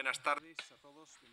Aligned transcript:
buenas 0.00 0.16
tardes. 0.24 0.56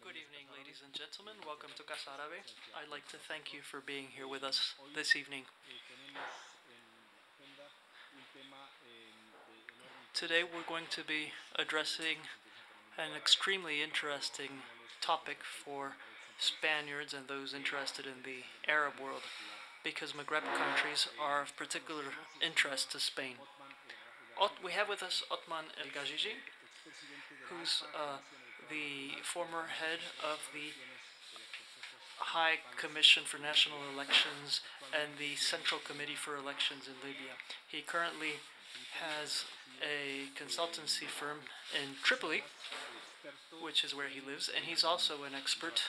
Good 0.03 0.19
evening, 0.19 0.43
ladies 0.51 0.83
and 0.83 0.91
gentlemen. 0.91 1.39
Welcome 1.47 1.71
to 1.77 1.83
Casa 1.83 2.11
Árabe. 2.19 2.43
I'd 2.75 2.91
like 2.91 3.07
to 3.07 3.15
thank 3.15 3.53
you 3.53 3.61
for 3.63 3.79
being 3.79 4.11
here 4.11 4.27
with 4.27 4.43
us 4.43 4.75
this 4.93 5.15
evening. 5.15 5.43
Today 10.13 10.43
we're 10.43 10.67
going 10.67 10.83
to 10.91 11.01
be 11.07 11.31
addressing 11.55 12.27
an 12.99 13.15
extremely 13.15 13.81
interesting 13.81 14.67
topic 14.99 15.47
for 15.47 15.95
Spaniards 16.37 17.13
and 17.13 17.29
those 17.29 17.53
interested 17.53 18.03
in 18.03 18.27
the 18.27 18.43
Arab 18.67 18.99
world, 19.01 19.23
because 19.81 20.11
Maghreb 20.11 20.43
countries 20.43 21.07
are 21.15 21.41
of 21.41 21.55
particular 21.55 22.19
interest 22.43 22.91
to 22.91 22.99
Spain. 22.99 23.39
We 24.61 24.73
have 24.73 24.89
with 24.89 25.01
us 25.01 25.23
Otman 25.31 25.71
El 25.79 25.87
Gajiji, 25.95 26.43
who's 27.47 27.87
uh, 27.95 28.19
the 28.69 29.21
former 29.23 29.67
head 29.79 29.99
of 30.23 30.39
the 30.53 30.71
High 32.19 32.59
Commission 32.75 33.23
for 33.23 33.37
National 33.37 33.77
Elections 33.93 34.61
and 34.91 35.17
the 35.17 35.35
Central 35.35 35.79
Committee 35.79 36.15
for 36.15 36.35
Elections 36.35 36.87
in 36.87 36.95
Libya. 37.05 37.37
He 37.67 37.81
currently 37.81 38.41
has 38.99 39.45
a 39.81 40.33
consultancy 40.33 41.05
firm 41.05 41.45
in 41.75 41.95
Tripoli, 42.03 42.43
which 43.61 43.83
is 43.83 43.93
where 43.93 44.07
he 44.07 44.19
lives, 44.19 44.49
and 44.53 44.65
he's 44.65 44.83
also 44.83 45.23
an 45.23 45.33
expert 45.35 45.81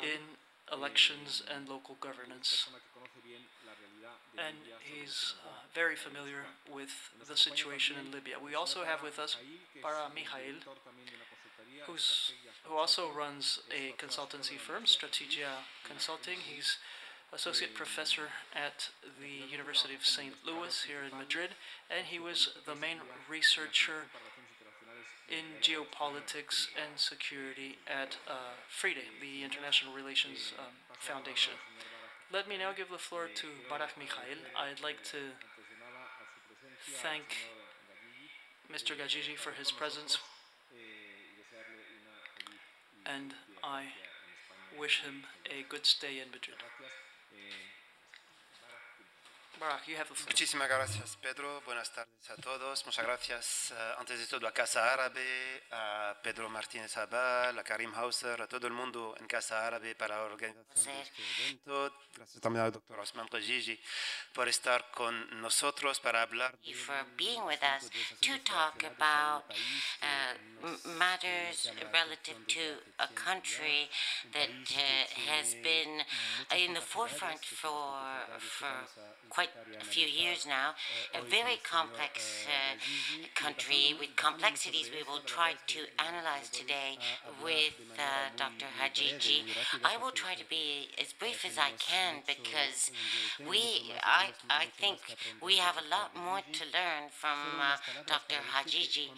in 0.00 0.36
elections 0.72 1.42
and 1.54 1.68
local 1.68 1.96
governance. 2.00 2.68
And 4.36 4.56
he's 4.82 5.34
uh, 5.44 5.48
very 5.74 5.96
familiar 5.96 6.44
with 6.72 6.90
the 7.28 7.36
situation 7.36 7.96
in 8.04 8.10
Libya. 8.10 8.36
We 8.42 8.54
also 8.54 8.84
have 8.84 9.02
with 9.02 9.18
us 9.18 9.36
Barah 9.82 10.10
Mikaïl, 10.10 10.58
who's, 11.86 12.32
who 12.64 12.76
also 12.76 13.10
runs 13.10 13.60
a 13.70 13.94
consultancy 14.02 14.58
firm, 14.58 14.84
Stractegia 14.84 15.64
Consulting. 15.86 16.38
He's 16.38 16.78
associate 17.32 17.74
professor 17.74 18.28
at 18.54 18.88
the 19.20 19.50
University 19.50 19.94
of 19.94 20.04
St. 20.04 20.34
Louis 20.46 20.84
here 20.86 21.02
in 21.10 21.18
Madrid, 21.18 21.50
and 21.90 22.06
he 22.06 22.18
was 22.18 22.50
the 22.64 22.74
main 22.74 22.98
researcher 23.28 24.06
in 25.28 25.58
geopolitics 25.60 26.68
and 26.76 26.94
security 26.96 27.78
at 27.88 28.16
uh, 28.28 28.54
FRIDE, 28.68 29.08
the 29.20 29.42
International 29.42 29.92
Relations 29.92 30.52
um, 30.58 30.66
Foundation. 30.98 31.54
Let 32.32 32.48
me 32.48 32.58
now 32.58 32.72
give 32.76 32.90
the 32.90 32.98
floor 32.98 33.28
to 33.34 33.46
Barah 33.70 33.90
Mikaïl. 33.98 34.38
I'd 34.56 34.82
like 34.82 35.02
to 35.04 35.34
thank 37.02 37.24
Mr. 38.72 38.96
Gajiji 38.96 39.36
for 39.36 39.52
his 39.52 39.70
presence, 39.70 40.18
and 43.06 43.34
I 43.62 43.84
wish 44.78 45.02
him 45.02 45.24
a 45.46 45.64
good 45.68 45.86
stay 45.86 46.18
in 46.20 46.30
Madrid. 46.30 46.56
Muchísimas 50.26 50.68
gracias, 50.68 51.16
Pedro. 51.20 51.60
Buenas 51.62 51.92
tardes 51.92 52.30
a 52.30 52.36
todos. 52.36 52.84
Muchas 52.86 53.04
gracias, 53.04 53.72
uh, 53.72 54.00
antes 54.00 54.18
de 54.18 54.26
todo, 54.26 54.46
a 54.46 54.52
Casa 54.52 54.92
Árabe, 54.92 55.62
a 55.70 56.16
Pedro 56.22 56.48
Martínez 56.48 56.96
Abal, 56.96 57.58
a 57.58 57.64
Karim 57.64 57.92
Hauser, 57.94 58.42
a 58.42 58.46
todo 58.46 58.66
el 58.66 58.72
mundo 58.72 59.14
en 59.18 59.26
Casa 59.26 59.66
Árabe 59.66 59.94
para 59.94 60.24
de 60.36 60.54
este 60.74 60.90
evento. 61.40 61.94
Gracias 62.14 62.40
también 62.40 62.64
al 62.64 62.72
doctor 62.72 62.98
Osman 62.98 63.28
Qajiji 63.28 63.80
por 64.32 64.48
estar 64.48 64.90
con 64.90 65.40
nosotros 65.40 66.00
para 66.00 66.22
hablar 66.22 66.58
de 66.60 66.74
for 66.74 67.04
being 67.16 67.44
with 67.44 67.62
us 67.62 67.90
to 68.20 68.38
talk 68.44 68.84
about 68.84 69.44
uh, 70.02 70.34
matters 70.98 71.70
relative 71.92 72.46
to 72.46 72.80
a 72.98 73.08
country 73.14 73.88
that 74.32 74.48
uh, 74.48 75.30
has 75.30 75.54
been 75.62 76.02
in 76.56 76.74
the 76.74 76.80
forefront 76.80 77.44
for, 77.44 77.96
for 78.38 78.68
quite 79.28 79.53
a 79.80 79.84
few 79.84 80.06
years 80.06 80.46
now. 80.46 80.74
A 81.14 81.22
very 81.22 81.58
complex 81.62 82.46
uh, 82.46 82.76
country 83.34 83.94
with 83.98 84.16
complexities 84.16 84.90
we 84.90 85.02
will 85.02 85.20
try 85.24 85.54
to 85.66 85.80
analyze 85.98 86.48
today 86.50 86.98
with 87.42 87.74
uh, 87.98 88.30
Dr. 88.36 88.66
Gajiji. 88.80 89.42
I 89.84 89.96
will 89.96 90.10
try 90.10 90.34
to 90.34 90.44
be 90.48 90.88
as 91.00 91.12
brief 91.12 91.44
as 91.44 91.58
I 91.58 91.72
can 91.78 92.22
because 92.26 92.90
we, 93.48 93.92
I, 94.02 94.30
I 94.50 94.66
think 94.78 94.98
we 95.42 95.56
have 95.56 95.76
a 95.76 95.88
lot 95.88 96.16
more 96.16 96.40
to 96.40 96.64
learn 96.72 97.10
from 97.10 97.60
uh, 97.60 97.76
Dr. 98.06 98.40
Gajiji. 98.54 99.08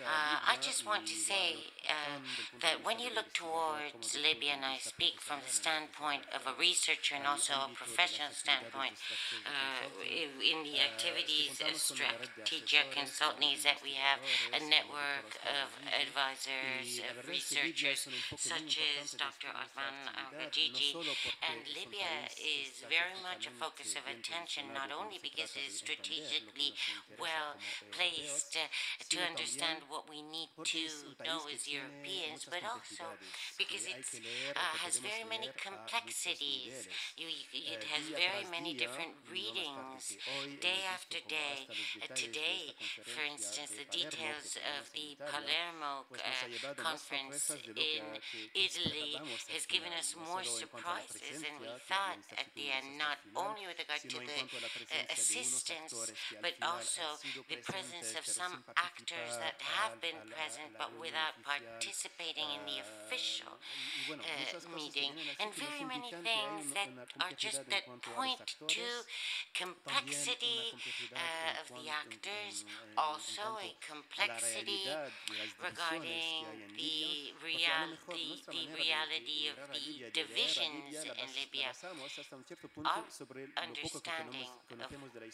Uh, 0.00 0.36
I 0.46 0.56
just 0.60 0.86
want 0.86 1.06
to 1.06 1.14
say 1.14 1.56
uh, 1.88 2.18
that 2.62 2.84
when 2.84 2.98
you 2.98 3.10
look 3.14 3.32
towards 3.32 4.16
Libya, 4.16 4.52
and 4.54 4.64
I 4.64 4.78
speak 4.78 5.20
from 5.20 5.40
the 5.46 5.52
standpoint 5.52 6.22
of 6.34 6.42
a 6.46 6.58
researcher 6.58 7.14
and 7.14 7.26
also 7.26 7.52
a 7.52 7.70
professional 7.74 8.30
standpoint, 8.32 8.94
uh, 9.46 9.69
in 10.10 10.64
the 10.64 10.80
activities 10.82 11.60
of 11.62 11.76
strategic 11.76 12.90
consultants 12.90 13.62
that 13.62 13.78
we 13.82 13.94
have 13.94 14.18
a 14.50 14.60
network 14.66 15.38
of 15.46 15.68
advisors, 15.94 16.98
uh, 16.98 17.20
of 17.20 17.28
researchers, 17.28 18.08
such 18.36 18.80
as 18.80 19.12
Dr. 19.14 19.52
Othman 19.54 20.10
Al-Gajiji. 20.16 20.96
And 21.46 21.62
Libya 21.70 22.26
is 22.34 22.82
very 22.88 23.14
much 23.22 23.46
a 23.46 23.54
focus 23.54 23.94
of 23.94 24.04
attention, 24.08 24.72
not 24.74 24.90
only 24.90 25.22
because 25.22 25.54
it 25.54 25.70
is 25.70 25.78
strategically 25.78 26.74
well 27.20 27.54
placed 27.92 28.56
uh, 28.56 28.66
to 29.08 29.18
understand 29.22 29.86
what 29.88 30.08
we 30.10 30.22
need 30.22 30.50
to 30.64 30.82
know 31.22 31.46
as 31.52 31.68
Europeans, 31.68 32.48
but 32.48 32.64
also 32.66 33.14
because 33.58 33.86
uh, 33.86 33.94
it 33.94 34.04
uh, 34.56 34.74
has 34.82 34.98
very 34.98 35.24
many 35.28 35.48
complexities. 35.54 36.88
You, 37.16 37.28
it 37.52 37.84
has 37.92 38.08
very 38.10 38.48
many 38.50 38.74
different 38.74 39.14
readings 39.30 39.59
day 40.60 40.80
after 40.88 41.18
day. 41.28 41.68
Uh, 42.00 42.06
today, 42.14 42.72
for 43.02 43.24
instance, 43.24 43.72
the 43.76 43.88
details 43.90 44.56
of 44.78 44.90
the 44.92 45.16
Palermo 45.20 46.06
uh, 46.12 46.74
conference 46.76 47.50
in 47.76 48.04
Italy 48.54 49.16
has 49.52 49.66
given 49.66 49.92
us 49.98 50.14
more 50.16 50.44
surprises 50.44 51.42
than 51.44 51.54
we 51.60 51.68
thought 51.88 52.20
at 52.36 52.48
the 52.56 52.72
end, 52.72 52.96
not 52.96 53.18
only 53.36 53.66
with 53.66 53.78
regard 53.78 54.00
to 54.00 54.18
the 54.20 54.40
uh, 54.40 55.12
assistance, 55.12 56.12
but 56.40 56.54
also 56.62 57.04
the 57.48 57.60
presence 57.62 58.16
of 58.16 58.24
some 58.24 58.64
actors 58.76 59.36
that 59.38 59.56
have 59.60 60.00
been 60.00 60.16
present 60.32 60.72
but 60.78 60.90
without 61.00 61.36
participating 61.44 62.48
in 62.56 62.62
the 62.66 62.78
official 62.80 63.60
uh, 64.12 64.76
meeting, 64.76 65.12
and 65.40 65.52
very 65.54 65.84
many 65.84 66.10
things 66.24 66.72
that 66.76 66.88
are 67.20 67.34
just 67.36 67.64
that 67.68 67.84
point 68.16 68.56
to 68.68 68.84
complexity 69.54 70.74
uh, 71.14 71.60
of 71.62 71.66
the 71.74 71.90
actors, 71.90 72.64
also 72.96 73.58
a 73.58 73.74
complexity 73.82 74.86
regarding 75.58 76.46
the, 76.76 77.34
real, 77.42 77.96
the, 78.08 78.64
reality 78.74 79.50
of 79.50 79.56
the 79.74 80.10
divisions 80.14 81.02
in 81.02 81.28
Libya. 81.34 81.74
Our 82.84 83.04
understanding 83.58 84.50
of 84.70 84.90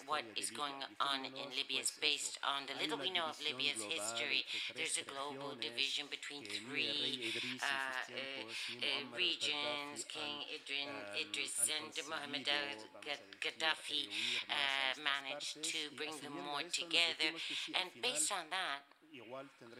what 0.06 0.24
is 0.36 0.50
going 0.50 0.80
on 1.00 1.24
in 1.24 1.48
Libya 1.54 1.80
is 1.80 1.92
based 2.00 2.38
on 2.44 2.66
the 2.66 2.76
little 2.80 2.98
we 2.98 3.10
know 3.10 3.30
of 3.30 3.38
Libya's 3.40 3.82
history. 3.82 4.44
There's 4.74 4.98
a 4.98 5.06
global 5.06 5.54
division 5.56 6.06
between 6.10 6.44
three 6.44 7.32
uh, 7.60 7.66
uh, 7.66 8.46
uh, 8.46 9.02
regions, 9.16 10.04
King 10.08 10.44
Idris, 10.50 10.90
Idris 11.16 11.54
and 11.70 11.92
Muammar 12.08 12.44
al-Gaddafi 14.06 15.04
managed 15.04 15.62
to 15.62 15.78
bring 15.96 16.16
them 16.22 16.32
more 16.34 16.62
together. 16.72 17.30
And 17.74 17.90
based 18.02 18.32
on 18.32 18.50
that, 18.50 18.86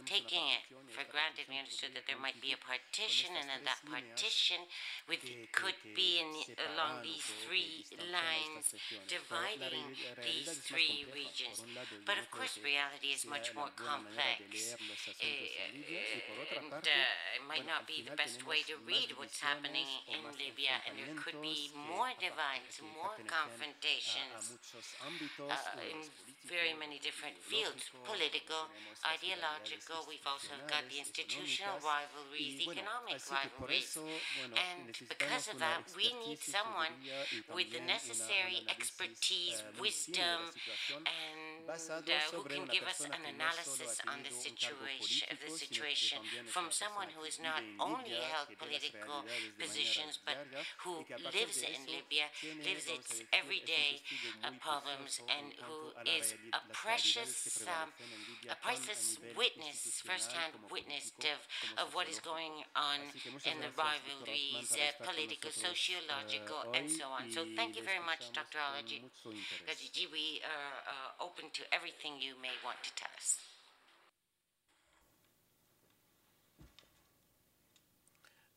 taking 0.06 0.44
it 0.52 0.62
for 0.92 1.04
granted, 1.10 1.46
we 1.50 1.58
understood 1.58 1.92
that 1.94 2.06
there 2.06 2.18
might 2.18 2.38
be 2.40 2.54
a 2.54 2.60
partition, 2.60 3.34
and 3.36 3.48
then 3.50 3.62
that 3.66 3.80
partition 3.84 4.64
with, 5.08 5.22
could 5.52 5.76
be 5.94 6.22
in 6.22 6.30
along 6.72 7.02
these 7.02 7.24
three 7.44 7.84
lines 8.10 8.72
dividing 9.06 9.96
these 10.22 10.60
three 10.62 11.06
regions. 11.10 11.62
But 12.04 12.18
of 12.18 12.30
course, 12.30 12.58
reality 12.62 13.12
is 13.12 13.26
much 13.26 13.54
more 13.54 13.70
complex. 13.74 14.76
Uh, 15.20 15.26
and 16.56 16.84
uh, 16.84 16.90
might 17.46 17.66
not 17.66 17.86
be 17.86 18.02
the 18.02 18.16
best 18.16 18.46
way 18.46 18.62
to 18.66 18.74
read 18.86 19.14
what's 19.16 19.40
happening 19.40 19.86
in 20.10 20.20
Libya, 20.36 20.82
and 20.84 20.98
there 20.98 21.14
could 21.16 21.38
be 21.40 21.70
more 21.74 22.10
divides, 22.18 22.82
more 22.82 23.16
confrontations 23.26 24.58
uh, 25.40 25.54
in 25.82 26.04
very 26.46 26.74
many 26.74 26.98
different 26.98 27.38
fields 27.38 27.90
political, 28.04 28.70
ideological. 29.16 30.04
We've 30.08 30.24
also 30.28 30.52
got 30.68 30.84
the 30.92 30.98
institutional 31.00 31.80
rivalries, 31.80 32.60
economic 32.60 33.20
rivalries. 33.32 33.96
And 34.52 34.92
because 35.08 35.48
of 35.48 35.58
that, 35.58 35.88
we 35.96 36.12
need 36.26 36.38
someone 36.40 36.92
with 37.54 37.72
the 37.72 37.80
necessary 37.80 38.64
expertise, 38.68 39.64
wisdom, 39.80 40.52
and 40.92 41.64
uh, 41.66 42.12
who 42.32 42.42
can 42.44 42.68
give 42.68 42.84
us 42.84 43.00
an 43.04 43.24
analysis 43.24 44.00
on 44.06 44.20
the 44.22 44.32
situation 44.32 45.28
of 45.32 45.38
the 45.40 45.52
situation 45.52 46.18
from 46.46 46.68
someone 46.70 47.08
who 47.14 47.24
has 47.24 47.40
not 47.40 47.62
only 47.80 48.16
held 48.32 48.48
political 48.58 49.24
positions 49.58 50.18
but 50.24 50.36
who 50.84 51.02
lives 51.32 51.62
in 51.62 51.80
Libya, 51.88 52.28
lives 52.62 52.86
its 52.86 53.22
everyday 53.32 54.02
uh, 54.44 54.50
problems, 54.60 55.20
and 55.26 55.52
who 55.64 55.94
is 56.06 56.34
a 56.52 56.60
precious, 56.72 57.64
um, 57.66 57.90
a 58.50 58.56
priceless 58.62 58.98
witness, 59.36 60.02
first-hand 60.04 60.52
witness 60.70 61.12
of, 61.20 61.40
of 61.82 61.94
what 61.94 62.08
is 62.08 62.20
going 62.20 62.64
on 62.74 62.98
in 63.44 63.56
the 63.60 63.70
rivalries, 63.76 64.72
uh, 64.72 65.04
political, 65.04 65.50
sociological, 65.50 66.60
and 66.74 66.90
so 66.90 67.06
on. 67.08 67.30
So 67.30 67.44
thank 67.56 67.76
you 67.76 67.84
very 67.84 68.02
much, 68.04 68.32
Dr. 68.32 68.58
Alaji. 68.58 69.02
We 70.12 70.40
are 70.44 70.76
uh, 70.86 71.24
open 71.26 71.50
to 71.52 71.62
everything 71.72 72.20
you 72.20 72.34
may 72.40 72.54
want 72.64 72.78
to 72.82 72.90
tell 72.94 73.12
us. 73.16 73.38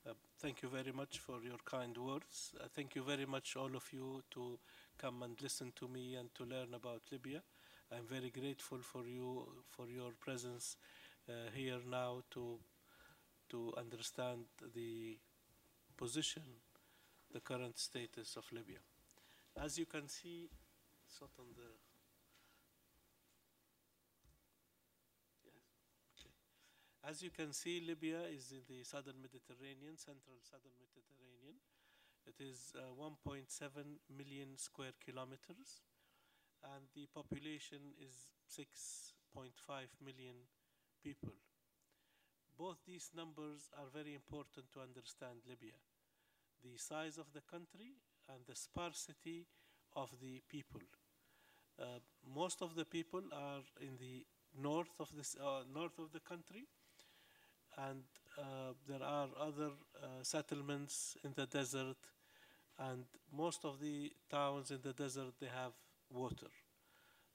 Uh, 0.07 0.13
thank 0.41 0.61
you 0.61 0.69
very 0.69 0.91
much 0.91 1.19
for 1.19 1.37
your 1.43 1.59
kind 1.65 1.97
words. 1.97 2.51
Uh, 2.59 2.67
thank 2.75 2.95
you 2.95 3.03
very 3.03 3.25
much, 3.25 3.55
all 3.55 3.75
of 3.75 3.85
you, 3.91 4.23
to 4.31 4.57
come 4.97 5.23
and 5.23 5.41
listen 5.41 5.71
to 5.75 5.87
me 5.87 6.15
and 6.15 6.33
to 6.35 6.43
learn 6.43 6.73
about 6.73 7.01
Libya. 7.11 7.41
I'm 7.91 8.05
very 8.05 8.29
grateful 8.29 8.79
for 8.79 9.07
you 9.07 9.47
for 9.71 9.87
your 9.87 10.11
presence 10.19 10.77
uh, 11.27 11.49
here 11.53 11.79
now 11.89 12.21
to 12.31 12.59
to 13.49 13.73
understand 13.77 14.45
the 14.75 15.17
position, 15.97 16.43
the 17.33 17.39
current 17.39 17.79
status 17.79 18.35
of 18.35 18.45
Libya. 18.51 18.77
As 19.59 19.79
you 19.79 19.87
can 19.87 20.07
see, 20.07 20.49
on 21.39 21.47
the 21.55 21.69
As 27.09 27.23
you 27.23 27.31
can 27.31 27.53
see, 27.53 27.81
Libya 27.81 28.21
is 28.29 28.51
in 28.51 28.61
the 28.69 28.83
southern 28.83 29.19
Mediterranean, 29.19 29.97
central 29.97 30.37
southern 30.43 30.77
Mediterranean. 30.77 31.57
It 32.27 32.37
is 32.37 32.73
uh, 32.77 32.93
1.7 33.01 33.49
million 34.15 34.49
square 34.57 34.93
kilometers, 35.03 35.81
and 36.63 36.83
the 36.95 37.07
population 37.13 37.79
is 37.99 38.13
6.5 38.49 39.45
million 40.03 40.35
people. 41.03 41.33
Both 42.57 42.77
these 42.85 43.09
numbers 43.15 43.69
are 43.77 43.87
very 43.93 44.13
important 44.13 44.65
to 44.73 44.81
understand 44.81 45.39
Libya. 45.47 45.77
The 46.63 46.77
size 46.77 47.17
of 47.17 47.31
the 47.33 47.41
country 47.41 47.95
and 48.27 48.39
the 48.47 48.55
sparsity 48.55 49.47
of 49.95 50.09
the 50.21 50.41
people. 50.49 50.81
Uh, 51.79 51.99
most 52.35 52.61
of 52.61 52.75
the 52.75 52.83
people 52.83 53.21
are 53.31 53.63
in 53.79 53.97
the 53.97 54.25
north 54.61 54.91
of 54.99 55.09
this 55.15 55.37
uh, 55.41 55.63
north 55.73 55.97
of 55.97 56.11
the 56.11 56.19
country, 56.19 56.65
and 57.77 58.03
uh, 58.37 58.73
there 58.87 59.01
are 59.01 59.29
other 59.39 59.71
uh, 60.03 60.07
settlements 60.21 61.15
in 61.23 61.31
the 61.35 61.45
desert 61.45 61.95
and 62.79 63.03
most 63.35 63.65
of 63.65 63.79
the 63.79 64.11
towns 64.29 64.71
in 64.71 64.79
the 64.81 64.93
desert 64.93 65.33
they 65.39 65.47
have 65.47 65.73
water 66.09 66.51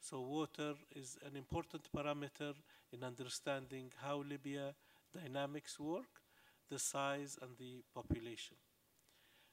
so 0.01 0.21
water 0.21 0.75
is 0.95 1.17
an 1.27 1.37
important 1.37 1.89
parameter 1.97 2.55
in 2.93 3.03
understanding 3.05 3.91
how 4.03 4.17
libya 4.23 4.75
dynamics 5.13 5.79
work 5.81 6.23
the 6.71 6.79
size 6.79 7.39
and 7.43 7.57
the 7.59 7.83
population 7.95 8.57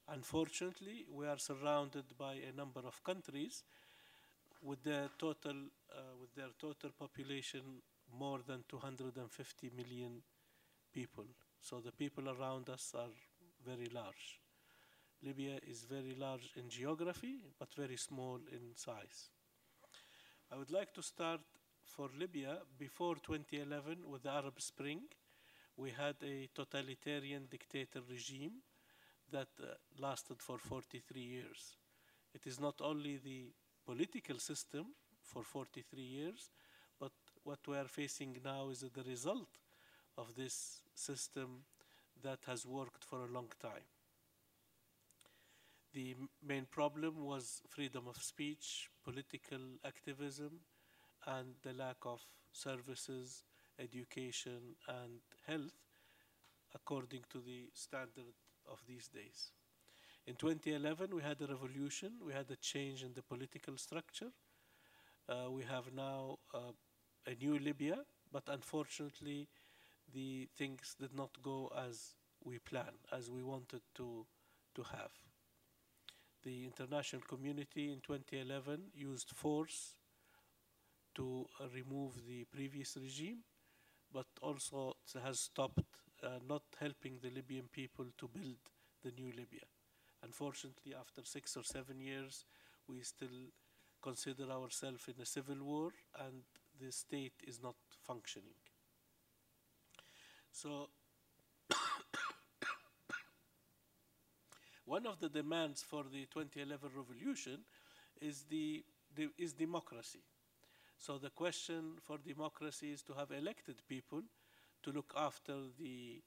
unfortunately 0.08 1.06
we 1.12 1.26
are 1.26 1.40
surrounded 1.40 2.06
by 2.18 2.34
a 2.36 2.56
number 2.56 2.82
of 2.82 3.04
countries 3.04 3.64
with 4.62 4.84
their 4.84 5.10
total 5.20 5.58
uh, 5.98 6.14
with 6.20 6.34
their 6.36 6.52
total 6.60 6.92
population 6.98 7.82
more 8.20 8.40
than 8.48 8.64
250 8.70 9.72
million 9.76 10.22
people. 10.94 11.26
So 11.62 11.82
the 11.82 11.92
people 11.94 12.30
around 12.30 12.70
us 12.70 12.94
are 12.98 13.14
very 13.66 13.90
large. 13.94 14.41
Libya 15.24 15.60
is 15.68 15.84
very 15.84 16.16
large 16.18 16.52
in 16.56 16.70
geography, 16.70 17.36
but 17.60 17.74
very 17.76 17.98
small 17.98 18.40
in 18.52 18.76
size. 18.76 19.30
I 20.52 20.58
would 20.58 20.72
like 20.72 20.94
to 20.96 21.04
start 21.04 21.42
for 21.86 22.10
Libya 22.18 22.58
before 22.78 23.16
2011 23.16 24.00
with 24.10 24.24
the 24.24 24.32
Arab 24.32 24.60
Spring. 24.60 25.02
We 25.78 25.92
had 25.92 26.16
a 26.24 26.50
totalitarian 26.56 27.48
dictator 27.50 28.02
regime 28.10 28.62
that 29.32 29.50
uh, 29.62 29.74
lasted 30.00 30.42
for 30.42 30.58
43 30.58 31.22
years. 31.22 31.76
It 32.34 32.48
is 32.48 32.60
not 32.60 32.82
only 32.82 33.18
the 33.18 33.52
political 33.86 34.40
system 34.40 34.88
for 35.22 35.44
43 35.44 36.02
years, 36.02 36.50
but 37.00 37.12
what 37.44 37.60
we 37.68 37.78
are 37.78 37.88
facing 37.88 38.38
now 38.44 38.70
is 38.70 38.80
the 38.80 39.04
result 39.04 39.50
of 40.18 40.36
this 40.36 40.82
system 40.96 41.64
that 42.22 42.40
has 42.48 42.66
worked 42.66 43.04
for 43.04 43.26
a 43.26 43.32
long 43.32 43.50
time. 43.62 43.88
The 45.94 46.16
main 46.46 46.66
problem 46.66 47.24
was 47.26 47.62
freedom 47.70 48.08
of 48.08 48.18
speech, 48.22 48.90
political 49.04 49.60
activism, 49.86 50.62
and 51.26 51.56
the 51.64 51.74
lack 51.74 51.98
of 52.06 52.22
services, 52.54 53.44
education, 53.80 54.76
and 54.88 55.22
health 55.46 55.74
according 56.74 57.24
to 57.30 57.40
the 57.40 57.70
standard 57.74 58.36
of 58.70 58.82
these 58.88 59.08
days. 59.08 59.52
In 60.28 60.36
2011, 60.36 61.14
we 61.16 61.22
had 61.22 61.42
a 61.42 61.48
revolution, 61.48 62.14
we 62.26 62.34
had 62.34 62.50
a 62.52 62.56
change 62.56 63.04
in 63.04 63.14
the 63.14 63.24
political 63.24 63.78
structure. 63.78 64.32
Uh, 65.28 65.50
we 65.50 65.64
have 65.64 65.94
now 65.94 66.38
uh, 66.54 66.72
a 67.28 67.36
new 67.36 67.58
Libya, 67.60 67.98
but 68.32 68.44
unfortunately, 68.48 69.48
the 70.14 70.48
things 70.58 70.96
did 71.00 71.14
not 71.16 71.32
go 71.42 71.72
as 71.78 72.16
we 72.44 72.60
planned, 72.60 73.06
as 73.12 73.30
we 73.32 73.44
wanted 73.44 73.82
to, 73.96 74.26
to 74.76 74.84
have. 74.84 75.31
The 76.44 76.66
international 76.66 77.22
community 77.24 77.90
in 77.92 78.02
2011 78.02 78.92
used 78.94 79.30
force 79.30 79.96
to 81.16 81.46
remove 81.74 82.14
the 82.28 82.44
previous 82.46 82.98
regime, 83.02 83.40
but 84.14 84.28
also 84.42 84.96
has 85.24 85.40
stopped 85.42 85.86
uh, 86.24 86.40
not 86.48 86.64
helping 86.80 87.20
the 87.22 87.32
Libyan 87.32 87.70
people 87.72 88.06
to 88.18 88.28
build 88.30 88.58
the 89.04 89.12
new 89.12 89.28
Libya. 89.38 89.66
Unfortunately, 90.24 90.94
after 91.00 91.24
six 91.26 91.58
or 91.58 91.64
seven 91.64 92.00
years, 92.02 92.46
we 92.88 93.02
still 93.02 93.40
consider 94.02 94.50
ourselves 94.52 95.08
in 95.08 95.22
a 95.22 95.26
civil 95.26 95.58
war 95.64 95.92
and 96.20 96.44
the 96.82 96.92
state 96.92 97.34
is 97.48 97.62
not 97.64 97.76
functioning. 98.08 98.56
So 100.52 100.90
one 104.92 105.08
of 105.08 105.22
the 105.22 105.30
demands 105.30 105.82
for 105.82 106.04
the 106.12 106.26
2011 106.34 106.90
revolution 106.94 107.60
is, 108.22 108.44
the, 108.50 108.84
the, 109.16 109.30
is 109.38 109.54
democracy. 109.54 110.20
So 110.98 111.18
the 111.18 111.30
question 111.30 111.94
for 112.02 112.18
democracy 112.18 112.92
is 112.92 113.02
to 113.04 113.14
have 113.14 113.32
elected 113.32 113.76
people 113.88 114.22
to 114.84 114.92
look 114.92 115.14
after 115.16 115.56
the 115.80 116.22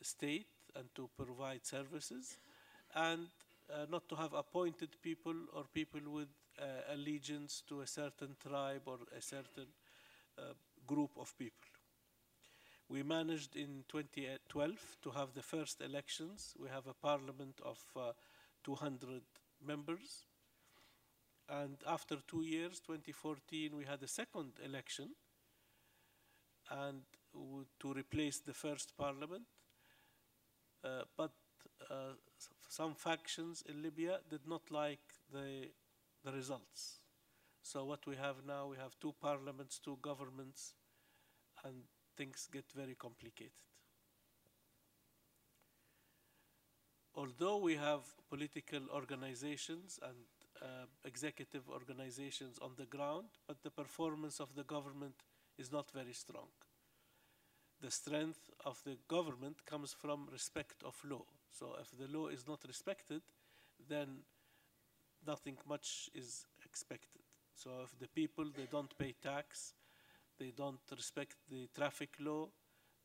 state 0.00 0.46
and 0.76 0.84
to 0.94 1.10
provide 1.16 1.66
services, 1.66 2.38
and 2.94 3.26
uh, 3.68 3.86
not 3.90 4.08
to 4.10 4.14
have 4.14 4.32
appointed 4.32 4.90
people 5.02 5.34
or 5.52 5.64
people 5.74 6.00
with 6.06 6.28
uh, 6.62 6.94
allegiance 6.94 7.64
to 7.68 7.80
a 7.80 7.86
certain 7.86 8.36
tribe 8.40 8.82
or 8.86 8.98
a 9.16 9.20
certain 9.20 9.66
uh, 10.38 10.42
group 10.86 11.10
of 11.18 11.36
people. 11.36 11.67
We 12.88 13.02
managed 13.02 13.54
in 13.54 13.84
2012 13.88 14.96
to 15.02 15.10
have 15.10 15.34
the 15.34 15.42
first 15.42 15.82
elections. 15.82 16.54
We 16.58 16.70
have 16.70 16.86
a 16.86 16.94
parliament 16.94 17.60
of 17.62 17.78
uh, 17.94 18.12
200 18.64 19.22
members. 19.64 20.24
And 21.50 21.76
after 21.86 22.16
two 22.26 22.42
years, 22.42 22.80
2014, 22.80 23.76
we 23.76 23.84
had 23.84 24.02
a 24.02 24.08
second 24.08 24.52
election 24.64 25.10
and 26.70 27.02
to 27.80 27.92
replace 27.92 28.40
the 28.40 28.54
first 28.54 28.96
parliament. 28.96 29.44
Uh, 30.82 31.02
but 31.16 31.32
uh, 31.90 32.14
some 32.68 32.94
factions 32.94 33.62
in 33.68 33.82
Libya 33.82 34.20
did 34.30 34.46
not 34.46 34.62
like 34.70 35.00
the, 35.32 35.68
the 36.24 36.32
results. 36.32 37.00
So 37.62 37.84
what 37.84 38.06
we 38.06 38.16
have 38.16 38.36
now, 38.46 38.68
we 38.68 38.76
have 38.76 38.98
two 39.00 39.14
parliaments, 39.20 39.78
two 39.78 39.98
governments, 40.00 40.74
and 41.64 41.82
things 42.18 42.48
get 42.52 42.64
very 42.74 42.96
complicated. 42.96 43.68
although 47.18 47.56
we 47.56 47.74
have 47.74 48.02
political 48.30 48.82
organizations 48.94 49.98
and 50.02 50.16
uh, 50.62 50.86
executive 51.04 51.68
organizations 51.68 52.58
on 52.62 52.70
the 52.76 52.86
ground, 52.86 53.26
but 53.46 53.62
the 53.62 53.70
performance 53.70 54.38
of 54.40 54.54
the 54.54 54.62
government 54.62 55.16
is 55.58 55.72
not 55.72 55.90
very 55.90 56.12
strong. 56.12 56.48
The 57.80 57.90
strength 57.90 58.50
of 58.64 58.80
the 58.84 58.96
government 59.08 59.66
comes 59.66 59.92
from 59.92 60.28
respect 60.32 60.82
of 60.84 60.94
law. 61.04 61.24
So 61.50 61.76
if 61.80 61.90
the 61.98 62.08
law 62.16 62.28
is 62.28 62.46
not 62.46 62.60
respected, 62.66 63.22
then 63.88 64.08
nothing 65.26 65.56
much 65.68 66.10
is 66.14 66.46
expected. 66.64 67.22
So 67.54 67.70
if 67.82 67.98
the 67.98 68.08
people, 68.08 68.44
they 68.56 68.68
don't 68.70 68.96
pay 68.98 69.14
tax, 69.20 69.74
they 70.38 70.52
don't 70.56 70.80
respect 70.90 71.36
the 71.50 71.68
traffic 71.74 72.10
law, 72.20 72.48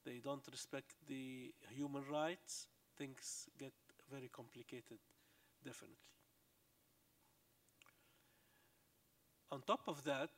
they 0.05 0.19
don't 0.23 0.45
respect 0.51 0.95
the 1.07 1.53
human 1.75 2.03
rights, 2.11 2.67
things 2.97 3.49
get 3.57 3.73
very 4.11 4.29
complicated, 4.29 4.99
definitely. 5.63 6.11
On 9.51 9.61
top 9.61 9.81
of 9.87 10.03
that, 10.03 10.29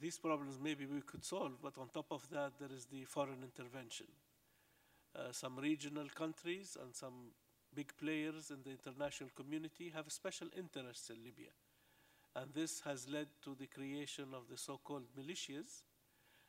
these 0.00 0.18
problems 0.18 0.58
maybe 0.62 0.86
we 0.86 1.00
could 1.02 1.24
solve, 1.24 1.60
but 1.62 1.76
on 1.78 1.88
top 1.88 2.06
of 2.10 2.28
that, 2.30 2.52
there 2.58 2.72
is 2.74 2.86
the 2.86 3.04
foreign 3.04 3.42
intervention. 3.42 4.06
Uh, 5.14 5.32
some 5.32 5.56
regional 5.58 6.06
countries 6.14 6.76
and 6.80 6.94
some 6.94 7.32
big 7.74 7.92
players 7.96 8.50
in 8.50 8.58
the 8.62 8.70
international 8.70 9.30
community 9.34 9.92
have 9.94 10.10
special 10.10 10.48
interests 10.56 11.10
in 11.10 11.16
Libya. 11.24 11.50
And 12.34 12.52
this 12.54 12.80
has 12.80 13.08
led 13.08 13.28
to 13.42 13.56
the 13.58 13.66
creation 13.66 14.26
of 14.34 14.48
the 14.50 14.56
so-called 14.56 15.06
militias. 15.18 15.82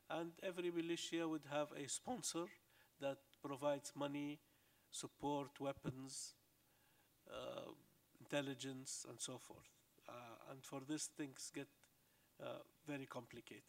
And 0.10 0.32
every 0.44 0.72
militia 0.72 1.28
would 1.28 1.46
have 1.52 1.68
a 1.72 1.88
sponsor 1.88 2.46
that 3.00 3.18
provides 3.42 3.94
money, 3.96 4.40
support, 4.92 5.60
weapons, 5.60 6.34
uh, 7.32 7.72
intelligence, 8.20 9.06
and 9.10 9.20
so 9.20 9.38
forth. 9.38 9.70
Uh, 10.08 10.52
and 10.52 10.64
for 10.64 10.82
this, 10.88 11.06
things 11.06 11.52
get 11.54 11.68
uh, 12.42 12.60
very 12.88 13.06
complicated. 13.06 13.64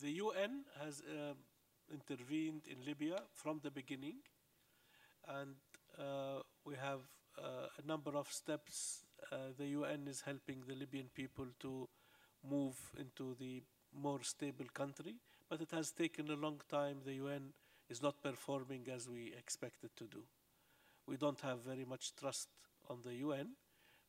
The 0.00 0.10
UN 0.12 0.64
has 0.82 1.02
uh, 1.02 1.34
intervened 1.92 2.62
in 2.68 2.84
Libya 2.84 3.22
from 3.34 3.60
the 3.62 3.70
beginning, 3.70 4.16
and 5.28 5.54
uh, 5.98 6.40
we 6.64 6.74
have 6.76 7.00
Uh, 7.38 7.66
a 7.82 7.86
number 7.86 8.16
of 8.16 8.30
steps. 8.30 9.04
Uh, 9.30 9.36
the 9.56 9.66
UN 9.66 10.06
is 10.08 10.20
helping 10.20 10.62
the 10.66 10.74
Libyan 10.74 11.08
people 11.14 11.46
to 11.60 11.88
move 12.48 12.76
into 12.98 13.34
the 13.38 13.62
more 13.94 14.22
stable 14.22 14.66
country, 14.72 15.16
but 15.48 15.60
it 15.60 15.70
has 15.70 15.90
taken 15.90 16.30
a 16.30 16.34
long 16.34 16.60
time. 16.68 16.98
The 17.04 17.14
UN 17.14 17.52
is 17.88 18.02
not 18.02 18.22
performing 18.22 18.86
as 18.94 19.08
we 19.08 19.32
expected 19.38 19.90
to 19.96 20.04
do. 20.04 20.24
We 21.06 21.16
don't 21.16 21.40
have 21.40 21.60
very 21.60 21.84
much 21.84 22.14
trust 22.16 22.48
on 22.88 22.98
the 23.04 23.14
UN, 23.14 23.48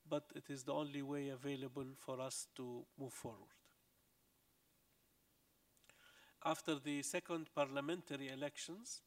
but 0.10 0.26
it 0.36 0.50
is 0.50 0.64
the 0.64 0.74
only 0.74 1.02
way 1.02 1.30
available 1.30 1.88
for 1.98 2.20
us 2.20 2.48
to 2.56 2.86
move 3.00 3.14
forward. 3.14 3.56
After 6.46 6.76
the 6.76 7.02
second 7.04 7.48
parliamentary 7.56 8.30
elections, 8.30 9.02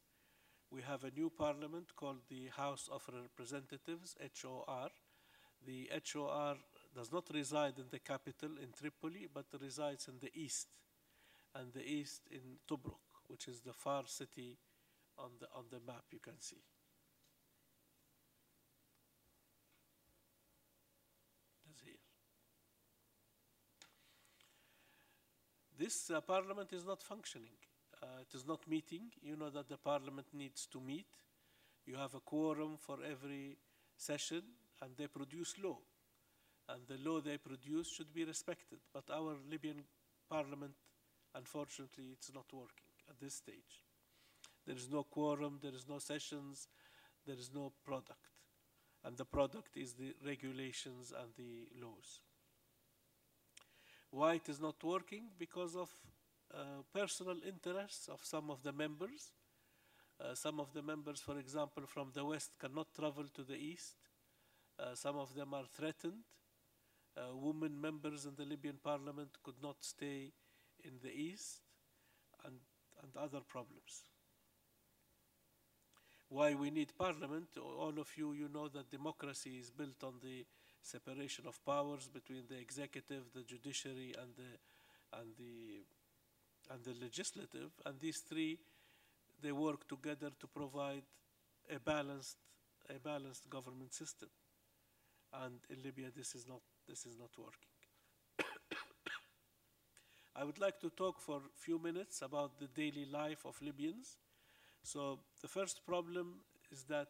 we 0.70 0.82
have 0.82 1.04
a 1.04 1.10
new 1.10 1.30
parliament 1.30 1.94
called 1.96 2.22
the 2.28 2.48
House 2.56 2.88
of 2.92 3.08
Representatives, 3.12 4.16
HOR. 4.42 4.88
The 5.64 5.90
HOR 6.12 6.56
does 6.94 7.12
not 7.12 7.28
reside 7.32 7.78
in 7.78 7.86
the 7.90 7.98
capital 7.98 8.50
in 8.62 8.68
Tripoli, 8.78 9.28
but 9.32 9.46
resides 9.60 10.08
in 10.08 10.18
the 10.20 10.30
east, 10.34 10.68
and 11.54 11.72
the 11.72 11.84
east 11.84 12.22
in 12.30 12.58
Tobruk, 12.68 13.00
which 13.28 13.48
is 13.48 13.60
the 13.60 13.72
far 13.72 14.04
city 14.06 14.58
on 15.18 15.30
the, 15.40 15.46
on 15.54 15.64
the 15.70 15.80
map 15.86 16.04
you 16.10 16.18
can 16.18 16.40
see. 16.40 16.62
This 25.78 26.10
uh, 26.10 26.22
parliament 26.22 26.72
is 26.72 26.86
not 26.86 27.02
functioning. 27.02 27.52
Uh, 28.02 28.20
it 28.20 28.34
is 28.34 28.46
not 28.46 28.68
meeting. 28.68 29.10
You 29.22 29.36
know 29.36 29.50
that 29.50 29.68
the 29.68 29.76
parliament 29.76 30.26
needs 30.32 30.66
to 30.66 30.80
meet. 30.80 31.06
You 31.86 31.96
have 31.96 32.14
a 32.14 32.20
quorum 32.20 32.76
for 32.78 32.98
every 33.08 33.56
session, 33.96 34.42
and 34.82 34.90
they 34.96 35.06
produce 35.06 35.54
law. 35.62 35.78
And 36.68 36.80
the 36.88 36.98
law 37.08 37.20
they 37.20 37.38
produce 37.38 37.88
should 37.88 38.12
be 38.12 38.24
respected. 38.24 38.78
But 38.92 39.04
our 39.10 39.36
Libyan 39.50 39.84
parliament, 40.28 40.74
unfortunately, 41.34 42.06
it's 42.12 42.32
not 42.34 42.46
working 42.52 42.90
at 43.08 43.18
this 43.20 43.34
stage. 43.34 43.84
There 44.66 44.76
is 44.76 44.90
no 44.90 45.04
quorum, 45.04 45.60
there 45.62 45.74
is 45.74 45.86
no 45.88 45.98
sessions, 45.98 46.68
there 47.24 47.36
is 47.38 47.50
no 47.54 47.72
product. 47.84 48.18
And 49.04 49.16
the 49.16 49.24
product 49.24 49.76
is 49.76 49.94
the 49.94 50.14
regulations 50.26 51.12
and 51.16 51.28
the 51.36 51.68
laws. 51.80 52.20
Why 54.10 54.34
it 54.34 54.48
is 54.48 54.60
not 54.60 54.82
working? 54.82 55.28
Because 55.38 55.76
of 55.76 55.90
personal 56.92 57.36
interests 57.46 58.08
of 58.08 58.20
some 58.24 58.50
of 58.50 58.62
the 58.62 58.72
members. 58.72 59.32
Uh, 60.18 60.34
some 60.34 60.60
of 60.60 60.72
the 60.72 60.82
members, 60.82 61.20
for 61.20 61.38
example, 61.38 61.84
from 61.86 62.10
the 62.14 62.24
west 62.24 62.52
cannot 62.58 62.86
travel 62.94 63.24
to 63.34 63.42
the 63.42 63.56
east. 63.56 63.96
Uh, 64.78 64.94
some 64.94 65.16
of 65.16 65.34
them 65.34 65.52
are 65.52 65.66
threatened. 65.74 66.24
Uh, 67.16 67.34
women 67.34 67.80
members 67.80 68.26
in 68.26 68.34
the 68.36 68.44
Libyan 68.44 68.78
parliament 68.82 69.30
could 69.42 69.62
not 69.62 69.76
stay 69.80 70.32
in 70.84 70.92
the 71.02 71.10
east 71.10 71.60
and, 72.44 72.56
and 73.02 73.16
other 73.16 73.40
problems. 73.40 74.04
Why 76.28 76.54
we 76.54 76.70
need 76.70 76.92
parliament, 76.98 77.48
all 77.56 77.94
of 77.98 78.08
you, 78.16 78.32
you 78.32 78.48
know 78.52 78.68
that 78.68 78.90
democracy 78.90 79.58
is 79.60 79.70
built 79.70 80.02
on 80.02 80.14
the 80.22 80.44
separation 80.82 81.46
of 81.46 81.64
powers 81.64 82.08
between 82.08 82.42
the 82.48 82.58
executive, 82.58 83.24
the 83.34 83.42
judiciary, 83.42 84.14
and 84.20 84.34
the 84.36 85.18
and 85.18 85.30
the 85.38 85.84
and 86.70 86.84
the 86.84 86.94
legislative, 87.00 87.70
and 87.84 87.98
these 88.00 88.18
three 88.18 88.58
they 89.42 89.52
work 89.52 89.86
together 89.88 90.30
to 90.40 90.46
provide 90.46 91.02
a 91.74 91.78
balanced 91.78 92.38
a 92.88 92.98
balanced 92.98 93.50
government 93.50 93.92
system. 93.92 94.28
And 95.32 95.58
in 95.70 95.82
Libya, 95.82 96.08
this 96.16 96.34
is 96.34 96.46
not 96.46 96.60
this 96.88 97.04
is 97.04 97.16
not 97.18 97.30
working. 97.36 97.72
I 100.36 100.44
would 100.44 100.58
like 100.60 100.80
to 100.80 100.90
talk 100.90 101.20
for 101.20 101.38
a 101.38 101.56
few 101.56 101.78
minutes 101.78 102.22
about 102.22 102.58
the 102.58 102.68
daily 102.68 103.06
life 103.10 103.44
of 103.44 103.60
Libyans. 103.60 104.18
So 104.82 105.18
the 105.42 105.48
first 105.48 105.84
problem 105.84 106.40
is 106.70 106.84
that 106.84 107.08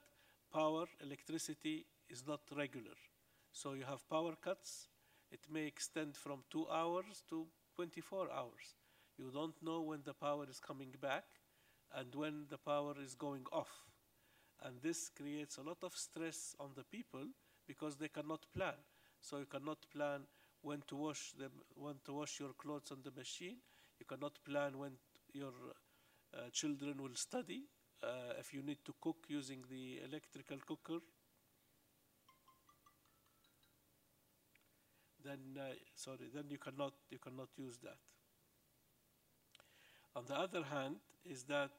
power, 0.52 0.86
electricity, 1.02 1.84
is 2.08 2.26
not 2.26 2.40
regular. 2.56 2.96
So 3.52 3.74
you 3.74 3.84
have 3.84 4.08
power 4.08 4.34
cuts. 4.40 4.88
It 5.30 5.40
may 5.50 5.66
extend 5.66 6.16
from 6.16 6.44
two 6.50 6.66
hours 6.68 7.22
to 7.28 7.46
24 7.74 8.30
hours. 8.32 8.76
You 9.18 9.30
don't 9.32 9.54
know 9.62 9.80
when 9.82 10.02
the 10.04 10.14
power 10.14 10.46
is 10.48 10.60
coming 10.60 10.94
back 11.00 11.24
and 11.94 12.14
when 12.14 12.46
the 12.50 12.58
power 12.58 12.94
is 13.02 13.14
going 13.14 13.44
off. 13.52 13.70
And 14.62 14.76
this 14.82 15.08
creates 15.10 15.58
a 15.58 15.62
lot 15.62 15.78
of 15.82 15.96
stress 15.96 16.54
on 16.60 16.70
the 16.76 16.84
people 16.84 17.26
because 17.66 17.96
they 17.96 18.08
cannot 18.08 18.46
plan. 18.54 18.74
So 19.20 19.38
you 19.38 19.46
cannot 19.46 19.78
plan 19.92 20.22
when 20.62 20.82
to 20.88 20.96
wash 20.96 21.32
them, 21.38 21.52
when 21.74 21.96
to 22.04 22.12
wash 22.14 22.40
your 22.40 22.52
clothes 22.54 22.90
on 22.90 22.98
the 23.04 23.10
machine. 23.10 23.56
You 23.98 24.06
cannot 24.06 24.38
plan 24.44 24.78
when 24.78 24.92
your 25.32 25.52
uh, 26.34 26.50
children 26.52 27.02
will 27.02 27.14
study. 27.14 27.64
Uh, 28.02 28.34
if 28.38 28.52
you 28.52 28.62
need 28.62 28.78
to 28.84 28.94
cook 29.00 29.16
using 29.28 29.64
the 29.70 30.00
electrical 30.04 30.58
cooker, 30.66 31.00
then 35.24 35.38
uh, 35.58 35.74
sorry, 35.94 36.28
then 36.34 36.44
you 36.48 36.58
cannot 36.58 36.92
you 37.10 37.18
cannot 37.18 37.48
use 37.56 37.78
that. 37.82 37.98
On 40.16 40.24
the 40.24 40.34
other 40.34 40.64
hand, 40.64 40.96
is 41.26 41.42
that 41.42 41.70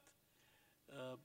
uh, 0.91 1.15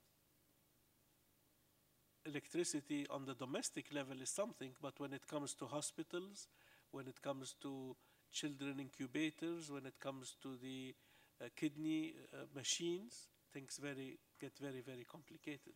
electricity 2.24 3.06
on 3.10 3.26
the 3.26 3.34
domestic 3.34 3.92
level 3.92 4.18
is 4.22 4.30
something, 4.30 4.70
but 4.80 4.98
when 4.98 5.12
it 5.12 5.26
comes 5.28 5.52
to 5.54 5.66
hospitals, 5.66 6.48
when 6.90 7.06
it 7.06 7.20
comes 7.20 7.54
to 7.60 7.94
children 8.32 8.80
incubators, 8.80 9.70
when 9.70 9.84
it 9.84 10.00
comes 10.00 10.36
to 10.42 10.56
the 10.62 10.94
uh, 11.38 11.48
kidney 11.54 12.14
uh, 12.32 12.46
machines, 12.54 13.28
things 13.52 13.78
very 13.82 14.18
get 14.40 14.58
very 14.58 14.80
very 14.80 15.04
complicated. 15.04 15.74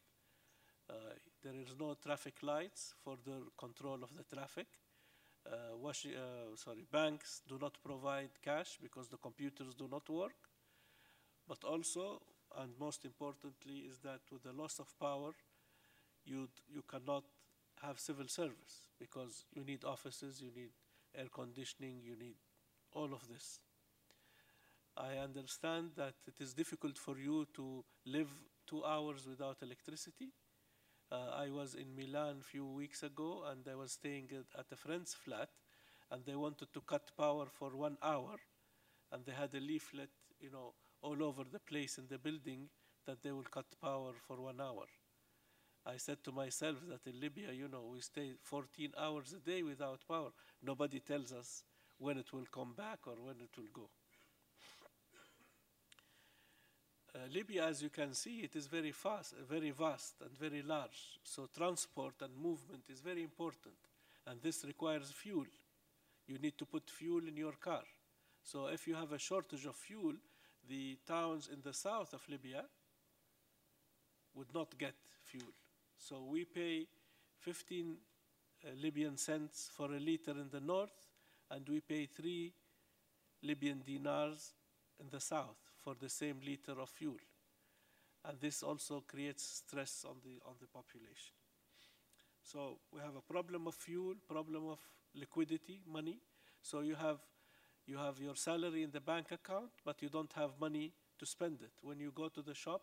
Uh, 0.88 0.94
there 1.42 1.54
is 1.54 1.74
no 1.78 1.96
traffic 2.02 2.42
lights 2.42 2.94
for 3.04 3.18
the 3.26 3.42
control 3.58 3.98
of 4.02 4.10
the 4.16 4.24
traffic. 4.34 4.68
Uh, 5.44 5.86
uh, 5.86 6.56
sorry, 6.56 6.86
banks 6.90 7.42
do 7.46 7.58
not 7.60 7.76
provide 7.84 8.30
cash 8.42 8.78
because 8.80 9.08
the 9.08 9.18
computers 9.18 9.74
do 9.74 9.86
not 9.90 10.08
work. 10.08 10.45
But 11.48 11.64
also, 11.64 12.20
and 12.58 12.72
most 12.78 13.04
importantly, 13.04 13.78
is 13.90 13.98
that 14.00 14.20
with 14.30 14.42
the 14.42 14.52
loss 14.52 14.78
of 14.78 14.94
power, 14.98 15.32
you 16.24 16.48
you 16.68 16.82
cannot 16.82 17.24
have 17.82 17.98
civil 18.00 18.28
service 18.28 18.88
because 18.98 19.44
you 19.54 19.64
need 19.64 19.84
offices, 19.84 20.40
you 20.42 20.50
need 20.54 20.72
air 21.14 21.28
conditioning, 21.32 22.00
you 22.02 22.16
need 22.16 22.36
all 22.92 23.12
of 23.14 23.28
this. 23.28 23.60
I 24.96 25.18
understand 25.18 25.90
that 25.96 26.14
it 26.26 26.40
is 26.40 26.54
difficult 26.54 26.98
for 26.98 27.18
you 27.18 27.46
to 27.54 27.84
live 28.06 28.30
two 28.66 28.84
hours 28.84 29.26
without 29.28 29.58
electricity. 29.62 30.32
Uh, 31.12 31.30
I 31.34 31.50
was 31.50 31.74
in 31.74 31.94
Milan 31.96 32.38
a 32.40 32.44
few 32.44 32.66
weeks 32.66 33.02
ago 33.02 33.44
and 33.50 33.66
I 33.70 33.76
was 33.76 33.92
staying 33.92 34.30
at, 34.32 34.58
at 34.60 34.66
a 34.72 34.76
friend's 34.76 35.14
flat 35.14 35.50
and 36.10 36.24
they 36.24 36.36
wanted 36.36 36.72
to 36.74 36.80
cut 36.82 37.10
power 37.16 37.46
for 37.46 37.76
one 37.76 37.98
hour 38.02 38.36
and 39.12 39.24
they 39.26 39.32
had 39.32 39.54
a 39.54 39.60
leaflet, 39.60 40.10
you 40.40 40.50
know, 40.50 40.74
all 41.02 41.22
over 41.22 41.44
the 41.50 41.58
place 41.58 41.98
in 41.98 42.06
the 42.08 42.18
building 42.18 42.68
that 43.06 43.22
they 43.22 43.32
will 43.32 43.44
cut 43.50 43.66
power 43.80 44.12
for 44.26 44.40
one 44.40 44.60
hour. 44.60 44.86
I 45.86 45.98
said 45.98 46.24
to 46.24 46.32
myself 46.32 46.78
that 46.88 47.06
in 47.08 47.20
Libya, 47.20 47.52
you 47.52 47.68
know, 47.68 47.90
we 47.92 48.00
stay 48.00 48.32
14 48.42 48.92
hours 48.98 49.32
a 49.32 49.48
day 49.48 49.62
without 49.62 50.00
power. 50.08 50.30
Nobody 50.62 50.98
tells 50.98 51.32
us 51.32 51.62
when 51.98 52.18
it 52.18 52.32
will 52.32 52.46
come 52.52 52.74
back 52.76 53.06
or 53.06 53.14
when 53.14 53.36
it 53.40 53.56
will 53.56 53.70
go. 53.72 53.88
Uh, 57.14 57.18
Libya, 57.32 57.66
as 57.66 57.82
you 57.82 57.88
can 57.88 58.12
see, 58.12 58.40
it 58.40 58.56
is 58.56 58.66
very 58.66 58.90
fast, 58.90 59.34
very 59.48 59.70
vast 59.70 60.16
and 60.20 60.36
very 60.36 60.60
large. 60.60 61.18
So 61.22 61.48
transport 61.56 62.14
and 62.20 62.36
movement 62.36 62.82
is 62.90 63.00
very 63.00 63.22
important. 63.22 63.76
And 64.26 64.42
this 64.42 64.64
requires 64.64 65.10
fuel. 65.10 65.46
You 66.26 66.38
need 66.38 66.58
to 66.58 66.66
put 66.66 66.90
fuel 66.90 67.22
in 67.28 67.36
your 67.36 67.52
car. 67.52 67.84
So 68.42 68.66
if 68.66 68.86
you 68.88 68.96
have 68.96 69.12
a 69.12 69.18
shortage 69.18 69.64
of 69.66 69.76
fuel, 69.76 70.14
the 70.68 70.98
towns 71.06 71.48
in 71.52 71.60
the 71.62 71.72
south 71.72 72.12
of 72.12 72.22
Libya 72.28 72.64
would 74.34 74.52
not 74.54 74.76
get 74.78 74.94
fuel. 75.24 75.52
So 75.98 76.22
we 76.28 76.44
pay 76.44 76.86
15 77.40 77.96
uh, 78.64 78.68
Libyan 78.80 79.16
cents 79.16 79.70
for 79.72 79.86
a 79.86 79.98
liter 79.98 80.32
in 80.32 80.48
the 80.50 80.60
north, 80.60 81.06
and 81.50 81.66
we 81.68 81.80
pay 81.80 82.06
3 82.06 82.52
Libyan 83.42 83.82
dinars 83.86 84.52
in 85.00 85.06
the 85.10 85.20
south 85.20 85.56
for 85.82 85.94
the 85.94 86.08
same 86.08 86.40
liter 86.44 86.72
of 86.80 86.88
fuel. 86.88 87.18
And 88.24 88.40
this 88.40 88.62
also 88.62 89.04
creates 89.06 89.62
stress 89.64 90.04
on 90.08 90.16
the, 90.24 90.40
on 90.46 90.54
the 90.60 90.66
population. 90.66 91.34
So 92.42 92.78
we 92.92 93.00
have 93.00 93.14
a 93.16 93.20
problem 93.32 93.66
of 93.66 93.74
fuel, 93.74 94.14
problem 94.28 94.68
of 94.68 94.80
liquidity, 95.14 95.80
money. 95.90 96.18
So 96.62 96.80
you 96.80 96.94
have, 96.94 97.18
you 97.86 97.98
have 97.98 98.18
your 98.20 98.34
salary 98.34 98.82
in 98.82 98.90
the 98.90 99.00
bank 99.00 99.30
account, 99.30 99.70
but 99.84 100.02
you 100.02 100.08
don't 100.08 100.32
have 100.32 100.50
money 100.60 100.92
to 101.18 101.26
spend 101.26 101.62
it. 101.62 101.72
When 101.82 102.00
you 102.00 102.12
go 102.14 102.28
to 102.28 102.42
the 102.42 102.54
shop, 102.54 102.82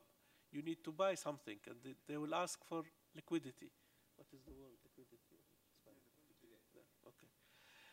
you 0.52 0.62
need 0.62 0.84
to 0.84 0.92
buy 0.92 1.16
something, 1.16 1.58
and 1.68 1.76
they, 1.84 1.94
they 2.08 2.18
will 2.18 2.34
ask 2.34 2.64
for 2.64 2.84
liquidity. 3.16 3.72
What 4.16 4.28
is 4.34 4.42
the 4.46 4.52
word 4.52 4.78
liquidity? 4.84 5.40
Okay. 7.06 7.28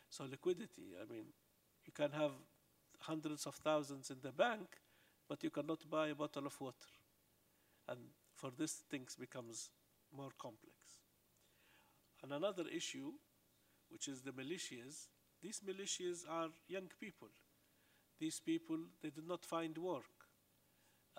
So 0.08 0.24
liquidity, 0.24 0.94
I 1.00 1.10
mean, 1.10 1.24
you 1.84 1.92
can 1.92 2.12
have 2.12 2.32
hundreds 3.00 3.46
of 3.46 3.54
thousands 3.56 4.10
in 4.10 4.18
the 4.22 4.32
bank, 4.32 4.68
but 5.28 5.42
you 5.42 5.50
cannot 5.50 5.88
buy 5.90 6.08
a 6.08 6.14
bottle 6.14 6.46
of 6.46 6.60
water. 6.60 6.92
And 7.88 7.98
for 8.34 8.50
this, 8.56 8.82
things 8.90 9.16
becomes 9.18 9.70
more 10.16 10.30
complex. 10.38 10.76
And 12.22 12.32
another 12.32 12.64
issue, 12.74 13.12
which 13.88 14.06
is 14.08 14.20
the 14.20 14.32
militias, 14.32 15.08
these 15.42 15.60
militias 15.60 16.24
are 16.28 16.48
young 16.68 16.88
people. 17.00 17.28
These 18.18 18.40
people, 18.40 18.78
they 19.02 19.10
did 19.10 19.26
not 19.26 19.44
find 19.44 19.76
work. 19.78 20.04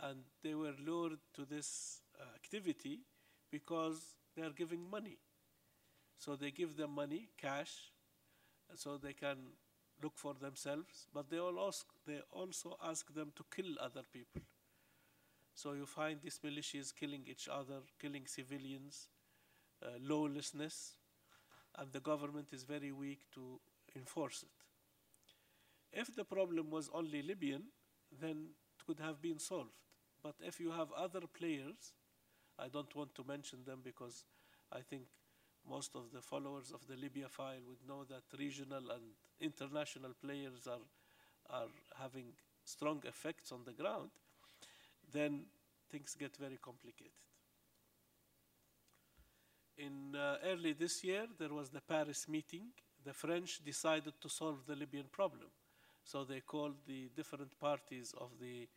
And 0.02 0.24
they 0.44 0.56
were 0.56 0.74
lured 0.86 1.20
to 1.36 1.46
this 1.46 2.02
uh, 2.20 2.24
activity 2.36 3.02
because 3.52 4.16
they 4.36 4.44
are 4.44 4.52
giving 4.52 4.90
money. 4.90 5.18
So 6.18 6.36
they 6.36 6.52
give 6.52 6.78
them 6.78 6.92
money, 6.96 7.30
cash, 7.38 7.92
so 8.76 8.98
they 8.98 9.14
can 9.14 9.38
look 10.02 10.14
for 10.18 10.34
themselves, 10.34 11.08
but 11.14 11.30
they, 11.30 11.38
all 11.40 11.68
ask, 11.68 11.86
they 12.08 12.20
also 12.32 12.78
ask 12.84 13.14
them 13.14 13.32
to 13.36 13.44
kill 13.56 13.76
other 13.80 14.02
people. 14.12 14.42
So 15.54 15.74
you 15.74 15.86
find 15.86 16.20
these 16.22 16.40
militias 16.44 16.94
killing 16.94 17.24
each 17.28 17.48
other, 17.48 17.80
killing 18.00 18.26
civilians, 18.26 19.08
uh, 19.84 19.90
lawlessness, 20.02 20.94
and 21.78 21.92
the 21.92 22.00
government 22.00 22.48
is 22.54 22.64
very 22.64 22.92
weak 22.92 23.22
to 23.36 23.60
enforce 23.96 24.44
it. 24.44 26.00
If 26.00 26.16
the 26.16 26.24
problem 26.24 26.70
was 26.70 26.90
only 26.94 27.22
Libyan, 27.22 27.64
then 28.20 28.48
it 28.78 28.86
could 28.86 29.00
have 29.00 29.22
been 29.22 29.40
solved. 29.40 29.76
But 30.24 30.36
if 30.42 30.60
you 30.60 30.72
have 30.72 30.92
other 30.94 31.22
players, 31.28 31.94
I 32.58 32.68
don't 32.68 32.96
want 32.96 33.16
to 33.16 33.24
mention 33.28 33.60
them 33.66 33.80
because 33.84 34.24
I 34.72 34.80
think 34.82 35.04
most 35.68 35.96
of 35.96 36.12
the 36.14 36.22
followers 36.22 36.72
of 36.72 36.86
the 36.88 36.96
Libya 36.96 37.28
file 37.28 37.62
would 37.68 37.88
know 37.88 38.04
that 38.06 38.24
regional 38.38 38.92
and 38.92 39.04
international 39.40 40.12
players 40.22 40.68
are, 40.68 40.86
are 41.50 41.68
having 42.00 42.34
strong 42.64 43.02
effects 43.06 43.52
on 43.52 43.64
the 43.66 43.74
ground, 43.74 44.10
then 45.12 45.46
things 45.90 46.16
get 46.18 46.36
very 46.38 46.58
complicated. 46.58 47.12
In 49.78 50.16
uh, 50.16 50.38
early 50.46 50.74
this 50.74 51.04
year, 51.04 51.26
there 51.40 51.54
was 51.54 51.70
the 51.70 51.82
Paris 51.82 52.28
meeting. 52.28 52.68
The 53.06 53.14
French 53.14 53.64
decided 53.64 54.14
to 54.22 54.30
solve 54.30 54.66
the 54.68 54.76
Libyan 54.76 55.08
problem. 55.12 55.50
So 56.04 56.24
they 56.24 56.42
called 56.42 56.76
the 56.88 57.10
different 57.16 57.60
parties 57.60 58.14
of 58.20 58.30
the 58.40 58.68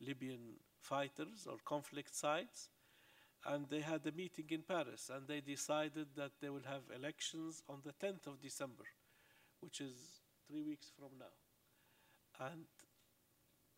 Libyan 0.00 0.54
fighters 0.80 1.46
or 1.48 1.56
conflict 1.64 2.14
sides 2.14 2.70
and 3.46 3.66
they 3.68 3.80
had 3.80 4.06
a 4.06 4.12
meeting 4.12 4.46
in 4.50 4.62
Paris, 4.62 5.10
and 5.14 5.26
they 5.26 5.40
decided 5.40 6.08
that 6.16 6.32
they 6.40 6.48
will 6.48 6.66
have 6.66 6.82
elections 6.94 7.62
on 7.68 7.78
the 7.84 7.92
10th 7.92 8.26
of 8.26 8.40
December, 8.40 8.84
which 9.60 9.80
is 9.80 9.94
three 10.46 10.62
weeks 10.62 10.90
from 10.98 11.18
now. 11.18 12.46
And, 12.46 12.64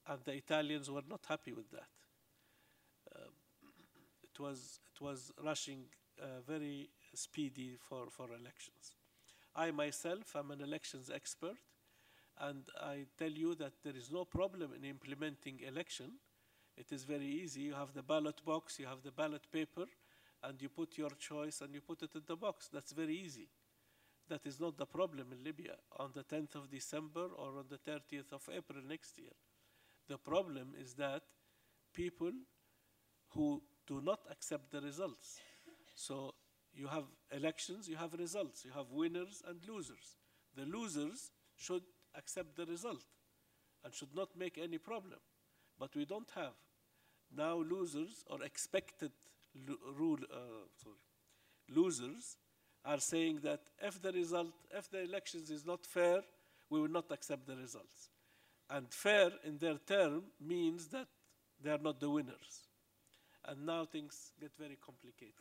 and 0.08 0.18
the 0.24 0.34
Italians 0.34 0.90
were 0.90 1.04
not 1.08 1.20
happy 1.28 1.52
with 1.52 1.70
that. 1.70 1.88
Uh, 3.14 3.30
it, 4.22 4.40
was, 4.40 4.80
it 4.94 5.02
was 5.02 5.32
rushing 5.44 5.84
uh, 6.20 6.40
very 6.46 6.90
speedy 7.14 7.76
for, 7.88 8.06
for 8.10 8.26
elections. 8.28 8.94
I 9.54 9.70
myself 9.70 10.34
am 10.36 10.50
an 10.50 10.60
elections 10.60 11.10
expert, 11.12 11.58
and 12.38 12.64
I 12.80 13.06
tell 13.18 13.30
you 13.30 13.54
that 13.56 13.72
there 13.84 13.96
is 13.96 14.10
no 14.10 14.24
problem 14.24 14.72
in 14.74 14.84
implementing 14.84 15.60
election 15.60 16.12
it 16.80 16.92
is 16.92 17.04
very 17.04 17.26
easy. 17.26 17.60
You 17.60 17.74
have 17.74 17.92
the 17.92 18.02
ballot 18.02 18.42
box, 18.44 18.78
you 18.78 18.86
have 18.86 19.02
the 19.02 19.12
ballot 19.12 19.42
paper, 19.52 19.84
and 20.42 20.60
you 20.62 20.70
put 20.70 20.96
your 20.96 21.10
choice 21.10 21.60
and 21.60 21.74
you 21.74 21.82
put 21.82 22.02
it 22.02 22.14
in 22.14 22.22
the 22.26 22.36
box. 22.36 22.70
That's 22.72 22.92
very 22.92 23.14
easy. 23.14 23.48
That 24.28 24.46
is 24.46 24.58
not 24.58 24.78
the 24.78 24.86
problem 24.86 25.26
in 25.32 25.44
Libya 25.44 25.74
on 25.98 26.12
the 26.14 26.22
10th 26.22 26.54
of 26.54 26.70
December 26.70 27.26
or 27.36 27.58
on 27.58 27.66
the 27.68 27.76
30th 27.76 28.32
of 28.32 28.48
April 28.50 28.80
next 28.88 29.18
year. 29.18 29.32
The 30.08 30.16
problem 30.16 30.74
is 30.80 30.94
that 30.94 31.22
people 31.92 32.32
who 33.34 33.62
do 33.86 34.00
not 34.00 34.20
accept 34.30 34.70
the 34.70 34.80
results. 34.80 35.38
So 35.94 36.32
you 36.74 36.86
have 36.86 37.04
elections, 37.32 37.88
you 37.88 37.96
have 37.96 38.12
results, 38.14 38.64
you 38.64 38.70
have 38.72 38.90
winners 38.90 39.42
and 39.46 39.58
losers. 39.68 40.16
The 40.56 40.64
losers 40.64 41.30
should 41.56 41.82
accept 42.16 42.56
the 42.56 42.66
result 42.66 43.04
and 43.84 43.94
should 43.94 44.14
not 44.14 44.36
make 44.36 44.58
any 44.58 44.78
problem 44.78 45.20
but 45.80 45.96
we 45.96 46.04
don't 46.04 46.30
have. 46.36 46.52
Now 47.34 47.56
losers 47.56 48.22
or 48.26 48.44
expected 48.44 49.12
lo 49.66 49.76
rule, 49.96 50.18
uh, 50.30 50.66
sorry, 50.76 51.02
losers 51.68 52.36
are 52.84 53.00
saying 53.00 53.40
that 53.42 53.60
if 53.82 54.00
the 54.00 54.12
result, 54.12 54.52
if 54.70 54.90
the 54.90 55.02
elections 55.02 55.50
is 55.50 55.64
not 55.64 55.86
fair, 55.86 56.22
we 56.68 56.80
will 56.80 56.88
not 56.88 57.10
accept 57.10 57.46
the 57.46 57.56
results. 57.56 58.10
And 58.68 58.92
fair 58.92 59.30
in 59.44 59.58
their 59.58 59.78
term 59.78 60.24
means 60.40 60.86
that 60.88 61.08
they 61.60 61.70
are 61.70 61.78
not 61.78 61.98
the 61.98 62.10
winners. 62.10 62.68
And 63.44 63.66
now 63.66 63.84
things 63.86 64.32
get 64.40 64.52
very 64.56 64.76
complicated. 64.84 65.34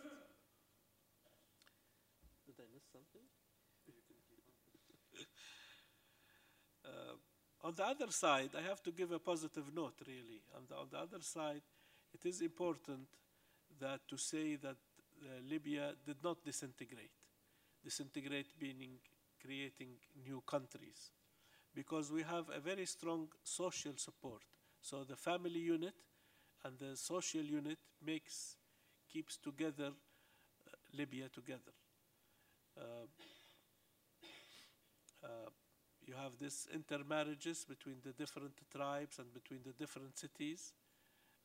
Something? 2.92 3.22
uh, 6.86 7.68
on 7.68 7.74
the 7.76 7.86
other 7.86 8.12
side, 8.12 8.50
I 8.58 8.62
have 8.68 8.82
to 8.84 8.92
give 8.92 9.12
a 9.12 9.20
positive 9.20 9.66
note, 9.76 10.02
really. 10.08 10.42
On 10.56 10.64
the, 10.68 10.76
on 10.76 10.88
the 10.92 10.98
other 10.98 11.22
side, 11.22 11.62
it 12.14 12.26
is 12.26 12.42
important 12.42 13.08
that 13.80 14.02
to 14.08 14.18
say 14.18 14.56
that 14.56 14.78
uh, 15.22 15.28
Libya 15.48 15.94
did 16.06 16.18
not 16.24 16.44
disintegrate. 16.44 17.12
Disintegrate 17.84 18.48
meaning 18.60 19.00
creating 19.42 19.90
new 20.26 20.42
countries. 20.48 21.12
Because 21.74 22.12
we 22.12 22.24
have 22.24 22.50
a 22.56 22.60
very 22.60 22.86
strong 22.86 23.28
social 23.44 23.94
support. 23.98 24.42
So 24.82 25.04
the 25.04 25.16
family 25.16 25.60
unit 25.60 25.94
and 26.64 26.78
the 26.80 26.98
social 26.98 27.44
unit 27.44 27.78
makes, 28.04 28.58
keeps 29.12 29.38
together 29.38 29.92
uh, 29.92 30.72
Libya 30.98 31.30
together. 31.30 31.74
Uh, 32.80 33.08
uh 35.24 35.50
you 36.08 36.16
have 36.16 36.38
this 36.40 36.68
intermarriages 36.74 37.66
between 37.66 37.98
the 38.04 38.14
different 38.14 38.54
tribes 38.76 39.20
and 39.20 39.32
between 39.34 39.60
the 39.64 39.74
different 39.74 40.18
cities, 40.18 40.74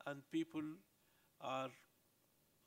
and 0.07 0.23
people 0.31 0.63
are 1.41 1.69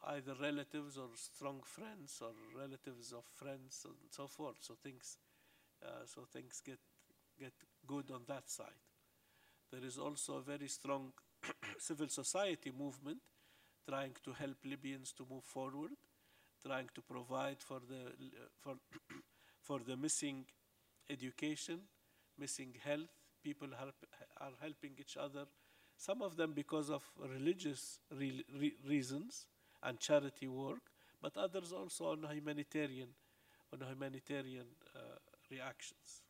either 0.09 0.35
relatives 0.39 0.97
or 0.97 1.09
strong 1.15 1.61
friends 1.63 2.21
or 2.21 2.31
relatives 2.55 3.11
of 3.13 3.23
friends 3.35 3.85
and 3.85 3.95
so 4.11 4.27
forth. 4.27 4.57
So 4.61 4.75
things, 4.81 5.17
uh, 5.83 6.05
so 6.05 6.25
things 6.31 6.61
get 6.65 6.79
get 7.39 7.53
good 7.87 8.11
on 8.11 8.21
that 8.27 8.49
side. 8.49 8.83
There 9.71 9.83
is 9.83 9.97
also 9.97 10.37
a 10.37 10.41
very 10.41 10.67
strong 10.67 11.13
civil 11.79 12.09
society 12.09 12.71
movement 12.77 13.19
trying 13.87 14.15
to 14.23 14.33
help 14.33 14.57
Libyans 14.65 15.13
to 15.13 15.25
move 15.29 15.43
forward, 15.43 15.91
trying 16.67 16.89
to 16.93 17.01
provide 17.01 17.57
for 17.59 17.79
the, 17.79 18.01
for, 18.61 18.75
for 19.61 19.79
the 19.87 19.95
missing 19.95 20.45
education, 21.09 21.79
missing 22.37 22.73
health. 22.83 23.09
People 23.43 23.69
help, 23.77 23.95
are 24.41 24.51
helping 24.61 24.91
each 24.99 25.15
other, 25.17 25.45
some 25.97 26.21
of 26.21 26.35
them 26.35 26.51
because 26.53 26.89
of 26.89 27.03
religious 27.33 27.99
re 28.11 28.43
re 28.59 28.73
reasons 28.87 29.47
and 29.83 29.99
charity 29.99 30.47
work, 30.47 30.81
but 31.21 31.37
others 31.37 31.71
also 31.71 32.11
on 32.11 32.25
humanitarian, 32.31 33.09
on 33.71 33.87
humanitarian 33.87 34.65
uh, 34.95 34.99
reactions. 35.49 36.23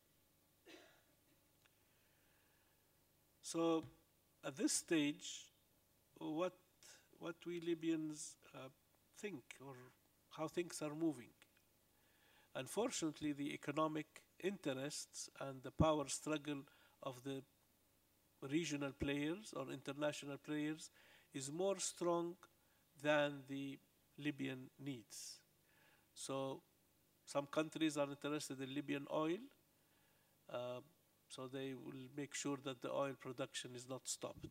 So 3.42 3.86
at 4.46 4.56
this 4.58 4.74
stage, 4.74 5.46
what, 6.18 6.54
what 7.20 7.36
we 7.46 7.62
Libyans 7.62 8.36
uh, 8.54 8.70
think 9.18 9.42
or 9.66 9.74
how 10.38 10.48
things 10.48 10.82
are 10.82 10.94
moving. 10.96 11.30
Unfortunately, 12.56 13.34
the 13.34 13.54
economic 13.54 14.22
interests 14.44 15.30
and 15.40 15.64
the 15.64 15.72
power 15.72 16.08
struggle 16.08 16.64
of 17.04 17.24
the 17.24 17.42
regional 18.52 18.92
players 18.92 19.54
or 19.56 19.72
international 19.72 20.38
players 20.38 20.90
is 21.34 21.52
more 21.52 21.80
strong 21.80 22.36
than 23.02 23.44
the 23.48 23.78
Libyan 24.18 24.70
needs. 24.80 25.40
So 26.14 26.62
some 27.26 27.48
countries 27.48 27.98
are 27.98 28.10
interested 28.10 28.62
in 28.62 28.74
Libyan 28.74 29.08
oil, 29.14 29.40
uh, 30.52 30.80
so 31.28 31.48
they 31.48 31.74
will 31.74 32.08
make 32.16 32.34
sure 32.34 32.58
that 32.64 32.82
the 32.82 32.92
oil 32.92 33.14
production 33.20 33.72
is 33.76 33.88
not 33.90 34.08
stopped. 34.08 34.48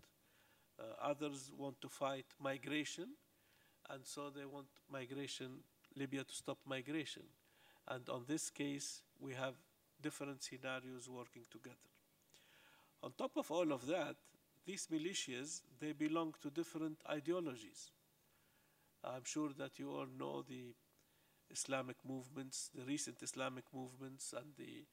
Uh, 0.78 0.82
others 1.02 1.50
want 1.56 1.80
to 1.80 1.88
fight 1.88 2.26
migration, 2.40 3.08
and 3.90 4.04
so 4.04 4.30
they 4.30 4.44
want 4.44 4.66
migration, 4.90 5.60
Libya 5.96 6.24
to 6.24 6.34
stop 6.34 6.58
migration. 6.66 7.22
And 7.88 8.08
on 8.08 8.24
this 8.26 8.50
case, 8.50 9.02
we 9.18 9.34
have 9.34 9.54
different 10.00 10.42
scenarios 10.42 11.08
working 11.08 11.42
together. 11.50 11.76
On 13.02 13.12
top 13.16 13.36
of 13.36 13.50
all 13.50 13.72
of 13.72 13.86
that, 13.86 14.16
these 14.66 14.88
militias, 14.92 15.62
they 15.80 15.92
belong 15.92 16.34
to 16.42 16.50
different 16.50 16.98
ideologies. 17.08 17.90
I'm 19.04 19.24
sure 19.24 19.50
that 19.58 19.78
you 19.78 19.90
all 19.90 20.06
know 20.18 20.42
the 20.42 20.74
Islamic 21.50 21.96
movements, 22.06 22.70
the 22.74 22.84
recent 22.84 23.22
Islamic 23.22 23.64
movements, 23.72 24.34
and 24.36 24.46
the, 24.58 24.84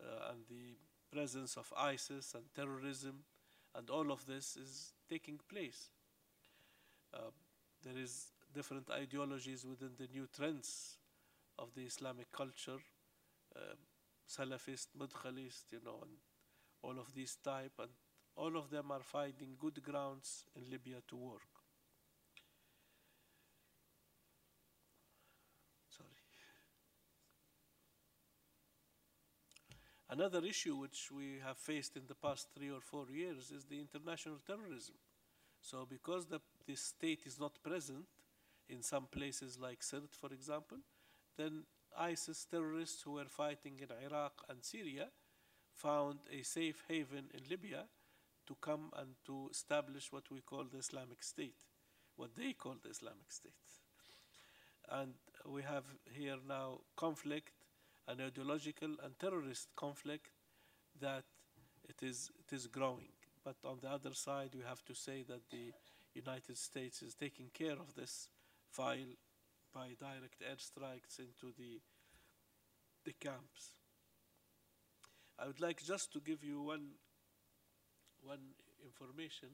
uh, 0.00 0.30
and 0.30 0.44
the 0.48 0.76
presence 1.10 1.56
of 1.56 1.72
ISIS 1.76 2.34
and 2.34 2.44
terrorism, 2.54 3.24
and 3.74 3.90
all 3.90 4.12
of 4.12 4.24
this 4.26 4.56
is 4.56 4.92
taking 5.10 5.40
place. 5.48 5.90
Uh, 7.12 7.30
there 7.82 7.98
is 8.00 8.26
different 8.54 8.90
ideologies 8.90 9.64
within 9.64 9.90
the 9.98 10.08
new 10.12 10.26
trends 10.34 10.98
of 11.58 11.74
the 11.74 11.82
Islamic 11.82 12.30
culture, 12.32 12.78
uh, 13.56 13.74
Salafist, 14.28 14.88
Madkhalist, 14.98 15.64
you 15.72 15.80
know, 15.84 15.98
and 16.02 16.12
all 16.82 16.98
of 16.98 17.14
these 17.14 17.36
type, 17.42 17.72
and 17.78 17.90
all 18.36 18.56
of 18.56 18.70
them 18.70 18.90
are 18.90 19.02
finding 19.02 19.56
good 19.58 19.82
grounds 19.82 20.44
in 20.56 20.70
Libya 20.70 20.96
to 21.08 21.16
work. 21.16 21.48
Sorry. 25.88 26.08
Another 30.10 30.44
issue 30.44 30.76
which 30.76 31.10
we 31.12 31.38
have 31.44 31.58
faced 31.58 31.96
in 31.96 32.06
the 32.06 32.14
past 32.14 32.48
three 32.54 32.70
or 32.70 32.80
four 32.80 33.06
years 33.10 33.50
is 33.50 33.64
the 33.64 33.78
international 33.78 34.38
terrorism. 34.46 34.94
So 35.60 35.86
because 35.88 36.26
the, 36.26 36.40
the 36.66 36.76
state 36.76 37.22
is 37.26 37.38
not 37.38 37.62
present 37.62 38.06
in 38.68 38.82
some 38.82 39.06
places 39.10 39.58
like 39.58 39.80
Sirte, 39.80 40.14
for 40.14 40.32
example, 40.32 40.78
then 41.36 41.64
ISIS 41.96 42.46
terrorists 42.50 43.02
who 43.02 43.12
were 43.12 43.28
fighting 43.28 43.80
in 43.80 43.88
Iraq 44.04 44.44
and 44.48 44.62
Syria 44.62 45.08
found 45.72 46.18
a 46.32 46.42
safe 46.42 46.84
haven 46.88 47.30
in 47.32 47.40
Libya 47.48 47.84
to 48.46 48.56
come 48.60 48.90
and 48.96 49.14
to 49.26 49.48
establish 49.50 50.12
what 50.12 50.30
we 50.30 50.40
call 50.40 50.64
the 50.64 50.78
Islamic 50.78 51.22
State, 51.22 51.56
what 52.16 52.34
they 52.34 52.52
call 52.52 52.76
the 52.82 52.90
Islamic 52.90 53.30
State. 53.30 53.52
And 54.90 55.14
we 55.46 55.62
have 55.62 55.84
here 56.12 56.36
now 56.46 56.80
conflict, 56.96 57.52
an 58.06 58.20
ideological 58.20 58.96
and 59.04 59.18
terrorist 59.18 59.68
conflict 59.76 60.30
that 61.00 61.24
it 61.88 62.02
is, 62.02 62.30
it 62.40 62.54
is 62.54 62.66
growing. 62.66 63.12
But 63.44 63.56
on 63.64 63.78
the 63.82 63.88
other 63.90 64.14
side, 64.14 64.50
we 64.54 64.62
have 64.66 64.84
to 64.86 64.94
say 64.94 65.24
that 65.28 65.48
the 65.50 65.72
United 66.14 66.56
States 66.56 67.02
is 67.02 67.14
taking 67.14 67.50
care 67.52 67.72
of 67.72 67.94
this 67.94 68.28
file 68.70 69.14
by 69.74 69.94
direct 69.98 70.42
airstrikes 70.42 71.18
into 71.18 71.52
the, 71.58 71.80
the 73.04 73.12
camps. 73.12 73.74
I 75.38 75.46
would 75.46 75.60
like 75.60 75.82
just 75.82 76.12
to 76.12 76.20
give 76.20 76.42
you 76.42 76.62
one, 76.62 76.90
one 78.22 78.54
information. 78.84 79.50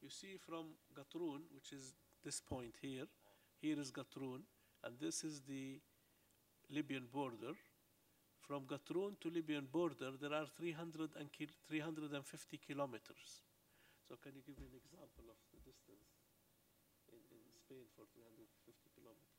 You 0.00 0.10
see 0.10 0.36
from 0.38 0.76
Gatroun, 0.94 1.42
which 1.54 1.72
is 1.72 1.94
this 2.24 2.40
point 2.40 2.76
here, 2.80 3.06
here 3.60 3.78
is 3.78 3.90
Gatroun, 3.90 4.42
and 4.84 4.98
this 5.00 5.24
is 5.24 5.42
the 5.42 5.80
Libyan 6.70 7.06
border. 7.12 7.54
From 8.40 8.66
Gatroun 8.66 9.16
to 9.20 9.28
Libyan 9.28 9.66
border, 9.70 10.12
there 10.20 10.32
are 10.32 10.46
300 10.46 11.10
and 11.18 11.28
350 11.68 12.60
kilometers. 12.66 13.42
So 14.08 14.14
can 14.22 14.32
you 14.36 14.42
give 14.46 14.58
me 14.58 14.66
an 14.70 14.76
example 14.78 15.26
of 15.28 15.38
the 15.50 15.58
distance 15.58 16.15
in, 17.70 17.76
in 17.76 17.86
Spain 17.86 17.86
for 17.94 18.06
350 18.14 18.90
kilometers? 18.94 19.36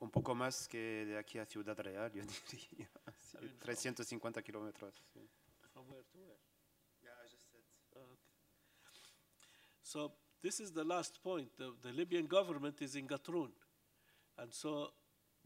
Un 0.00 0.10
poco 0.10 0.34
más 0.34 0.66
que 0.66 1.06
de 1.06 1.16
aquí 1.16 1.38
a 1.38 1.46
Ciudad 1.46 1.78
Real, 1.78 2.12
yo 2.12 2.22
diría. 2.50 2.90
Sí, 3.20 3.38
350 3.60 4.42
kilómetros. 4.42 4.94
Sí. 5.12 5.20
From 5.72 5.88
where 5.88 6.02
to 6.04 6.18
where? 6.18 6.38
Yeah, 7.02 7.12
I 7.24 7.28
just 7.30 7.48
said. 7.50 7.62
Ah, 7.94 8.00
okay. 8.00 8.32
So 9.82 10.12
this 10.42 10.58
is 10.60 10.72
the 10.72 10.84
last 10.84 11.22
point. 11.22 11.56
The, 11.56 11.72
the 11.82 11.92
Libyan 11.92 12.26
government 12.26 12.82
is 12.82 12.96
in 12.96 13.06
Gatroun. 13.06 13.52
And 14.38 14.52
so 14.52 14.92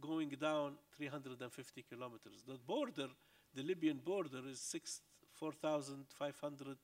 going 0.00 0.30
down 0.30 0.78
350 0.96 1.82
kilometers. 1.82 2.42
The 2.46 2.58
border, 2.58 3.08
the 3.54 3.62
Libyan 3.62 3.98
border 3.98 4.42
is 4.48 4.60
6, 4.60 5.02
4,500 5.32 6.78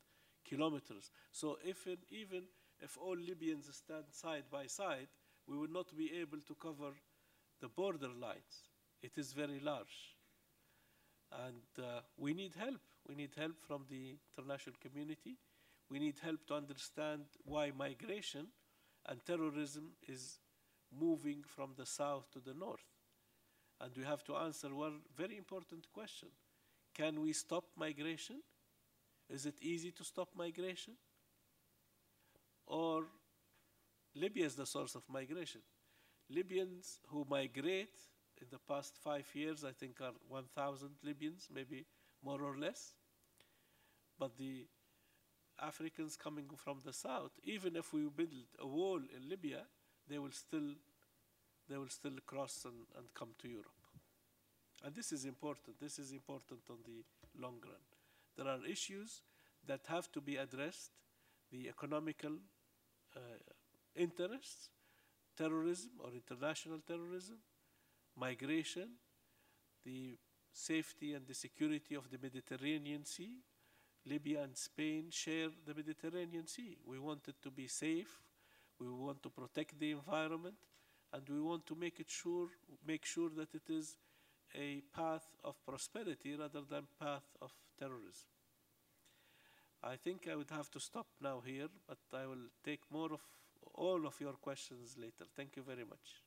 kilometers. 0.45 1.11
So 1.31 1.59
if 1.65 1.87
in, 1.87 1.99
even 2.11 2.43
if 2.83 2.99
all 2.99 3.17
Libyans 3.17 3.69
stand 3.73 4.05
side 4.11 4.45
by 4.51 4.67
side, 4.67 5.09
we 5.47 5.57
will 5.57 5.71
not 5.71 5.97
be 5.97 6.11
able 6.21 6.41
to 6.47 6.55
cover 6.55 6.93
the 7.61 7.69
border 7.69 8.09
lines. 8.09 8.71
It 9.03 9.17
is 9.17 9.33
very 9.33 9.61
large. 9.61 10.17
And 11.47 11.63
uh, 11.79 12.01
we 12.17 12.35
need 12.35 12.55
help. 12.59 12.81
We 13.09 13.15
need 13.15 13.31
help 13.37 13.55
from 13.67 13.85
the 13.89 14.17
international 14.37 14.77
community. 14.81 15.39
We 15.89 15.99
need 15.99 16.19
help 16.23 16.47
to 16.49 16.55
understand 16.55 17.25
why 17.45 17.71
migration 17.77 18.49
and 19.09 19.25
terrorism 19.25 19.93
is 20.09 20.39
moving 20.93 21.43
from 21.47 21.71
the 21.77 21.87
south 21.87 22.31
to 22.33 22.41
the 22.41 22.55
north. 22.55 22.85
And 23.81 23.93
we 23.97 24.05
have 24.05 24.25
to 24.25 24.37
answer 24.37 24.75
one 24.75 25.01
very 25.17 25.37
important 25.37 25.87
question. 25.93 26.29
Can 26.95 27.21
we 27.21 27.33
stop 27.33 27.65
migration? 27.77 28.43
Is 29.31 29.47
it 29.47 29.55
easy 29.63 29.91
to 29.93 30.05
stop 30.05 30.29
migration? 30.37 30.95
Or 32.67 33.05
Libya 34.15 34.47
is 34.47 34.55
the 34.55 34.67
source 34.67 34.95
of 34.95 35.03
migration. 35.09 35.61
Libyans 36.29 36.99
who 37.09 37.27
migrate 37.29 37.99
in 38.41 38.47
the 38.51 38.59
past 38.59 38.97
five 39.03 39.27
years, 39.35 39.65
I 39.65 39.73
think, 39.73 40.01
are 40.01 40.13
1,000 40.29 40.91
Libyans, 41.03 41.49
maybe 41.53 41.85
more 42.25 42.43
or 42.43 42.57
less. 42.57 42.95
But 44.19 44.37
the 44.37 44.67
Africans 45.61 46.17
coming 46.17 46.49
from 46.57 46.81
the 46.85 46.93
south, 46.93 47.33
even 47.45 47.77
if 47.77 47.93
we 47.93 48.03
build 48.03 48.47
a 48.59 48.67
wall 48.67 48.99
in 48.99 49.29
Libya, 49.29 49.63
they 50.09 50.19
will 50.19 50.33
still, 50.33 50.75
they 51.69 51.77
will 51.77 51.89
still 51.89 52.17
cross 52.27 52.65
and, 52.65 52.87
and 52.97 53.13
come 53.15 53.31
to 53.39 53.49
Europe. 53.49 53.67
And 54.85 54.95
this 54.95 55.13
is 55.13 55.25
important. 55.25 55.79
This 55.81 55.99
is 55.99 56.13
important 56.13 56.61
on 56.69 56.79
the 56.85 57.05
long 57.41 57.61
run. 57.65 57.83
There 58.37 58.49
are 58.49 58.67
issues 58.67 59.23
that 59.67 59.83
have 59.89 60.11
to 60.13 60.21
be 60.21 60.37
addressed, 60.37 60.91
the 61.53 61.69
economical 61.69 62.33
uh, 63.15 63.21
interests, 63.95 64.71
terrorism 65.37 65.91
or 66.01 66.11
international 66.13 66.81
terrorism, 66.87 67.37
migration, 68.17 68.89
the 69.85 70.17
safety 70.53 71.15
and 71.15 71.27
the 71.27 71.35
security 71.35 71.95
of 71.95 72.11
the 72.11 72.19
Mediterranean 72.21 73.05
Sea. 73.05 73.39
Libya 74.05 74.43
and 74.43 74.57
Spain 74.57 75.07
share 75.11 75.51
the 75.65 75.75
Mediterranean 75.75 76.47
Sea. 76.47 76.77
We 76.85 76.99
want 76.99 77.29
it 77.29 77.37
to 77.43 77.51
be 77.51 77.69
safe. 77.69 78.21
We 78.81 78.89
want 78.89 79.23
to 79.23 79.31
protect 79.31 79.79
the 79.79 79.93
environment, 79.93 80.57
and 81.13 81.23
we 81.29 81.41
want 81.41 81.67
to 81.67 81.77
make 81.77 82.01
it 82.01 82.11
sure, 82.11 82.49
make 82.85 83.05
sure 83.05 83.31
that 83.37 83.55
it 83.55 83.71
is 83.71 83.97
a 84.55 84.83
path 84.95 85.27
of 85.45 85.55
prosperity 85.65 86.35
rather 86.35 86.63
than 86.69 86.83
path 86.99 87.23
of 87.41 87.53
terrorism. 87.79 88.27
I 89.85 89.97
think 89.97 90.29
I 90.31 90.37
would 90.37 90.51
have 90.51 90.71
to 90.71 90.81
stop 90.81 91.07
now 91.21 91.43
here, 91.45 91.69
but 91.89 91.99
I 92.13 92.27
will 92.27 92.49
take 92.65 92.81
more 92.91 93.13
of 93.13 93.21
all 93.75 94.07
of 94.07 94.21
your 94.21 94.35
questions 94.35 94.97
later. 94.97 95.25
Thank 95.35 95.57
you 95.57 95.63
very 95.63 95.85
much. 95.85 96.23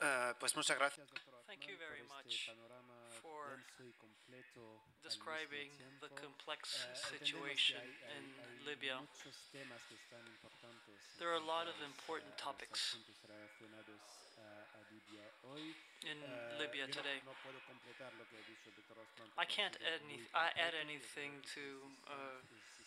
Uh, 0.00 0.32
pues 0.48 0.56
muchas 0.56 0.78
gracias, 0.78 1.06
doctor 1.12 1.34
Thank 1.46 1.66
you 1.68 1.76
very 1.76 2.00
much 2.08 2.46
panorama 2.48 2.96
for 3.20 3.52
denso 3.76 3.84
y 3.84 3.92
completo 4.00 4.80
al 4.80 4.88
mismo 4.88 5.02
describing 5.04 5.70
the 6.00 6.08
complex 6.16 6.86
Eh, 6.88 6.96
situation 7.20 7.84
in 8.16 8.64
Libya. 8.64 8.96
muchos 8.96 9.36
temas 9.52 9.82
que 9.84 9.94
están 9.96 10.24
importantes 10.26 10.96
en 11.12 11.18
There 11.18 11.28
are 11.28 11.36
a 11.36 11.44
lot 11.44 11.68
of 11.68 11.76
important 11.84 12.32
eh, 12.32 12.40
topics 12.42 12.80
asuntos 12.96 13.20
relacionados 13.28 14.00
a- 14.40 14.64
a 14.72 14.80
Libia 14.90 15.28
hoy. 15.44 15.76
in 16.08 16.22
Eh, 16.24 16.56
Libya 16.58 16.88
today. 16.88 17.20
no 17.26 17.34
puedo 17.44 17.60
completar 17.66 18.10
lo 18.14 18.24
que 18.30 18.36
ha 18.36 18.44
dicho 18.48 18.70
el 18.70 18.76
doctor 18.76 18.98
Osman, 19.04 19.28
I 19.36 19.44
can't 19.44 19.76
add, 19.84 20.00
any, 20.00 20.24
I 20.32 20.48
add 20.56 20.74
anything 20.74 21.42
to 21.54 21.92
uh, 22.08 22.40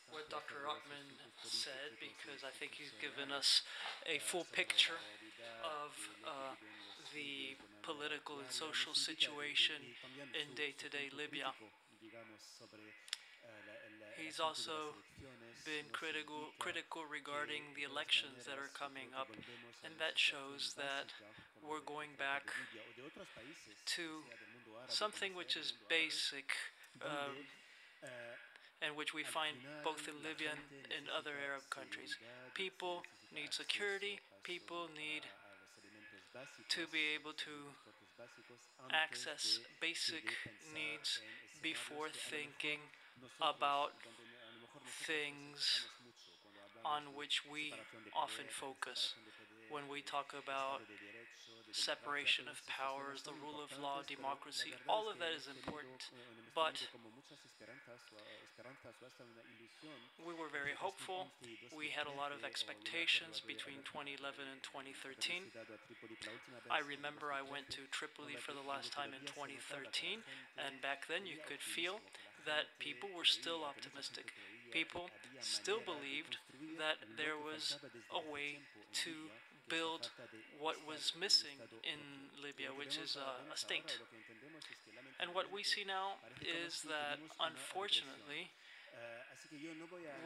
what 0.10 0.28
Dr. 0.30 0.56
de 0.58 0.66
los 0.66 0.78
Ottman 0.78 1.06
asuntos 1.22 1.52
said 1.52 2.00
because 2.00 2.44
I 2.44 2.50
think 2.52 2.74
he's 2.74 2.92
given 3.00 3.32
us 3.32 3.62
a 4.08 4.16
eh, 4.16 4.20
full 4.20 4.46
picture 4.46 4.98
of 5.64 5.94
de 5.96 6.22
lo 6.22 6.26
que 6.26 6.26
uh, 6.26 6.56
the 7.14 7.56
political 7.84 8.40
and 8.40 8.52
social 8.52 8.94
situation 8.94 9.82
in 10.34 10.56
Libya. 11.18 11.54
eh, 13.44 13.48
la- 13.66 13.74
el- 13.74 14.12
el 14.12 14.16
He's 14.18 14.40
also 14.40 14.96
been 15.66 15.90
critical, 15.92 16.54
critical 16.60 17.06
regarding 17.06 17.74
the 17.76 17.84
elections 17.84 18.46
that 18.46 18.58
are 18.58 18.70
coming 18.74 19.14
up, 19.14 19.30
and 19.84 19.98
that 20.00 20.18
shows 20.18 20.74
that 20.76 21.12
we're 21.62 21.80
going 21.82 22.16
back 22.18 22.44
to 23.86 24.24
something 24.90 25.34
which 25.36 25.56
is 25.56 25.74
basic, 25.90 26.56
uh, 27.02 27.34
and 28.82 28.96
which 28.96 29.14
we 29.14 29.24
find 29.24 29.56
both 29.84 30.08
in 30.08 30.22
Libya 30.24 30.52
and 30.52 30.92
in 30.92 31.10
other 31.10 31.38
Arab 31.38 31.70
countries. 31.70 32.18
People 32.54 33.04
need 33.32 33.54
security, 33.54 34.20
people 34.44 34.88
need 34.90 35.24
a- 35.24 35.30
a 35.30 35.30
los 35.60 35.82
alimentos 35.82 36.12
básicos, 36.12 36.21
to 36.70 36.88
be 36.88 37.12
able 37.16 37.34
to 37.34 37.76
access 38.94 39.60
basic 39.82 40.24
needs 40.74 41.20
before 41.62 42.08
thinking 42.10 42.80
about 43.42 43.92
things 45.06 45.86
on 46.86 47.14
which 47.16 47.44
we 47.46 47.74
often 48.16 48.46
focus 48.50 49.14
when 49.70 49.88
we 49.88 50.02
talk 50.02 50.34
about 50.36 50.82
separation 51.72 52.52
of 52.52 52.60
powers, 52.68 53.24
the 53.24 53.32
rule 53.40 53.64
of 53.64 53.72
law, 53.80 54.04
democracy, 54.04 54.76
all 54.92 55.08
of 55.08 55.16
that 55.24 55.32
is 55.32 55.48
important. 55.48 56.12
but 56.52 56.76
We 60.22 60.36
were 60.36 60.52
very 60.52 60.76
hopeful. 60.76 61.32
We 61.72 61.90
had 61.90 62.06
a 62.06 62.16
lot 62.20 62.36
of 62.36 62.44
expectations 62.44 63.40
between 63.42 63.82
2011 63.88 64.20
and 64.52 64.60
2013. 64.62 65.48
I 66.70 66.80
remember 66.80 67.32
I 67.34 67.42
went 67.42 67.70
to 67.72 67.82
Tripoli 67.92 68.36
for 68.38 68.54
the 68.54 68.64
last 68.64 68.94
time 68.94 69.14
in 69.14 69.22
todavía 69.26 69.62
se 69.62 69.74
notaba 69.74 69.92
que 69.92 70.10
la 70.10 70.20
2013, 70.22 70.24
and 70.58 70.82
back 70.82 71.08
then 71.08 71.26
you 71.26 71.38
could 71.48 71.62
feel 71.62 72.00
that 72.46 72.78
people 72.80 73.10
were 73.16 73.26
still 73.26 73.64
optimistic. 73.64 74.34
People 74.72 75.10
still 75.42 75.82
believed 75.84 76.38
that 76.78 76.98
there 77.18 77.38
was 77.38 77.78
a 78.10 78.22
way 78.32 78.60
to 79.04 79.30
build 79.68 80.10
what 80.60 80.78
was 80.88 81.14
missing 81.20 81.60
in. 81.84 82.00
Libya, 82.42 82.74
which 82.74 82.98
is 82.98 83.16
a, 83.16 83.54
a 83.54 83.58
state. 83.58 84.02
And 85.22 85.34
what 85.34 85.54
we 85.54 85.64
see 85.64 85.86
now 85.86 86.18
is 86.42 86.82
that 86.90 87.22
unfortunately, 87.38 88.50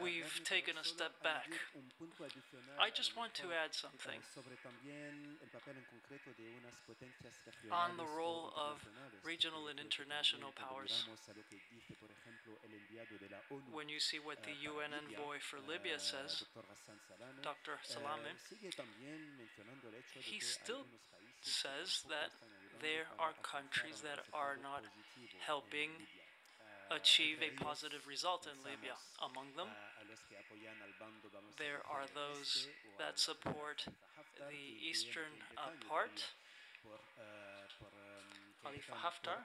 we've 0.00 0.40
taken 0.44 0.80
a 0.80 0.84
step 0.84 1.12
back. 1.22 1.52
I 2.80 2.88
just 2.88 3.16
want 3.16 3.34
to 3.44 3.52
add 3.52 3.76
something 3.76 4.20
sobre 5.66 5.74
también 5.74 5.74
el 5.74 5.74
papel 5.74 5.76
en 5.78 5.84
concreto 5.84 6.30
de 6.34 6.50
unas 6.50 6.74
potencias 6.86 7.34
on 7.70 7.96
the 7.96 8.06
role 8.14 8.52
of 8.54 8.78
regional 9.24 9.68
and 9.68 9.80
international 9.80 10.52
powers. 10.54 11.04
miramos 11.06 11.28
a 11.28 11.32
lo 11.34 11.42
que 11.48 11.58
dice, 11.70 11.94
por 11.98 12.10
ejemplo, 12.10 12.58
el 12.62 12.74
enviado 12.74 13.18
de 13.18 13.28
la 13.28 13.40
ONU, 13.50 13.74
when 13.74 13.88
you 13.88 13.98
see 13.98 14.18
what 14.18 14.42
the 14.44 14.52
eh, 14.52 14.70
UN 14.70 14.94
envoy 14.94 15.40
for 15.40 15.58
Libya 15.66 15.96
eh, 15.96 15.98
says, 15.98 16.44
Dr. 17.42 17.78
Salame, 17.82 18.30
eh, 18.30 18.38
sigue 18.48 18.70
también 18.70 19.36
mencionando 19.36 19.88
el 19.88 19.96
hecho 19.96 20.20
de 20.20 20.24
he 20.24 20.40
still 20.40 20.86
algunos 20.86 21.02
países 21.10 21.42
que 21.42 21.50
says 21.50 22.04
that 22.08 22.30
there 22.80 23.06
are 23.18 23.34
countries 23.42 24.00
that 24.02 24.20
are 24.32 24.56
not 24.62 24.84
helping 25.40 25.90
achieve 26.90 27.42
a 27.42 27.50
positive 27.62 28.06
result 28.06 28.46
in 28.46 28.54
Libya. 28.62 28.94
Among 29.20 29.50
them, 29.56 29.66
a, 29.66 30.02
a 30.02 30.04
los 30.06 30.22
que 30.22 30.36
apoyan 30.38 30.78
al 30.82 30.94
bando, 31.00 31.28
vamos 31.32 31.54
a 31.54 31.58
there 31.58 31.82
are 31.90 32.06
those 32.14 32.68
that 32.98 33.18
support 33.18 33.88
the 34.48 34.88
eastern 34.88 35.32
uh, 35.56 35.70
part, 35.88 36.12
todavía 36.82 36.82
por, 36.82 37.00
por, 37.78 37.88
em, 37.96 38.54
que 38.60 38.62
Khalifa 38.62 38.94
Haftar. 38.94 39.38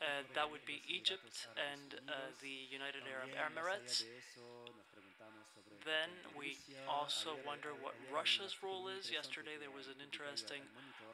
uh, 0.00 0.22
that 0.34 0.50
would 0.50 0.64
be 0.66 0.82
Egypt 0.88 1.46
and 1.56 2.00
uh, 2.08 2.12
the 2.40 2.66
United 2.70 3.02
Arab 3.06 3.30
También, 3.30 3.54
más 3.54 3.64
allá 3.64 3.78
Emirates. 3.78 4.02
de 4.04 4.18
eso, 4.18 4.64
nos 4.76 4.86
preguntamos 4.90 5.46
sobre 5.54 5.74
el 5.76 5.82
Then 5.84 6.10
we 6.36 6.56
also 6.88 7.36
wonder 7.46 7.72
what 7.74 7.94
ayer 7.94 8.02
hay 8.02 8.08
un 8.08 8.14
Russia's 8.14 8.62
role 8.62 8.88
is. 8.88 9.10
Yesterday 9.10 9.56
there 9.58 9.70
was 9.70 9.86
an 9.88 10.00
interesting 10.00 10.62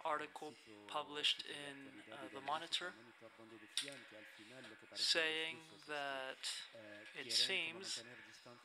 article 0.04 0.54
published 0.88 1.44
in 1.48 1.76
uh, 2.12 2.16
the 2.32 2.40
Monitor 2.40 2.92
análisis 2.92 3.20
del 3.20 3.28
Monitor, 3.28 3.36
donde 3.38 3.56
decían 3.58 3.98
que 4.08 4.16
al 4.16 4.24
final 4.36 4.62
lo 4.62 4.76
que 4.76 4.86
parece 4.86 5.04
saying 5.04 5.56
los 5.58 5.68
rusos 5.68 5.80
es 5.80 5.84
que, 5.84 5.92
that 5.92 6.42
eh, 6.74 7.20
it 7.20 7.32
seems 7.32 8.02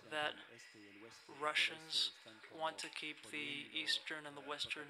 that 0.10 0.34
entre 0.36 0.44
el 0.48 0.56
este 0.56 0.80
y 0.80 0.88
el 0.88 1.04
oeste, 1.04 1.20
y 1.20 1.28
por 1.28 1.36
eso 1.36 1.44
Russians 1.44 2.12
want 2.58 2.78
to 2.80 2.90
keep 2.90 3.18
the 3.32 3.68
eastern 3.74 4.26
and 4.28 4.36
the 4.38 4.46
western 4.46 4.88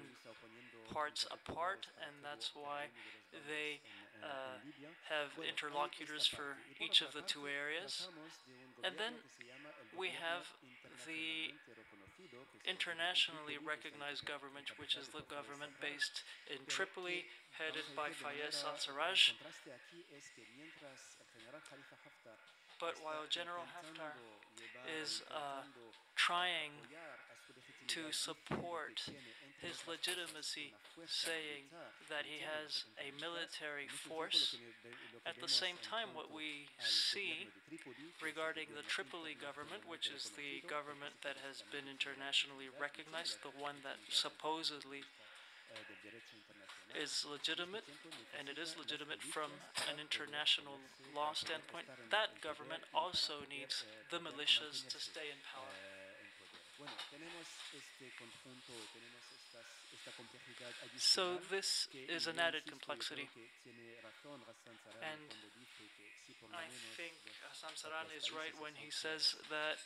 parts 0.92 1.26
apart, 1.32 1.88
and 2.00 2.12
that's 2.22 2.52
why 2.54 2.92
they 3.32 3.80
uh, 4.22 4.60
have 5.08 5.32
interlocutors 5.42 6.26
for 6.26 6.60
each 6.78 7.00
of 7.00 7.12
the 7.12 7.22
two 7.24 7.48
areas. 7.48 8.08
And 8.84 8.94
then 9.00 9.16
we 9.96 10.12
have 10.14 10.46
the 11.08 11.52
internationally 12.64 13.60
recognized 13.60 14.24
government, 14.24 14.72
which 14.80 14.96
is 14.96 15.08
the 15.12 15.24
government 15.28 15.76
based 15.80 16.24
in 16.48 16.60
Tripoli, 16.66 17.28
headed 17.56 17.84
by 17.96 18.10
Fayez 18.10 18.64
al-Sarraj. 18.64 19.36
But 22.80 22.94
while 23.04 23.24
General 23.28 23.64
Haftar 23.70 24.16
is, 25.00 25.22
uh, 25.30 25.62
trying 26.16 26.72
to 27.88 28.12
support 28.12 29.02
his 29.64 29.80
legitimacy, 29.88 30.76
saying 31.08 31.64
that 32.12 32.28
he 32.28 32.44
has 32.44 32.84
a 33.00 33.08
military 33.16 33.88
force, 33.88 34.60
at 35.24 35.40
the 35.40 35.48
same 35.48 35.80
time, 35.80 36.12
what 36.12 36.28
we 36.28 36.68
see 36.78 37.48
regarding 38.20 38.68
the 38.76 38.84
Tripoli 38.84 39.32
government, 39.32 39.88
which 39.88 40.12
is 40.12 40.36
the 40.36 40.60
government 40.68 41.16
that 41.24 41.40
has 41.48 41.64
been 41.72 41.88
internationally 41.88 42.68
recognized, 42.76 43.40
the 43.40 43.56
one 43.56 43.80
that 43.88 43.96
supposedly 44.12 45.00
is 46.94 47.26
legitimate, 47.26 47.82
and 48.38 48.46
it 48.46 48.54
is 48.60 48.78
legitimate 48.78 49.18
from 49.18 49.50
an 49.90 49.98
international 49.98 50.78
law 51.10 51.34
standpoint, 51.34 51.90
that 52.14 52.38
government 52.38 52.86
also 52.94 53.42
needs 53.50 53.82
the 54.14 54.22
militias 54.22 54.86
to 54.86 55.00
stay 55.02 55.26
in 55.32 55.40
power. 55.50 55.73
So 60.98 61.38
this 61.50 61.88
is 62.08 62.26
an 62.26 62.38
added 62.38 62.66
complexity. 62.66 63.28
creo 63.32 63.48
que 63.62 63.72
tiene 63.72 63.96
razón 64.02 64.40
Hassan 64.44 64.76
Sarani 64.82 65.12
And 65.12 65.28
cuando 65.30 65.48
dice 65.58 65.84
que 65.96 66.06
si 66.26 66.32
por 66.40 66.48
lo 66.50 66.58
I 66.58 66.66
think 66.96 67.14
Hassan 67.48 67.74
Saran 67.76 68.08
is 68.16 68.32
right 68.32 68.54
when 68.60 68.74
he 68.74 68.90
says 68.90 69.36
that 69.50 69.78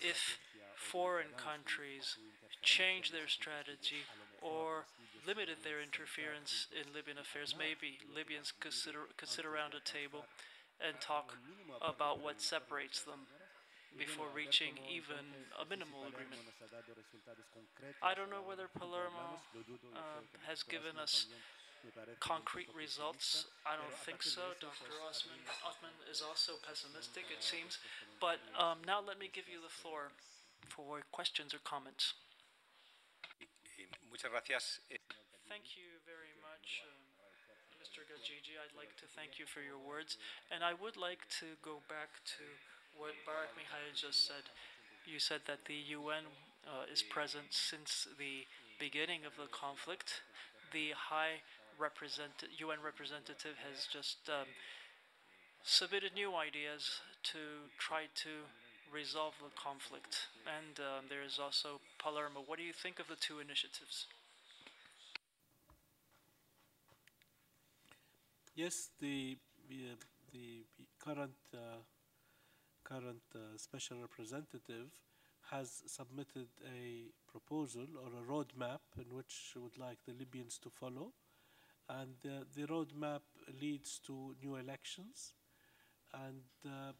if 0.00 0.38
foreign 0.76 1.32
countries 1.36 2.16
su 2.16 2.20
interferencia 2.40 2.60
change 2.62 3.12
their 3.12 3.28
strategy 3.28 4.04
libios, 4.04 4.12
a 4.12 4.18
lo 4.18 4.26
mejor 4.26 4.50
or 4.50 4.84
limited 5.26 5.58
their 5.64 5.80
interference 5.80 6.68
in 6.70 6.92
Libyan 6.92 7.18
affairs, 7.18 7.54
maybe 7.56 7.98
de 7.98 8.06
lo 8.06 8.12
que 8.12 8.14
Libyans 8.14 8.52
could 8.60 8.72
sit, 8.72 8.94
could 9.16 9.28
sit 9.28 9.44
around 9.44 9.74
a 9.74 9.80
table 9.80 10.26
and 10.80 11.00
talk 11.00 11.32
about 11.80 12.20
what 12.20 12.36
un 12.36 12.38
acuerdo 12.38 12.38
de 12.38 12.42
separates 12.42 13.00
them 13.02 13.26
before 13.98 14.28
bueno, 14.28 14.30
a 14.30 14.34
ver 14.34 14.44
reaching 14.44 14.74
even 14.88 15.24
a 15.58 15.64
no 15.64 15.64
sé 15.64 15.64
si 15.64 15.68
minimal 15.70 16.06
agreement. 16.06 16.44
nos 16.44 16.60
ha 16.62 16.68
dado 16.68 16.94
resultados 16.94 17.46
concretos 17.52 18.02
I 18.02 18.14
don't 18.14 18.30
know 18.30 18.42
whether 18.42 18.68
Palermo 18.68 19.18
hablamos, 19.18 19.54
lo 19.54 19.62
dudo, 19.64 19.90
yo 19.90 19.98
um, 19.98 20.24
creo 20.24 20.30
que 20.30 20.38
el 20.38 20.46
has 20.46 20.62
given 20.62 20.98
us 20.98 21.26
también 21.26 21.56
me 21.86 21.92
parece 21.92 22.18
un 22.18 22.18
concrete 22.18 22.70
results. 22.74 23.46
I 23.64 23.76
don't 23.78 23.94
think 24.04 24.22
so. 24.22 24.42
Dr. 24.58 24.90
Osman, 25.06 25.38
Osman 25.62 25.94
is 26.10 26.20
also 26.20 26.58
pessimistic, 26.66 27.30
it 27.30 27.42
seems. 27.42 27.78
But 28.18 28.42
um, 28.58 28.82
now 28.84 29.00
let 29.00 29.18
me 29.18 29.30
give 29.32 29.46
you 29.48 29.62
the 29.62 29.70
floor 29.70 30.10
for 30.66 31.06
questions 31.12 31.54
or 31.54 31.62
comments. 31.62 32.14
Thank 35.46 35.78
you 35.78 36.02
very 36.02 36.34
much, 36.42 36.82
uh, 36.82 36.90
Mr. 37.78 38.02
Gajiji. 38.02 38.58
I'd 38.58 38.74
like 38.74 38.96
to 38.98 39.06
thank 39.14 39.38
you 39.38 39.46
for 39.46 39.62
your 39.62 39.78
words. 39.78 40.18
And 40.50 40.64
I 40.64 40.74
would 40.74 40.96
like 40.96 41.28
to 41.38 41.54
go 41.62 41.86
back 41.88 42.10
to 42.34 42.44
what 42.98 43.12
Barah 43.26 43.52
Mikaïl 43.56 43.94
just 43.94 44.26
said. 44.26 44.48
You 45.06 45.18
said 45.18 45.42
that 45.46 45.64
the 45.66 45.94
UN 45.96 46.24
uh, 46.66 46.92
is 46.92 47.02
present 47.02 47.46
since 47.50 48.08
the 48.18 48.44
beginning 48.78 49.24
of 49.24 49.32
the 49.36 49.48
conflict. 49.52 50.22
The 50.72 50.92
High 50.96 51.44
represent 51.78 52.44
UN 52.58 52.78
representative 52.84 53.56
has 53.68 53.86
just 53.86 54.28
um, 54.28 54.48
submitted 55.62 56.14
new 56.14 56.34
ideas 56.34 57.00
to 57.32 57.70
try 57.78 58.08
to 58.26 58.48
resolve 58.92 59.34
the 59.40 59.52
conflict. 59.60 60.28
And 60.46 60.80
um, 60.80 61.04
there 61.08 61.22
is 61.22 61.38
also 61.38 61.80
Palermo. 61.98 62.42
What 62.46 62.58
do 62.58 62.64
you 62.64 62.72
think 62.72 62.98
of 62.98 63.08
the 63.08 63.16
two 63.16 63.38
initiatives? 63.38 64.06
Yes, 68.54 68.88
the 69.00 69.36
uh, 69.70 70.00
the 70.32 70.64
current 70.98 71.36
uh, 71.52 71.82
current 72.88 73.22
uh, 73.34 73.56
special 73.56 74.00
representative 74.00 74.90
has 75.50 75.82
submitted 75.86 76.48
a 76.64 77.10
proposal 77.30 77.86
or 78.02 78.10
a 78.18 78.24
roadmap 78.32 78.80
in 78.96 79.14
which 79.14 79.54
would 79.56 79.78
like 79.78 79.98
the 80.06 80.12
Libyans 80.12 80.58
to 80.58 80.70
follow, 80.70 81.12
and 81.88 82.14
the 82.22 82.66
roadmap 82.66 83.20
leads 83.60 84.00
to 84.06 84.34
new 84.42 84.56
elections, 84.56 85.34
and 86.12 86.42
uh, 86.64 86.92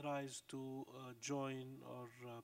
tries 0.00 0.42
to 0.48 0.86
uh, 0.88 1.12
join 1.20 1.78
or 1.88 2.08
uh, 2.26 2.40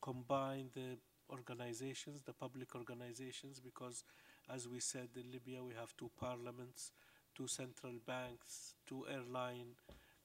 combine 0.00 0.70
the 0.74 0.98
organizations, 1.30 2.22
the 2.22 2.32
public 2.32 2.74
organizations, 2.74 3.60
because 3.60 4.04
as 4.52 4.68
we 4.68 4.80
said 4.80 5.08
in 5.16 5.30
Libya, 5.30 5.62
we 5.62 5.74
have 5.74 5.96
two 5.96 6.10
parliaments 6.18 6.92
two 7.34 7.46
central 7.46 7.94
banks, 8.06 8.74
two 8.86 9.06
airline 9.10 9.74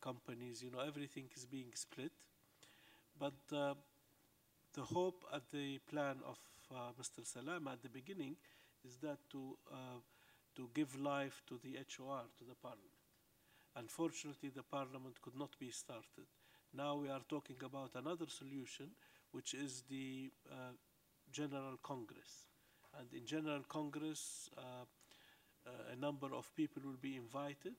companies, 0.06 0.62
you 0.64 0.70
know, 0.72 0.84
everything 0.92 1.26
is 1.36 1.46
being 1.46 1.72
split. 1.74 2.12
But 3.18 3.42
uh, 3.52 3.74
the 4.74 4.84
hope 4.84 5.24
at 5.34 5.50
the 5.52 5.80
plan 5.90 6.18
of 6.28 6.38
uh, 6.72 6.92
Mr. 7.00 7.22
Salamé 7.26 7.72
at 7.74 7.82
the 7.82 7.90
beginning 7.90 8.36
is 8.86 8.98
that 8.98 9.18
to, 9.32 9.58
uh, 9.72 10.00
to 10.56 10.70
give 10.74 11.00
life 11.00 11.42
to 11.48 11.60
the 11.64 11.78
HOR, 11.98 12.22
to 12.38 12.44
the 12.44 12.56
parliament. 12.62 13.02
Unfortunately, 13.76 14.50
the 14.50 14.64
parliament 14.64 15.22
could 15.22 15.38
not 15.38 15.58
be 15.60 15.72
started. 15.72 16.28
Now 16.74 16.96
we 16.96 17.10
are 17.10 17.22
talking 17.28 17.58
about 17.64 17.92
another 17.96 18.28
solution, 18.28 18.92
which 19.32 19.54
is 19.54 19.84
the 19.90 20.32
uh, 20.52 20.74
General 21.32 21.78
Congress. 21.82 22.48
And 23.00 23.08
in 23.14 23.26
General 23.26 23.64
Congress, 23.68 24.50
uh, 24.58 24.86
a 25.92 25.96
number 25.96 26.28
of 26.34 26.54
people 26.56 26.82
will 26.86 27.02
be 27.02 27.16
invited. 27.18 27.74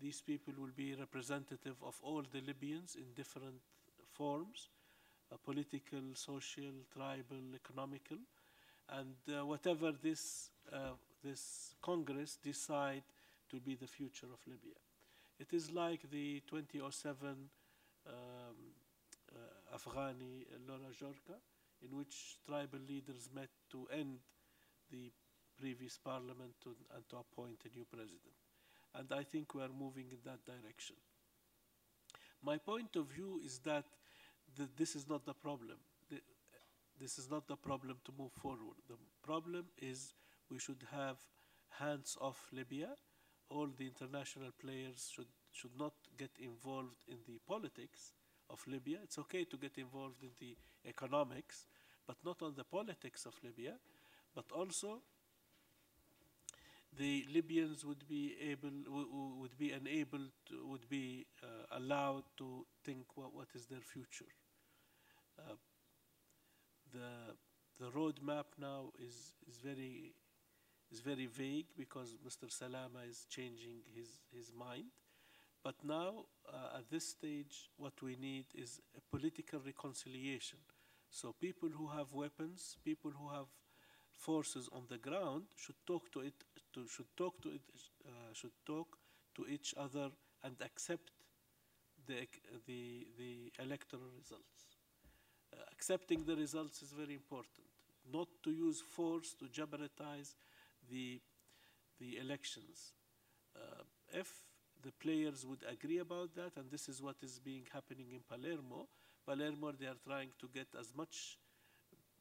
These 0.00 0.22
people 0.22 0.54
will 0.58 0.72
be 0.74 0.94
representative 0.94 1.76
of 1.84 1.96
all 2.02 2.22
the 2.32 2.40
Libyans 2.40 2.96
in 2.96 3.12
different 3.14 3.60
forms, 4.12 4.68
uh, 5.30 5.36
political, 5.44 6.00
social, 6.14 6.72
tribal, 6.92 7.54
economical, 7.54 8.16
and 8.88 9.14
uh, 9.28 9.44
whatever 9.44 9.92
this, 9.92 10.50
this 11.22 11.74
Congress 11.82 12.38
decide 12.42 13.02
to 13.50 13.60
be 13.60 13.74
the 13.74 13.86
future 13.86 14.26
of 14.26 14.40
Libya. 14.46 14.74
It 15.38 15.52
is 15.52 15.70
like 15.70 16.10
the 16.10 16.42
2007 16.48 17.28
um, 18.06 18.14
uh, 19.32 19.76
Afghani 19.76 20.46
Loya 20.68 20.92
Jirga, 20.92 21.36
in 21.82 21.96
which 21.96 22.38
tribal 22.46 22.80
leaders 22.88 23.28
met 23.34 23.48
to 23.70 23.86
end 23.92 24.18
the 24.90 25.10
previous 25.58 25.98
parliament 25.98 26.54
to, 26.62 26.74
and 26.94 27.08
to 27.08 27.16
appoint 27.16 27.60
a 27.64 27.76
new 27.76 27.84
president. 27.84 28.39
And 28.94 29.08
I 29.12 29.22
think 29.22 29.54
we 29.54 29.62
are 29.62 29.68
moving 29.68 30.06
in 30.10 30.18
that 30.24 30.44
direction. 30.44 30.96
My 32.42 32.58
point 32.58 32.96
of 32.96 33.06
view 33.06 33.40
is 33.44 33.58
that 33.60 33.84
the, 34.56 34.68
this 34.76 34.96
is 34.96 35.08
not 35.08 35.24
the 35.24 35.34
problem. 35.34 35.76
The, 36.10 36.20
this 36.98 37.18
is 37.18 37.30
not 37.30 37.46
the 37.46 37.56
problem 37.56 37.98
to 38.04 38.12
move 38.18 38.32
forward. 38.32 38.76
The 38.88 38.96
problem 39.22 39.66
is 39.80 40.14
we 40.50 40.58
should 40.58 40.84
have 40.90 41.16
hands 41.78 42.16
off 42.20 42.48
Libya. 42.52 42.88
All 43.48 43.68
the 43.76 43.86
international 43.86 44.50
players 44.60 45.10
should, 45.14 45.26
should 45.52 45.78
not 45.78 45.92
get 46.18 46.30
involved 46.40 47.04
in 47.08 47.18
the 47.26 47.38
politics 47.46 48.12
of 48.48 48.60
Libya. 48.66 48.98
It's 49.02 49.18
okay 49.18 49.44
to 49.44 49.56
get 49.56 49.78
involved 49.78 50.22
in 50.22 50.30
the 50.40 50.56
economics, 50.88 51.66
but 52.06 52.16
not 52.24 52.42
on 52.42 52.54
the 52.56 52.64
politics 52.64 53.26
of 53.26 53.34
Libya, 53.44 53.74
but 54.34 54.44
also 54.52 55.02
the 56.98 57.26
Libyans 57.32 57.84
would 57.84 58.06
be 58.08 58.34
able, 58.50 58.70
would 59.40 59.56
be 59.56 59.72
enabled, 59.72 60.32
would 60.64 60.88
be 60.88 61.26
uh, 61.42 61.76
allowed 61.76 62.24
to 62.38 62.66
think 62.84 63.16
what, 63.16 63.34
what 63.34 63.48
is 63.54 63.66
their 63.66 63.80
future. 63.80 64.32
Uh, 65.38 65.54
the 66.92 67.34
the 67.78 67.90
roadmap 67.92 68.46
now 68.58 68.92
is 68.98 69.34
is 69.48 69.56
very 69.58 70.12
is 70.90 71.00
very 71.00 71.26
vague 71.26 71.66
because 71.76 72.16
Mr. 72.26 72.46
Salamé 72.50 73.08
is 73.08 73.26
changing 73.30 73.82
his 73.94 74.20
his 74.32 74.52
mind. 74.52 74.90
But 75.62 75.74
now, 75.84 76.24
uh, 76.52 76.78
at 76.78 76.90
this 76.90 77.08
stage, 77.08 77.68
what 77.76 78.00
we 78.02 78.16
need 78.16 78.46
is 78.54 78.80
a 78.96 79.00
political 79.14 79.60
reconciliation. 79.60 80.58
So 81.10 81.34
people 81.38 81.68
who 81.68 81.88
have 81.88 82.12
weapons, 82.14 82.78
people 82.84 83.10
who 83.10 83.28
have 83.28 83.46
forces 84.20 84.68
on 84.72 84.82
the 84.88 84.98
ground 84.98 85.44
should 85.56 85.80
talk 85.86 86.12
to 86.12 86.20
it 86.20 86.34
to, 86.74 86.86
should 86.86 87.16
talk 87.16 87.40
to 87.42 87.48
it 87.48 87.62
uh, 88.06 88.32
should 88.32 88.56
talk 88.66 88.98
to 89.34 89.46
each 89.46 89.74
other 89.76 90.10
and 90.44 90.54
accept 90.60 91.10
the 92.06 92.28
the 92.66 93.06
the 93.18 93.52
electoral 93.58 94.10
results. 94.18 94.60
Uh, 95.52 95.56
accepting 95.72 96.24
the 96.24 96.36
results 96.36 96.82
is 96.82 96.92
very 96.92 97.14
important. 97.14 97.66
Not 98.12 98.28
to 98.44 98.50
use 98.50 98.80
force 98.80 99.34
to 99.40 99.48
jeopardize 99.48 100.36
the 100.90 101.20
the 101.98 102.18
elections. 102.18 102.92
Uh, 103.56 103.82
if 104.12 104.30
the 104.82 104.92
players 104.92 105.46
would 105.46 105.64
agree 105.68 105.98
about 105.98 106.34
that, 106.34 106.52
and 106.56 106.70
this 106.70 106.88
is 106.88 107.02
what 107.02 107.16
is 107.22 107.38
being 107.38 107.66
happening 107.72 108.06
in 108.12 108.20
Palermo. 108.28 108.88
Palermo, 109.26 109.72
they 109.72 109.86
are 109.86 110.00
trying 110.02 110.30
to 110.40 110.48
get 110.48 110.68
as 110.78 110.94
much 110.96 111.38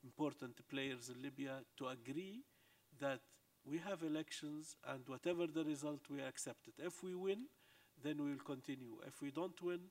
important 0.03 0.55
players 0.69 1.09
in 1.09 1.21
Libya 1.21 1.59
to 1.77 1.87
agree 1.87 2.43
that 2.99 3.19
we 3.65 3.77
have 3.77 4.03
elections 4.03 4.75
and 4.87 5.01
whatever 5.07 5.47
the 5.47 5.63
result, 5.63 5.99
we 6.09 6.21
accept 6.21 6.67
it. 6.67 6.73
If 6.77 7.03
we 7.03 7.15
win, 7.15 7.45
then 8.01 8.23
we 8.23 8.31
will 8.31 8.45
continue. 8.45 8.97
If 9.05 9.21
we 9.21 9.31
don't 9.31 9.61
win, 9.61 9.81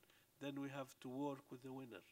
then 0.41 0.61
we 0.61 0.69
have 0.71 0.95
to 1.03 1.09
work 1.09 1.51
with 1.51 1.63
the 1.63 1.73
winner. 1.73 2.03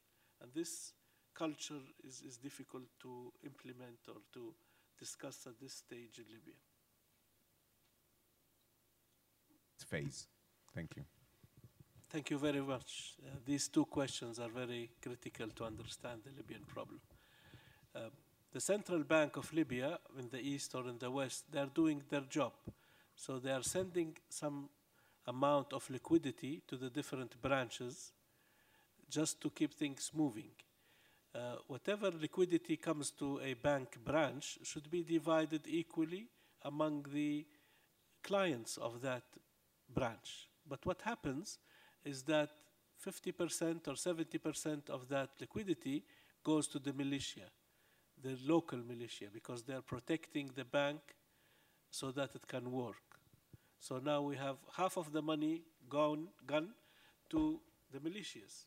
And 0.43 0.51
this 0.55 0.93
culture 1.35 1.81
is, 2.07 2.23
is 2.27 2.37
difficult 2.37 2.85
to 3.03 3.33
implement 3.45 3.99
or 4.09 4.21
to 4.35 4.55
discuss 4.99 5.47
at 5.47 5.59
this 5.61 5.75
stage 5.75 6.19
in 6.19 6.25
Libya. 6.33 6.55
Phase. 9.87 10.27
Thank 10.75 10.97
you. 10.97 11.05
Thank 12.11 12.31
you 12.31 12.39
very 12.39 12.61
much. 12.61 13.15
Uh, 13.25 13.31
these 13.45 13.69
two 13.69 13.85
questions 13.85 14.39
are 14.39 14.49
very 14.49 14.91
critical 15.03 15.49
to 15.49 15.65
understand 15.65 16.23
the 16.25 16.31
Libyan 16.37 16.63
problem. 16.67 17.01
Uh, 17.97 18.11
the 18.53 18.61
central 18.61 19.03
bank 19.05 19.37
of 19.37 19.51
Libya 19.55 19.99
in 20.19 20.29
the 20.29 20.41
east 20.41 20.75
or 20.75 20.87
in 20.89 20.99
the 20.99 21.11
west, 21.11 21.45
they're 21.51 21.73
doing 21.75 22.03
their 22.11 22.23
job. 22.29 22.53
So 23.15 23.39
they 23.39 23.51
are 23.51 23.63
sending 23.63 24.17
some 24.29 24.69
amount 25.27 25.73
of 25.73 25.89
liquidity 25.89 26.63
to 26.69 26.77
the 26.77 26.91
different 26.91 27.41
branches 27.41 28.13
just 29.09 29.41
to 29.41 29.51
keep 29.51 29.73
things 29.73 30.11
moving. 30.15 30.51
Uh, 31.35 31.57
whatever 31.69 32.11
liquidity 32.11 32.77
comes 32.77 33.11
to 33.13 33.41
a 33.43 33.55
bank 33.55 33.97
branch 34.05 34.59
should 34.63 34.91
be 34.91 35.03
divided 35.03 35.63
equally 35.67 36.27
among 36.63 37.07
the 37.13 37.47
clients 38.23 38.77
of 38.77 39.01
that 39.01 39.25
branch. 39.89 40.49
But 40.69 40.85
what 40.85 41.01
happens 41.03 41.59
is 42.05 42.23
that 42.25 42.51
50% 43.07 43.89
or 43.89 43.95
70% 43.95 44.91
of 44.91 45.09
that 45.09 45.31
liquidity 45.41 46.05
goes 46.43 46.67
to 46.69 46.79
the 46.79 46.93
militia 46.93 47.49
the 48.23 48.37
local 48.45 48.79
militia 48.79 49.27
because 49.33 49.63
they 49.63 49.75
are 49.75 49.83
protecting 49.83 50.51
the 50.55 50.65
bank 50.65 51.01
so 51.91 52.11
that 52.11 52.31
it 52.35 52.47
can 52.47 52.71
work. 52.71 52.97
So 53.79 53.99
now 53.99 54.23
we 54.23 54.37
have 54.37 54.57
half 54.77 54.97
of 54.97 55.13
the 55.13 55.23
money 55.23 55.63
gone, 55.89 56.29
gone 56.47 56.71
to 57.31 57.61
the 57.93 57.99
militias. 57.99 58.65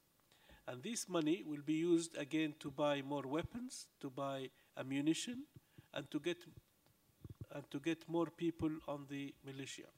And 0.67 0.83
this 0.83 1.09
money 1.09 1.43
will 1.45 1.63
be 1.65 1.73
used 1.73 2.15
again 2.17 2.53
to 2.59 2.69
buy 2.69 3.01
more 3.01 3.23
weapons, 3.23 3.87
to 4.01 4.09
buy 4.09 4.49
ammunition, 4.77 5.43
and 5.93 6.09
to 6.11 6.19
get, 6.19 6.37
and 7.53 7.63
to 7.71 7.79
get 7.79 8.07
more 8.07 8.27
people 8.27 8.69
on 8.87 9.05
the 9.09 9.33
militia. 9.45 9.89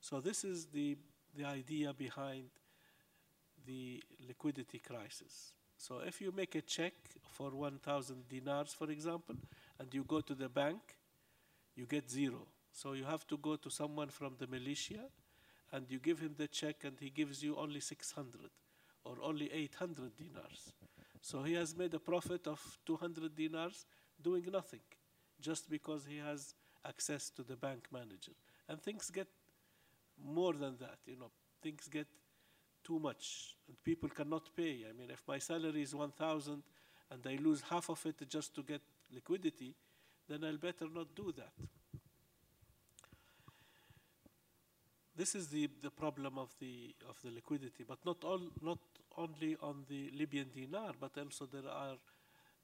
So 0.00 0.20
this 0.20 0.44
is 0.44 0.66
the, 0.66 0.96
the 1.36 1.44
idea 1.44 1.92
behind 1.92 2.50
the 3.66 4.02
liquidity 4.26 4.78
crisis. 4.78 5.52
So 5.78 6.00
if 6.04 6.20
you 6.20 6.32
make 6.32 6.56
a 6.56 6.60
check 6.60 6.92
for 7.30 7.50
1,000 7.50 8.28
dinars, 8.28 8.74
for 8.74 8.90
example, 8.90 9.36
and 9.78 9.94
you 9.94 10.02
go 10.02 10.20
to 10.20 10.34
the 10.34 10.48
bank, 10.48 10.80
you 11.76 11.86
get 11.86 12.10
zero. 12.10 12.48
So 12.72 12.92
you 12.92 13.04
have 13.04 13.26
to 13.28 13.36
go 13.38 13.56
to 13.56 13.70
someone 13.70 14.08
from 14.08 14.34
the 14.38 14.48
militia 14.48 15.08
and 15.72 15.86
you 15.88 16.00
give 16.00 16.18
him 16.18 16.34
the 16.36 16.48
check 16.48 16.82
and 16.82 16.96
he 16.98 17.10
gives 17.10 17.42
you 17.42 17.56
only 17.56 17.80
600 17.80 18.40
or 19.04 19.16
only 19.22 19.50
800 19.52 20.16
dinars. 20.16 20.72
So 21.20 21.42
he 21.44 21.54
has 21.54 21.76
made 21.76 21.94
a 21.94 22.00
profit 22.00 22.48
of 22.48 22.60
200 22.84 23.34
dinars 23.36 23.86
doing 24.20 24.44
nothing 24.50 24.80
just 25.40 25.70
because 25.70 26.04
he 26.06 26.18
has 26.18 26.54
access 26.84 27.30
to 27.30 27.42
the 27.44 27.56
bank 27.56 27.86
manager. 27.92 28.32
And 28.68 28.82
things 28.82 29.10
get 29.10 29.28
more 30.24 30.54
than 30.54 30.76
that, 30.80 30.98
you 31.06 31.16
know, 31.16 31.30
things 31.62 31.88
get 31.88 32.08
too 32.88 32.98
much 32.98 33.54
and 33.68 33.76
people 33.84 34.08
cannot 34.08 34.48
pay. 34.56 34.86
I 34.88 34.98
mean, 34.98 35.10
if 35.10 35.22
my 35.28 35.38
salary 35.38 35.82
is 35.82 35.94
1,000 35.94 36.62
and 37.10 37.26
I 37.26 37.36
lose 37.42 37.62
half 37.68 37.90
of 37.90 38.04
it 38.06 38.26
just 38.28 38.54
to 38.54 38.62
get 38.62 38.80
liquidity, 39.14 39.74
then 40.26 40.44
I'll 40.44 40.56
better 40.56 40.86
not 40.92 41.14
do 41.14 41.32
that. 41.36 41.52
This 45.14 45.34
is 45.34 45.48
the, 45.48 45.68
the 45.82 45.90
problem 45.90 46.38
of 46.38 46.54
the, 46.60 46.94
of 47.08 47.20
the 47.22 47.30
liquidity, 47.30 47.84
but 47.86 47.98
not, 48.06 48.24
all, 48.24 48.40
not 48.62 48.78
only 49.16 49.56
on 49.60 49.84
the 49.88 50.10
Libyan 50.16 50.46
dinar, 50.54 50.92
but 50.98 51.10
also 51.18 51.46
there 51.46 51.68
are 51.70 51.96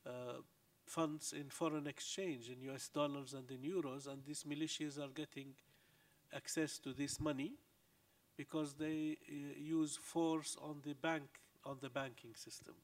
uh, 0.07 0.41
funds 0.87 1.35
in 1.39 1.51
foreign 1.51 1.87
exchange, 1.87 2.49
in 2.49 2.71
US 2.71 2.89
dollars 2.89 3.35
and 3.35 3.51
in 3.51 3.59
euros, 3.59 4.07
and 4.07 4.25
these 4.25 4.45
militias 4.45 4.99
are 4.99 5.13
getting 5.15 5.49
access 6.35 6.79
to 6.79 6.93
this 6.93 7.21
money 7.21 7.55
because 8.37 8.75
they 8.75 9.17
uh, 9.29 9.35
use 9.59 9.97
force 9.97 10.57
on 10.61 10.81
the 10.85 10.95
bank, 10.95 11.25
on 11.65 11.77
the 11.81 11.91
banking 11.91 12.35
system. 12.35 12.75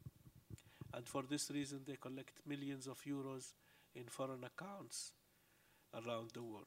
And 0.94 1.07
for 1.07 1.22
this 1.22 1.51
reason, 1.51 1.80
they 1.86 1.96
collect 1.96 2.42
millions 2.46 2.86
of 2.86 3.01
euros 3.05 3.53
in 3.94 4.05
foreign 4.05 4.44
accounts 4.44 5.12
around 5.94 6.30
the 6.34 6.42
world. 6.42 6.66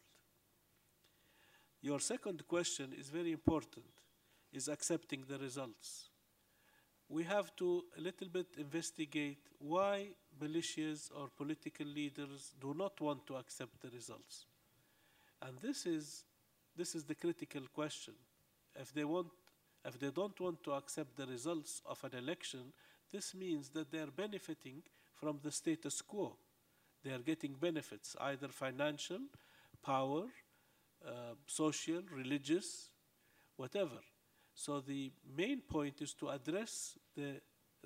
Your 1.82 2.00
second 2.00 2.48
question 2.48 2.94
is 2.98 3.10
very 3.10 3.32
important, 3.34 3.86
is 4.54 4.70
accepting 4.70 5.26
the 5.28 5.38
results. 5.38 6.10
We 7.10 7.24
have 7.24 7.54
to 7.58 7.84
a 7.98 8.02
little 8.02 8.30
bit 8.30 8.48
investigate 8.58 9.40
why 9.60 10.08
militias 10.42 11.12
or 11.14 11.28
political 11.36 11.86
leaders 11.86 12.54
do 12.60 12.74
not 12.74 13.00
want 13.02 13.28
to 13.28 13.36
accept 13.36 13.82
the 13.82 13.90
results. 13.90 14.46
And 15.42 15.58
this 15.60 15.86
is, 15.86 16.24
this 16.76 16.96
is 16.96 17.04
the 17.04 17.16
critical 17.16 17.64
question. 17.74 18.14
If 18.76 18.94
they, 18.94 19.04
want, 19.04 19.28
if 19.86 20.00
they 20.00 20.10
don't 20.10 20.40
want 20.40 20.64
to 20.64 20.72
accept 20.74 21.16
the 21.16 21.26
results 21.26 21.82
of 21.86 22.04
an 22.04 22.18
election, 22.18 22.74
this 23.12 23.36
means 23.36 23.70
that 23.70 23.92
they 23.92 24.00
are 24.00 24.12
benefiting 24.16 24.82
from 25.14 25.40
the 25.44 25.52
status 25.52 26.02
quo. 26.02 26.36
They 27.04 27.12
are 27.12 27.20
getting 27.20 27.54
benefits, 27.54 28.16
either 28.20 28.48
financial, 28.48 29.20
power, 29.86 30.24
uh, 31.06 31.36
social, 31.46 32.02
religious, 32.12 32.90
whatever. 33.58 34.00
So 34.56 34.80
the 34.80 35.12
main 35.36 35.62
point 35.62 36.02
is 36.02 36.14
to 36.16 36.30
address 36.30 36.98
the 37.16 37.42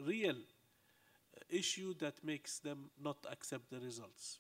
real 0.05 0.35
uh, 0.35 1.39
issue 1.49 1.93
that 1.99 2.23
makes 2.23 2.59
them 2.59 2.89
not 3.01 3.17
accept 3.31 3.69
the 3.69 3.79
results. 3.79 4.39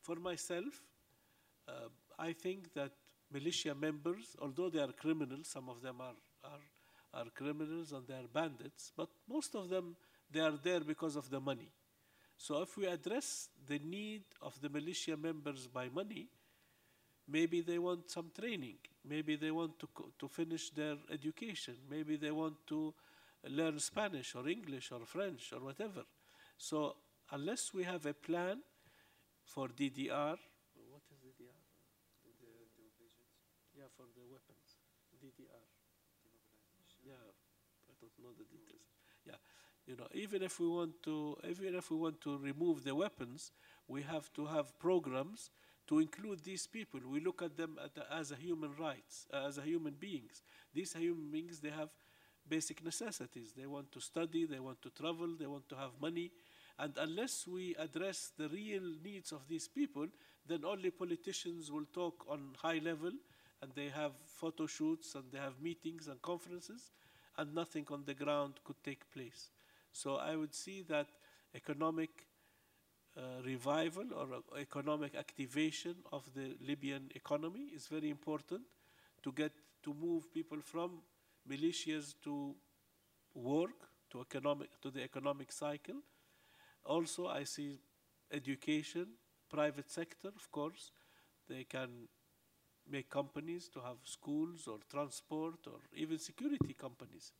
For 0.00 0.16
myself, 0.16 0.82
uh, 1.68 1.88
I 2.18 2.32
think 2.32 2.72
that 2.74 2.92
militia 3.32 3.74
members, 3.74 4.36
although 4.40 4.68
they 4.68 4.80
are 4.80 4.92
criminals, 4.92 5.48
some 5.48 5.68
of 5.68 5.82
them 5.82 5.96
are, 6.00 6.14
are, 6.44 7.20
are 7.22 7.30
criminals 7.34 7.92
and 7.92 8.06
they 8.06 8.14
are 8.14 8.28
bandits, 8.32 8.92
but 8.96 9.08
most 9.28 9.54
of 9.54 9.68
them, 9.68 9.96
they 10.30 10.40
are 10.40 10.58
there 10.62 10.80
because 10.80 11.16
of 11.16 11.28
the 11.30 11.40
money. 11.40 11.70
So 12.36 12.62
if 12.62 12.76
we 12.76 12.86
address 12.86 13.48
the 13.66 13.78
need 13.78 14.22
of 14.40 14.60
the 14.60 14.68
militia 14.68 15.16
members 15.16 15.66
by 15.66 15.88
money, 15.88 16.28
Maybe 17.30 17.60
they 17.60 17.78
want 17.78 18.10
some 18.10 18.30
training. 18.34 18.78
Maybe 19.04 19.36
they 19.36 19.52
want 19.52 19.78
to, 19.78 19.88
to 20.18 20.28
finish 20.28 20.70
their 20.70 20.96
education. 21.12 21.76
Maybe 21.88 22.16
they 22.16 22.32
want 22.32 22.66
to 22.66 22.92
learn 23.48 23.78
Spanish 23.78 24.34
or 24.34 24.48
English 24.48 24.90
or 24.90 25.06
French 25.06 25.52
or 25.52 25.60
whatever. 25.60 26.02
So 26.58 26.96
unless 27.30 27.72
we 27.72 27.84
have 27.84 28.04
a 28.06 28.14
plan 28.14 28.58
for 29.44 29.68
DDR, 29.68 30.36
what 30.90 31.06
is 31.12 31.18
DDR? 31.22 31.54
yeah, 33.78 33.88
for 33.96 34.06
the 34.12 34.26
weapons, 34.26 34.82
DDR. 35.22 35.64
Yeah, 37.06 37.30
I 37.88 37.92
don't 38.00 38.09
the 38.36 38.44
details. 38.44 38.86
Yeah, 39.26 39.36
you 39.86 39.96
know, 39.96 40.06
even 40.12 40.42
if 40.42 40.60
we 40.60 40.68
want 40.68 41.02
to, 41.04 41.36
even 41.48 41.74
if 41.74 41.90
we 41.90 41.96
want 41.96 42.20
to 42.22 42.38
remove 42.38 42.84
the 42.84 42.94
weapons, 42.94 43.52
we 43.88 44.02
have 44.02 44.32
to 44.34 44.46
have 44.46 44.78
programs 44.78 45.50
to 45.88 45.98
include 45.98 46.44
these 46.44 46.66
people. 46.66 47.00
We 47.06 47.20
look 47.20 47.42
at 47.42 47.56
them 47.56 47.78
at 47.82 47.92
as 48.10 48.30
a 48.30 48.36
human 48.36 48.72
rights, 48.78 49.26
uh, 49.32 49.46
as 49.48 49.58
a 49.58 49.62
human 49.62 49.94
beings. 49.94 50.42
These 50.72 50.94
human 50.94 51.30
beings, 51.30 51.60
they 51.60 51.70
have 51.70 51.88
basic 52.48 52.84
necessities. 52.84 53.52
They 53.56 53.66
want 53.66 53.92
to 53.92 54.00
study, 54.00 54.44
they 54.46 54.58
want 54.58 54.82
to 54.82 54.90
travel, 54.90 55.36
they 55.38 55.46
want 55.46 55.68
to 55.70 55.76
have 55.76 55.90
money. 56.00 56.30
And 56.78 56.92
unless 56.96 57.46
we 57.46 57.74
address 57.78 58.32
the 58.36 58.48
real 58.48 58.82
needs 59.04 59.32
of 59.32 59.46
these 59.48 59.68
people, 59.68 60.06
then 60.46 60.64
only 60.64 60.90
politicians 60.90 61.70
will 61.70 61.84
talk 61.92 62.24
on 62.28 62.54
high 62.60 62.80
level 62.82 63.12
and 63.62 63.70
they 63.74 63.88
have 63.88 64.12
photo 64.26 64.66
shoots 64.66 65.14
and 65.14 65.24
they 65.30 65.38
have 65.38 65.60
meetings 65.60 66.08
and 66.08 66.20
conferences 66.22 66.90
and 67.40 67.54
nothing 67.54 67.86
on 67.90 68.04
the 68.04 68.14
ground 68.14 68.60
could 68.64 68.82
take 68.84 69.10
place. 69.10 69.50
So 69.92 70.16
I 70.16 70.36
would 70.36 70.54
see 70.54 70.82
that 70.82 71.08
economic 71.54 72.10
uh, 73.16 73.42
revival 73.44 74.04
or 74.14 74.26
uh, 74.34 74.58
economic 74.60 75.14
activation 75.14 75.96
of 76.12 76.22
the 76.34 76.56
Libyan 76.60 77.10
economy 77.14 77.70
is 77.74 77.86
very 77.86 78.10
important 78.10 78.62
to 79.22 79.32
get 79.32 79.52
to 79.82 79.94
move 79.94 80.32
people 80.32 80.58
from 80.62 81.02
militias 81.50 82.14
to 82.22 82.54
work 83.34 83.88
to 84.10 84.20
economic 84.20 84.68
to 84.82 84.90
the 84.90 85.02
economic 85.02 85.50
cycle. 85.50 85.96
Also, 86.84 87.26
I 87.26 87.44
see 87.44 87.78
education, 88.30 89.06
private 89.48 89.90
sector, 89.90 90.28
of 90.28 90.50
course, 90.52 90.92
they 91.48 91.64
can 91.64 92.08
make 92.90 93.08
companies 93.10 93.68
to 93.68 93.80
have 93.80 93.96
schools 94.04 94.66
or 94.66 94.78
transport 94.90 95.66
or 95.66 95.80
even 95.94 96.18
security 96.18 96.74
companies. 96.74 97.32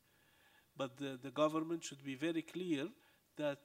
But 0.77 0.97
the, 0.97 1.19
the 1.23 1.31
government 1.31 1.85
should 1.85 2.05
be 2.05 2.15
very 2.15 2.43
clear 2.43 2.89
that 3.37 3.59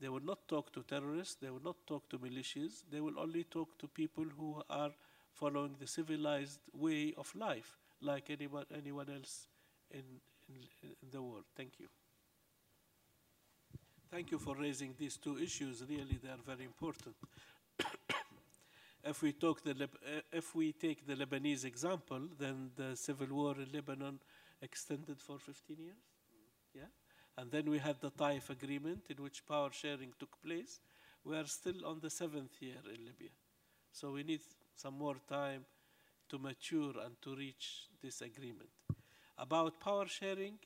they 0.00 0.08
will 0.08 0.24
not 0.24 0.46
talk 0.48 0.72
to 0.72 0.82
terrorists, 0.82 1.36
they 1.40 1.50
will 1.50 1.62
not 1.62 1.76
talk 1.86 2.08
to 2.10 2.18
militias, 2.18 2.82
they 2.90 3.00
will 3.00 3.18
only 3.18 3.44
talk 3.44 3.78
to 3.78 3.88
people 3.88 4.24
who 4.38 4.62
are 4.70 4.90
following 5.32 5.76
the 5.78 5.86
civilized 5.86 6.60
way 6.72 7.14
of 7.16 7.34
life, 7.34 7.76
like 8.00 8.30
anyone, 8.30 8.64
anyone 8.76 9.08
else 9.10 9.46
in, 9.90 10.04
in, 10.48 10.56
in 11.02 11.10
the 11.10 11.22
world. 11.22 11.44
Thank 11.56 11.78
you. 11.78 11.88
Thank 14.10 14.30
you 14.32 14.38
for 14.38 14.56
raising 14.56 14.94
these 14.98 15.16
two 15.16 15.38
issues. 15.38 15.82
Really, 15.88 16.18
they 16.22 16.28
are 16.30 16.42
very 16.44 16.64
important. 16.64 17.14
If 19.04 19.22
we 19.22 19.32
talk 19.32 19.62
the 19.62 19.72
uh, 19.72 20.20
if 20.32 20.54
we 20.54 20.72
take 20.72 21.06
the 21.06 21.14
Lebanese 21.14 21.64
example, 21.64 22.20
then 22.38 22.70
the 22.76 22.96
civil 22.96 23.28
war 23.30 23.54
in 23.56 23.68
Lebanon 23.72 24.18
extended 24.62 25.20
for 25.20 25.38
15 25.38 25.76
years. 25.78 25.96
Yeah. 26.74 26.90
And 27.38 27.50
then 27.50 27.70
we 27.70 27.78
had 27.78 28.00
the 28.00 28.10
Taif 28.10 28.50
agreement 28.50 29.04
in 29.08 29.22
which 29.22 29.46
power 29.46 29.70
sharing 29.72 30.12
took 30.18 30.40
place. 30.42 30.80
We 31.24 31.36
are 31.36 31.46
still 31.46 31.86
on 31.86 32.00
the 32.00 32.10
seventh 32.10 32.60
year 32.60 32.82
in 32.84 33.04
Libya. 33.06 33.30
So 33.92 34.12
we 34.12 34.22
need 34.22 34.40
some 34.76 34.98
more 34.98 35.16
time 35.28 35.64
to 36.28 36.38
mature 36.38 36.94
and 37.04 37.20
to 37.22 37.34
reach 37.34 37.88
this 38.02 38.20
agreement. 38.20 38.70
About 39.38 39.80
power 39.80 40.06
sharing, 40.06 40.58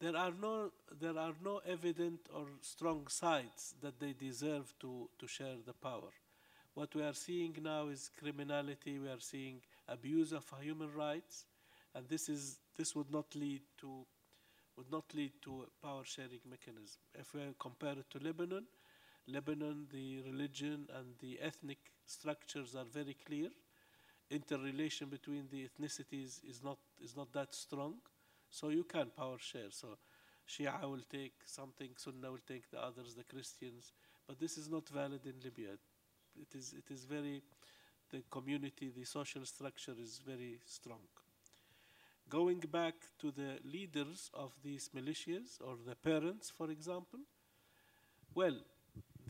there 0.00 0.16
are 0.16 0.32
no, 0.40 0.72
there 1.00 1.16
are 1.18 1.34
no 1.42 1.60
evident 1.66 2.20
or 2.34 2.46
strong 2.60 3.06
sides 3.08 3.74
that 3.80 4.00
they 4.00 4.12
deserve 4.12 4.72
to, 4.80 5.08
to 5.18 5.26
share 5.26 5.56
the 5.64 5.72
power. 5.72 6.10
What 6.74 6.94
we 6.94 7.02
are 7.02 7.14
seeing 7.14 7.56
now 7.62 7.88
is 7.88 8.10
criminality, 8.18 8.98
we 8.98 9.08
are 9.08 9.20
seeing 9.20 9.60
abuse 9.88 10.32
of 10.32 10.44
human 10.60 10.92
rights, 10.92 11.44
and 11.94 12.08
this, 12.08 12.28
is, 12.28 12.58
this 12.76 12.96
would 12.96 13.10
not 13.12 13.34
lead 13.34 13.62
to 13.80 14.04
would 14.76 14.90
not 14.90 15.04
lead 15.14 15.30
to 15.40 15.64
a 15.66 15.86
power 15.86 16.02
sharing 16.04 16.40
mechanism. 16.50 16.98
If 17.14 17.32
we 17.32 17.40
compare 17.60 17.92
it 17.92 18.10
to 18.10 18.18
Lebanon, 18.18 18.64
Lebanon, 19.26 19.86
the 19.92 20.22
religion 20.22 20.88
and 20.98 21.14
the 21.20 21.38
ethnic 21.40 21.78
structures 22.06 22.74
are 22.74 22.84
very 22.84 23.16
clear. 23.24 23.48
Interrelation 24.30 25.08
between 25.08 25.46
the 25.50 25.68
ethnicities 25.68 26.40
is 26.48 26.60
not, 26.62 26.78
is 27.02 27.16
not 27.16 27.32
that 27.32 27.54
strong. 27.54 27.94
So 28.50 28.68
you 28.68 28.84
can 28.84 29.10
power 29.16 29.38
share. 29.38 29.70
So 29.70 29.96
Shia 30.48 30.82
will 30.82 31.04
take 31.10 31.34
something, 31.46 31.90
Sunnah 31.96 32.30
will 32.30 32.38
take 32.46 32.70
the 32.70 32.82
others, 32.82 33.14
the 33.14 33.24
Christians. 33.24 33.92
But 34.26 34.40
this 34.40 34.58
is 34.58 34.68
not 34.68 34.88
valid 34.88 35.24
in 35.24 35.34
Libya. 35.42 35.70
It 36.40 36.54
is, 36.56 36.74
it 36.74 36.90
is 36.92 37.04
very, 37.04 37.42
the 38.10 38.22
community, 38.30 38.90
the 38.96 39.04
social 39.04 39.44
structure 39.46 39.94
is 40.00 40.20
very 40.26 40.60
strong. 40.66 41.00
Going 42.28 42.58
back 42.60 42.96
to 43.20 43.30
the 43.30 43.58
leaders 43.64 44.30
of 44.34 44.52
these 44.62 44.90
militias 44.94 45.58
or 45.62 45.76
the 45.86 45.94
parents, 45.96 46.50
for 46.50 46.70
example, 46.70 47.20
well, 48.34 48.56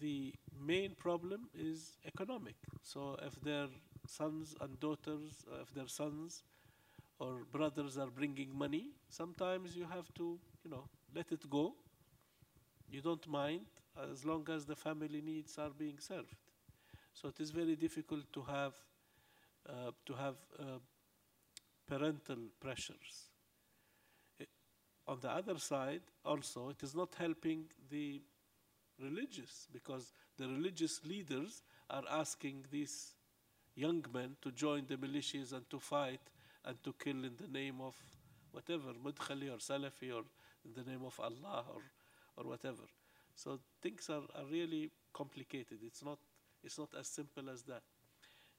the 0.01 0.35
main 0.61 0.95
problem 0.95 1.49
is 1.55 1.97
economic. 2.07 2.57
So 2.83 3.17
if 3.23 3.41
their 3.43 3.69
sons 4.07 4.55
and 4.61 4.79
daughters, 4.81 5.45
uh, 5.53 5.63
if 5.63 5.75
their 5.75 5.89
sons 5.89 6.43
or 7.19 7.45
brothers 7.53 7.99
are 7.99 8.09
bringing 8.11 8.57
money, 8.57 8.91
sometimes 9.11 9.77
you 9.77 9.87
have 9.87 10.13
to, 10.15 10.39
you 10.65 10.71
know, 10.71 10.85
let 11.15 11.33
it 11.33 11.49
go. 11.51 11.75
You 12.91 13.03
don't 13.03 13.27
mind 13.29 13.67
as 14.11 14.25
long 14.25 14.49
as 14.49 14.65
the 14.65 14.75
family 14.77 15.21
needs 15.21 15.59
are 15.59 15.71
being 15.71 15.99
served. 15.99 16.35
So 17.15 17.29
it 17.29 17.41
is 17.41 17.51
very 17.51 17.77
difficult 17.77 18.33
to 18.33 18.43
have 18.43 18.75
uh, 19.67 19.93
to 20.05 20.13
have 20.13 20.35
uh, 20.59 20.65
parental 21.87 22.37
pressures. 22.61 23.31
It, 24.39 24.49
on 25.07 25.21
the 25.21 25.31
other 25.31 25.59
side, 25.59 26.03
also, 26.23 26.69
it 26.69 26.83
is 26.83 26.95
not 26.95 27.15
helping 27.19 27.65
the 27.91 28.21
religious 29.01 29.67
because 29.73 30.13
the 30.37 30.47
religious 30.47 31.01
leaders 31.05 31.63
are 31.89 32.03
asking 32.11 32.67
these 32.71 33.15
young 33.75 34.05
men 34.13 34.37
to 34.43 34.53
join 34.53 34.85
the 34.87 34.97
militias 34.97 35.53
and 35.53 35.69
to 35.71 35.79
fight 35.79 36.21
and 36.65 36.83
to 36.85 36.95
kill 37.03 37.25
in 37.25 37.33
the 37.41 37.49
name 37.49 37.81
of 37.81 37.97
whatever, 38.53 38.93
Madkhali 39.05 39.51
or 39.53 39.59
Salafi 39.59 40.15
or 40.15 40.25
in 40.65 40.73
the 40.75 40.89
name 40.89 41.05
of 41.05 41.19
Allah 41.21 41.65
or, 41.75 41.83
or 42.37 42.49
whatever. 42.49 42.85
So 43.35 43.59
things 43.83 44.09
are, 44.11 44.23
are 44.35 44.47
really 44.51 44.91
complicated. 45.13 45.79
It's 45.83 46.05
not, 46.05 46.19
it's 46.65 46.79
not 46.79 46.91
as 46.99 47.07
simple 47.07 47.51
as 47.51 47.63
that. 47.63 47.83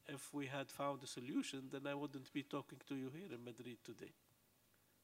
If 0.07 0.33
we 0.33 0.45
had 0.45 0.69
found 0.69 1.03
a 1.03 1.07
solution, 1.07 1.63
then 1.71 1.87
I 1.87 1.95
wouldn't 1.95 2.31
be 2.31 2.43
talking 2.43 2.79
to 2.87 2.95
you 2.95 3.09
here 3.13 3.33
in 3.33 3.43
Madrid 3.43 3.77
today. 3.83 4.11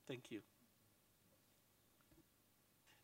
Thank 0.07 0.31
you. 0.31 0.41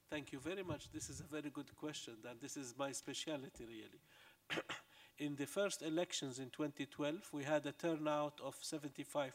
Thank 0.09 0.31
you 0.31 0.39
very 0.39 0.63
much. 0.63 0.91
This 0.91 1.09
is 1.09 1.19
a 1.19 1.23
very 1.23 1.49
good 1.49 1.75
question, 1.75 2.13
and 2.29 2.39
this 2.39 2.55
is 2.55 2.75
my 2.77 2.91
specialty, 2.91 3.65
really. 3.65 4.61
in 5.17 5.35
the 5.35 5.47
first 5.47 5.81
elections 5.81 6.39
in 6.39 6.49
2012, 6.49 7.29
we 7.33 7.43
had 7.43 7.65
a 7.65 7.71
turnout 7.71 8.39
of 8.43 8.55
75%, 8.61 9.31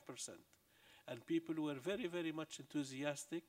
and 1.08 1.26
people 1.26 1.56
were 1.62 1.74
very, 1.74 2.06
very 2.06 2.32
much 2.32 2.58
enthusiastic 2.60 3.42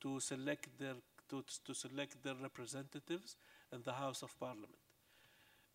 to 0.00 0.18
select 0.18 0.78
their 0.78 0.94
to, 1.30 1.44
to 1.64 1.74
select 1.74 2.22
their 2.22 2.34
representatives 2.34 3.36
in 3.72 3.82
the 3.82 3.92
House 3.92 4.22
of 4.22 4.38
Parliament. 4.38 4.76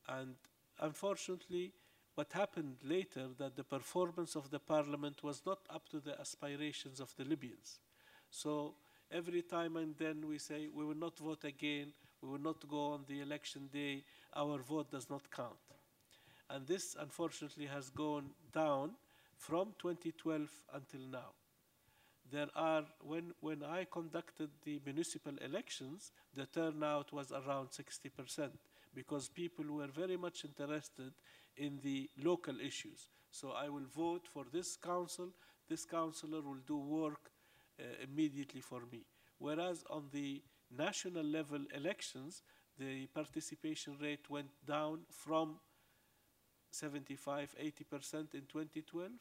And 0.07 0.35
unfortunately, 0.79 1.73
what 2.15 2.33
happened 2.33 2.77
later 2.83 3.27
that 3.37 3.55
the 3.55 3.63
performance 3.63 4.35
of 4.35 4.49
the 4.49 4.59
parliament 4.59 5.23
was 5.23 5.41
not 5.45 5.59
up 5.69 5.87
to 5.89 5.99
the 5.99 6.19
aspirations 6.19 6.99
of 6.99 7.15
the 7.15 7.23
Libyans. 7.23 7.79
So 8.29 8.75
every 9.11 9.41
time 9.41 9.77
and 9.77 9.95
then 9.97 10.27
we 10.27 10.37
say 10.37 10.67
we 10.67 10.83
will 10.83 10.95
not 10.95 11.17
vote 11.17 11.43
again, 11.43 11.93
we 12.21 12.29
will 12.29 12.41
not 12.41 12.67
go 12.67 12.93
on 12.93 13.05
the 13.07 13.21
election 13.21 13.69
day, 13.71 14.03
our 14.35 14.57
vote 14.59 14.91
does 14.91 15.09
not 15.09 15.31
count. 15.31 15.55
And 16.49 16.67
this 16.67 16.95
unfortunately 16.99 17.67
has 17.67 17.89
gone 17.89 18.31
down 18.51 18.91
from 19.37 19.73
2012 19.79 20.49
until 20.73 21.01
now. 21.09 21.31
There 22.31 22.49
are, 22.55 22.83
when, 23.01 23.31
when 23.39 23.63
I 23.63 23.87
conducted 23.89 24.49
the 24.63 24.81
municipal 24.85 25.33
elections, 25.43 26.11
the 26.35 26.45
turnout 26.45 27.11
was 27.11 27.31
around 27.31 27.69
60% 27.69 28.49
because 28.93 29.29
people 29.29 29.65
were 29.69 29.87
very 29.87 30.17
much 30.17 30.45
interested 30.45 31.13
in 31.57 31.79
the 31.83 32.09
local 32.23 32.59
issues. 32.59 33.09
So 33.31 33.51
I 33.51 33.69
will 33.69 33.85
vote 33.95 34.27
for 34.27 34.45
this 34.51 34.75
council, 34.75 35.29
this 35.67 35.85
councillor 35.85 36.41
will 36.41 36.63
do 36.65 36.77
work 36.77 37.31
uh, 37.79 37.83
immediately 38.03 38.61
for 38.61 38.81
me. 38.91 39.05
Whereas 39.37 39.83
on 39.89 40.05
the 40.11 40.41
national 40.75 41.23
level 41.23 41.59
elections, 41.75 42.43
the 42.77 43.07
participation 43.07 43.97
rate 44.01 44.29
went 44.29 44.49
down 44.65 44.99
from 45.09 45.59
75, 46.71 47.55
80% 47.61 48.33
in 48.33 48.41
2012 48.47 49.11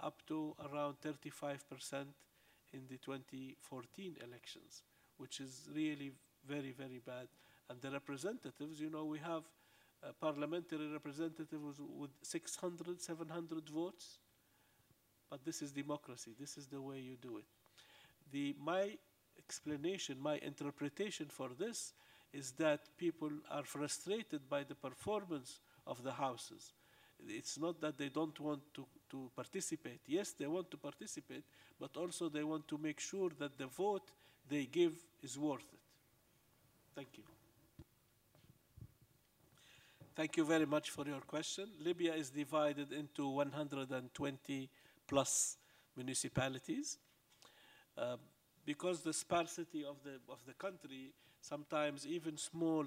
up 0.00 0.22
to 0.26 0.54
around 0.70 0.96
35% 1.00 2.06
in 2.72 2.80
the 2.88 2.98
2014 2.98 4.16
elections, 4.26 4.82
which 5.16 5.40
is 5.40 5.68
really 5.74 6.12
very, 6.46 6.72
very 6.72 7.00
bad. 7.04 7.28
And 7.68 7.80
the 7.80 7.90
representatives, 7.90 8.80
you 8.80 8.90
know, 8.90 9.04
we 9.04 9.18
have 9.18 9.42
a 10.02 10.12
parliamentary 10.12 10.86
representatives 10.92 11.80
with 11.80 12.10
600, 12.22 13.00
700 13.00 13.68
votes, 13.70 14.18
but 15.30 15.44
this 15.44 15.62
is 15.62 15.72
democracy. 15.72 16.32
This 16.38 16.58
is 16.58 16.66
the 16.66 16.80
way 16.80 16.98
you 16.98 17.16
do 17.20 17.38
it. 17.38 17.46
The, 18.30 18.54
my 18.62 18.98
explanation, 19.38 20.18
my 20.20 20.38
interpretation 20.38 21.26
for 21.28 21.50
this 21.58 21.94
is 22.32 22.52
that 22.52 22.80
people 22.98 23.30
are 23.50 23.64
frustrated 23.64 24.48
by 24.48 24.64
the 24.64 24.74
performance 24.74 25.60
of 25.86 26.02
the 26.02 26.12
houses. 26.12 26.72
It's 27.26 27.58
not 27.58 27.80
that 27.80 27.96
they 27.96 28.08
don't 28.08 28.38
want 28.40 28.60
to, 28.74 28.86
to 29.10 29.30
participate. 29.34 30.00
Yes, 30.06 30.32
they 30.32 30.46
want 30.46 30.70
to 30.72 30.76
participate, 30.76 31.44
but 31.80 31.96
also 31.96 32.28
they 32.28 32.44
want 32.44 32.66
to 32.68 32.78
make 32.78 33.00
sure 33.00 33.30
that 33.38 33.56
the 33.56 33.66
vote 33.66 34.10
they 34.48 34.64
give 34.64 34.94
is 35.22 35.38
worth 35.38 35.72
it. 35.72 35.80
Thank 36.94 37.08
you. 37.16 37.33
Thank 40.16 40.36
you 40.36 40.44
very 40.44 40.64
much 40.64 40.90
for 40.90 41.04
your 41.04 41.22
question. 41.22 41.66
Libya 41.80 42.14
is 42.14 42.30
divided 42.30 42.92
into 42.92 43.28
120 43.30 44.70
plus 45.08 45.56
municipalities. 45.96 46.98
Uh, 47.98 48.16
because 48.64 49.00
the 49.00 49.12
sparsity 49.12 49.84
of 49.84 49.96
the, 50.04 50.20
of 50.32 50.38
the 50.46 50.52
country, 50.52 51.12
sometimes 51.40 52.06
even 52.06 52.36
small, 52.36 52.86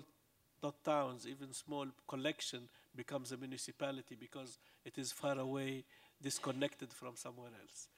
not 0.63 0.81
towns, 0.85 1.27
even 1.27 1.51
small 1.51 1.87
collection 2.07 2.69
becomes 2.95 3.33
a 3.33 3.37
municipality 3.37 4.15
because 4.17 4.57
it 4.85 4.97
is 4.97 5.11
far 5.11 5.37
away, 5.37 5.83
disconnected 6.21 6.93
from 6.93 7.17
somewhere 7.17 7.51
else. 7.61 7.89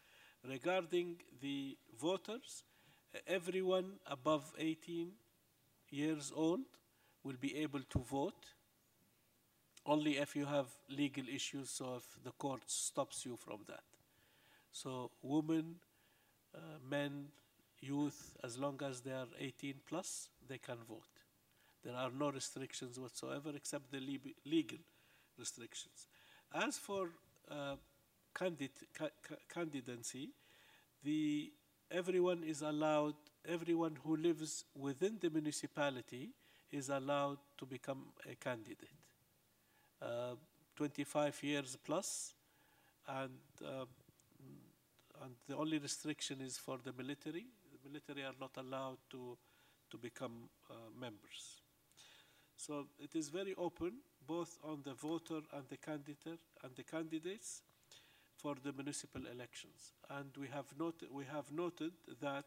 Regarding 0.44 1.18
the 1.40 1.78
voters, 2.02 2.64
everyone 3.28 3.92
above 4.08 4.52
18 4.58 5.12
years 5.92 6.32
old 6.36 6.62
will 7.24 7.38
be 7.40 7.56
able 7.58 7.82
to 7.92 8.00
vote 8.00 8.56
only 9.86 10.18
if 10.18 10.36
you 10.36 10.46
have 10.46 10.68
legal 10.90 11.24
issues, 11.28 11.70
so 11.70 11.96
if 11.98 12.24
the 12.24 12.32
court 12.32 12.62
stops 12.68 13.26
you 13.26 13.36
from 13.38 13.60
that. 13.68 13.84
So 14.72 15.12
women, 15.22 15.76
uh, 16.56 16.60
men, 16.90 17.28
youth, 17.82 18.38
as 18.44 18.58
long 18.58 18.80
as 18.88 19.02
they 19.02 19.12
are 19.12 19.28
18 19.40 19.76
plus, 19.88 20.30
they 20.48 20.58
can 20.58 20.78
vote. 20.88 21.04
There 21.84 21.96
are 21.96 22.12
no 22.12 22.32
restrictions 22.32 23.00
whatsoever 23.00 23.52
except 23.56 23.92
the 23.92 24.00
legal 24.46 24.80
restrictions. 25.38 26.08
As 26.54 26.78
for 26.78 27.10
uh, 27.50 27.76
candid 28.36 28.72
ca 28.94 29.10
candidacy, 29.54 30.30
the, 31.04 31.52
everyone 31.90 32.44
is 32.44 32.62
allowed, 32.62 33.16
everyone 33.48 33.98
who 34.04 34.18
lives 34.18 34.66
within 34.76 35.18
the 35.22 35.30
municipality 35.30 36.30
is 36.72 36.90
allowed 36.90 37.38
to 37.58 37.66
become 37.66 38.04
a 38.30 38.36
candidate. 38.36 38.99
Uh, 40.02 40.36
25 40.78 41.44
years 41.44 41.78
plus, 41.84 42.34
and, 43.06 43.38
uh, 43.66 43.84
and 45.22 45.36
the 45.46 45.58
only 45.58 45.78
restriction 45.78 46.40
is 46.40 46.58
for 46.58 46.78
the 46.82 46.94
military. 46.94 47.46
The 47.74 47.90
military 47.90 48.24
are 48.24 48.36
not 48.40 48.52
allowed 48.56 49.00
to, 49.10 49.38
to 49.92 49.98
become 49.98 50.48
uh, 50.70 50.76
members. 50.98 51.62
So 52.56 52.88
it 52.98 53.14
is 53.14 53.28
very 53.28 53.54
open, 53.58 53.92
both 54.26 54.58
on 54.64 54.82
the 54.86 54.94
voter 54.94 55.42
and 55.54 55.64
the 55.68 55.76
candidate 55.76 56.40
and 56.64 56.74
the 56.78 56.84
candidates 56.84 57.62
for 58.38 58.56
the 58.64 58.72
municipal 58.72 59.24
elections. 59.28 59.92
And 60.10 60.30
we 60.40 60.48
have, 60.48 60.68
noted, 60.80 61.10
we 61.12 61.26
have 61.26 61.52
noted 61.52 61.92
that 62.22 62.46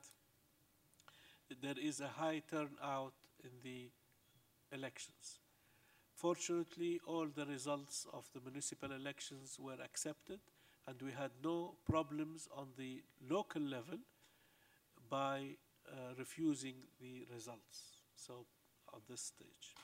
there 1.61 1.79
is 1.79 2.01
a 2.01 2.09
high 2.09 2.41
turnout 2.51 3.13
in 3.45 3.51
the 3.63 3.91
elections. 4.75 5.42
Fortunately, 6.23 7.01
all 7.05 7.27
the 7.27 7.45
results 7.45 8.07
of 8.13 8.31
the 8.33 8.41
municipal 8.41 8.93
elections 8.93 9.59
were 9.59 9.79
accepted, 9.85 10.39
and 10.87 11.03
we 11.03 11.11
had 11.11 11.33
no 11.43 11.75
problems 11.85 12.49
on 12.57 12.69
the 12.79 13.03
local 13.29 13.61
level 13.61 13.99
by 15.11 15.57
uh, 15.89 16.15
refusing 16.17 16.77
the 17.01 17.27
results. 17.35 17.97
So, 18.15 18.47
on 18.95 19.01
this 19.11 19.21
stage. 19.21 19.75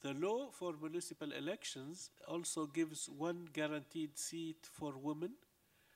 The 0.00 0.14
law 0.14 0.48
for 0.50 0.72
municipal 0.80 1.32
elections 1.32 2.08
also 2.26 2.64
gives 2.64 3.10
one 3.10 3.48
guaranteed 3.52 4.16
seat 4.18 4.66
for 4.72 4.94
women. 4.96 5.32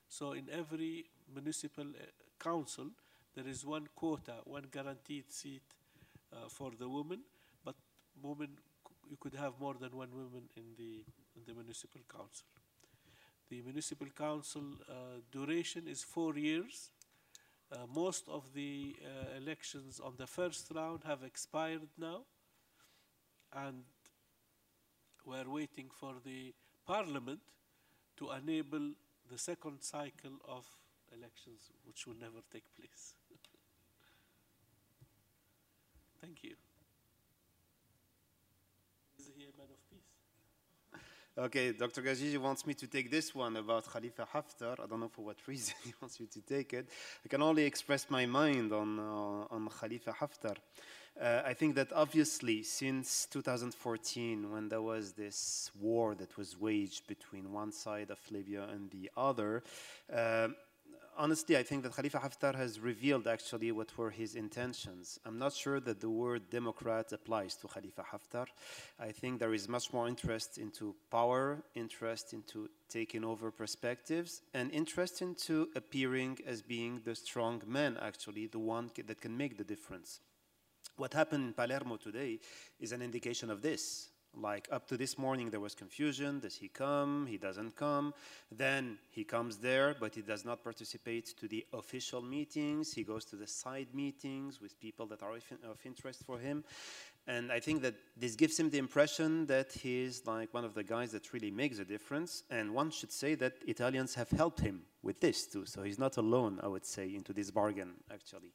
So, 0.07 0.33
in 0.33 0.51
every 0.53 1.07
municipal 1.35 1.87
uh, 1.87 2.05
council, 2.39 2.89
there 3.35 3.49
is 3.49 3.65
one 3.65 3.89
quota, 3.97 4.35
one 4.45 4.67
guaranteed 4.71 5.33
seat 5.33 5.63
uh, 6.31 6.49
for 6.51 6.73
the 6.79 6.91
women, 6.91 7.21
but 7.65 7.77
women 8.23 8.59
you 9.09 9.17
could 9.19 9.35
have 9.35 9.55
more 9.61 9.75
than 9.75 9.97
one 9.97 10.11
woman 10.13 10.49
in 10.57 10.75
the, 10.77 11.05
in 11.37 11.43
the 11.47 11.55
municipal 11.55 12.01
council. 12.11 12.47
The 13.49 13.63
municipal 13.63 14.09
council 14.09 14.63
uh, 14.89 15.21
duration 15.31 15.87
is 15.89 16.03
four 16.03 16.37
years. 16.37 16.91
Uh, 17.73 17.79
most 17.95 18.29
of 18.29 18.53
the 18.55 18.97
uh, 19.03 19.37
elections 19.37 20.01
on 20.01 20.15
the 20.17 20.27
first 20.27 20.71
round 20.75 21.01
have 21.05 21.23
expired 21.23 21.89
now, 21.99 22.23
and 23.53 23.83
we're 25.25 25.49
waiting 25.49 25.89
for 25.93 26.15
the 26.25 26.55
parliament 26.87 27.41
to 28.17 28.31
enable 28.31 28.93
the 29.31 29.39
second 29.39 29.81
cycle 29.81 30.39
of 30.49 30.65
elections, 31.13 31.71
which 31.85 32.07
will 32.07 32.17
never 32.21 32.39
take 32.53 32.65
place. 32.77 33.15
Thank 36.21 36.45
you. 36.45 36.66
Man 39.59 39.69
of 39.71 39.91
peace? 39.91 41.01
Okay, 41.39 41.73
Dr. 41.73 42.03
Gajiji 42.03 42.39
wants 42.39 42.67
me 42.67 42.75
to 42.75 42.87
take 42.87 43.11
this 43.11 43.35
one 43.35 43.57
about 43.57 43.91
Khalifa 43.91 44.27
Haftar. 44.35 44.79
I 44.83 44.87
don't 44.87 45.01
know 45.01 45.09
for 45.09 45.25
what 45.25 45.37
reason 45.47 45.75
he 45.85 45.95
wants 46.01 46.21
you 46.21 46.27
to 46.27 46.41
take 46.43 46.75
it. 46.75 46.89
I 47.25 47.29
can 47.29 47.43
only 47.43 47.65
express 47.65 48.11
my 48.11 48.27
mind 48.27 48.73
on, 48.73 48.99
uh, 48.99 49.55
on 49.55 49.69
Khalifa 49.81 50.13
Haftar. 50.13 50.57
Uh, 51.19 51.41
I 51.47 51.55
think 51.55 51.75
that 51.77 51.93
obviously 51.95 52.63
since 52.63 53.27
2014, 53.31 54.53
when 54.53 54.69
there 54.69 54.83
was 54.83 55.13
this 55.13 55.71
war 55.81 56.15
that 56.17 56.37
was 56.37 56.61
waged 56.61 57.07
between 57.07 57.51
one 57.51 57.73
side 57.73 58.11
of 58.11 58.19
Libya 58.31 58.65
and 58.65 58.91
the 58.91 59.11
other, 59.17 59.63
uh, 60.13 60.49
honestly, 61.17 61.57
I 61.57 61.63
think 61.63 61.83
that 61.83 61.95
Khalifa 61.95 62.19
Haftar 62.19 62.55
has 62.55 62.81
revealed 62.81 63.27
actually 63.27 63.73
what 63.73 63.97
were 63.97 64.11
his 64.11 64.35
intentions. 64.35 65.19
I'm 65.25 65.39
not 65.39 65.53
sure 65.53 65.81
that 65.81 66.01
the 66.01 66.11
word 66.11 66.51
Democrat 66.51 67.13
applies 67.13 67.57
to 67.57 67.69
Khalifa 67.69 68.05
Haftar. 68.13 68.47
I 68.99 69.13
think 69.13 69.39
there 69.39 69.55
is 69.55 69.69
much 69.69 69.93
more 69.93 70.09
interest 70.09 70.59
into 70.59 70.95
power, 71.11 71.63
interest 71.75 72.33
into 72.33 72.69
taking 72.89 73.25
over 73.25 73.51
perspectives, 73.51 74.43
and 74.55 74.71
interest 74.71 75.23
into 75.23 75.69
appearing 75.75 76.39
as 76.47 76.63
being 76.63 77.01
the 77.05 77.15
strong 77.15 77.63
man, 77.67 77.97
actually, 78.01 78.47
the 78.47 78.59
one 78.59 78.91
that 79.07 79.21
can 79.21 79.37
make 79.37 79.59
the 79.59 79.65
difference. 79.65 80.21
What 80.97 81.15
happened 81.15 81.45
in 81.45 81.53
Palermo 81.53 81.97
today 81.97 82.39
is 82.81 82.93
an 82.93 83.03
indication 83.03 83.51
of 83.51 83.61
this. 83.61 84.09
Like 84.39 84.69
up 84.71 84.87
to 84.89 84.99
this 84.99 85.17
morning, 85.17 85.51
there 85.51 85.61
was 85.61 85.75
confusion. 85.75 86.41
Does 86.41 86.57
he 86.57 86.69
come? 86.69 87.27
He 87.27 87.39
doesn't 87.39 87.75
come. 87.75 88.13
Then 88.53 88.99
he 89.11 89.25
comes 89.25 89.57
there, 89.57 89.97
but 89.99 90.15
he 90.15 90.21
does 90.21 90.45
not 90.45 90.63
participate 90.63 91.35
to 91.39 91.49
the 91.49 91.65
official 91.73 92.21
meetings. 92.21 92.93
He 92.93 93.03
goes 93.03 93.25
to 93.27 93.37
the 93.37 93.47
side 93.47 93.89
meetings 93.95 94.61
with 94.61 94.79
people 94.79 95.07
that 95.07 95.23
are 95.23 95.33
of 95.33 95.81
interest 95.87 96.23
for 96.27 96.39
him. 96.39 96.65
And 97.29 97.51
I 97.51 97.59
think 97.59 97.83
that 97.83 97.95
this 98.17 98.37
gives 98.37 98.59
him 98.59 98.71
the 98.71 98.79
impression 98.79 99.47
that 99.47 99.73
he's 99.73 100.25
like 100.27 100.55
one 100.55 100.65
of 100.65 100.75
the 100.75 100.85
guys 100.85 101.11
that 101.13 101.33
really 101.33 101.51
makes 101.51 101.79
a 101.81 101.85
difference. 101.85 102.45
And 102.51 102.73
one 102.73 102.91
should 102.91 103.11
say 103.11 103.35
that 103.37 103.55
Italians 103.67 104.15
have 104.15 104.31
helped 104.31 104.61
him 104.61 104.83
with 105.03 105.21
this 105.21 105.47
too. 105.47 105.67
So 105.67 105.83
he's 105.83 105.99
not 105.99 106.17
alone, 106.19 106.61
I 106.63 106.69
would 106.69 106.87
say, 106.87 107.15
into 107.15 107.33
this 107.33 107.51
bargain, 107.51 107.95
actually. 108.13 108.53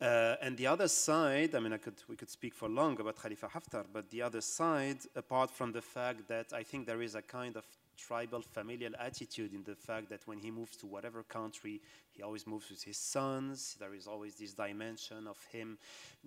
Uh, 0.00 0.36
and 0.42 0.56
the 0.58 0.66
other 0.66 0.88
side, 0.88 1.54
I 1.54 1.60
mean, 1.60 1.72
I 1.72 1.78
could, 1.78 2.02
we 2.06 2.16
could 2.16 2.30
speak 2.30 2.54
for 2.54 2.68
long 2.68 3.00
about 3.00 3.16
Khalifa 3.16 3.48
Haftar, 3.48 3.84
but 3.90 4.10
the 4.10 4.22
other 4.22 4.42
side, 4.42 4.98
apart 5.16 5.50
from 5.50 5.72
the 5.72 5.82
fact 5.82 6.28
that 6.28 6.52
I 6.52 6.62
think 6.62 6.86
there 6.86 7.02
is 7.02 7.14
a 7.14 7.22
kind 7.22 7.56
of 7.56 7.64
tribal 7.96 8.42
familial 8.42 8.92
attitude 8.98 9.52
in 9.54 9.62
the 9.64 9.76
fact 9.76 10.08
that 10.10 10.26
when 10.26 10.38
he 10.38 10.50
moves 10.50 10.76
to 10.78 10.86
whatever 10.86 11.22
country, 11.22 11.80
he 12.12 12.22
always 12.22 12.46
moves 12.46 12.70
with 12.70 12.82
his 12.82 12.98
sons. 12.98 13.76
There 13.80 13.94
is 13.94 14.06
always 14.06 14.34
this 14.34 14.52
dimension 14.52 15.26
of 15.26 15.38
him 15.50 15.78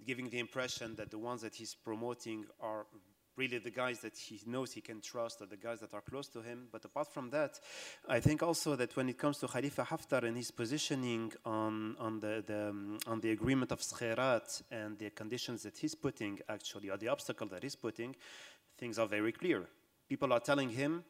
giving 0.06 0.30
the 0.30 0.40
impression 0.40 0.96
that 0.96 1.12
the 1.12 1.20
ones 1.20 1.42
that 1.42 1.56
he's 1.56 1.76
promoting 1.76 2.46
are 2.60 2.86
really 3.38 3.58
the 3.58 3.70
guys 3.70 4.00
that 4.00 4.18
he 4.18 4.40
knows 4.46 4.72
he 4.72 4.82
can 4.82 5.02
trust 5.02 5.42
or 5.42 5.46
the 5.46 5.58
guys 5.58 5.82
that 5.82 5.94
are 5.94 6.02
close 6.02 6.28
to 6.30 6.42
him. 6.42 6.68
But 6.72 6.86
apart 6.86 7.12
from 7.12 7.30
that, 7.32 7.60
I 8.08 8.20
think 8.20 8.42
also 8.42 8.76
that 8.76 8.96
when 8.96 9.10
it 9.10 9.18
comes 9.18 9.40
to 9.40 9.48
Khalifa 9.48 9.84
Haftar 9.84 10.24
and 10.24 10.38
his 10.38 10.52
positioning 10.52 11.34
on, 11.46 11.96
on, 12.00 12.20
the, 12.20 12.44
the 12.46 12.70
um, 12.70 12.98
on 13.08 13.20
the 13.20 13.32
agreement 13.32 13.72
of 13.72 13.82
Skhirat 13.82 14.64
and 14.72 14.98
the 14.98 15.10
conditions 15.10 15.64
that 15.64 15.78
he's 15.78 15.96
putting, 15.96 16.40
actually, 16.50 16.90
or 16.90 16.98
the 16.98 17.10
obstacle 17.10 17.48
that 17.48 17.64
he's 17.64 17.76
putting, 17.76 18.16
things 18.78 18.98
are 18.98 19.08
very 19.08 19.32
clear. 19.32 19.66
People 20.08 20.32
are 20.32 20.40
telling 20.40 20.70
him 20.70 21.04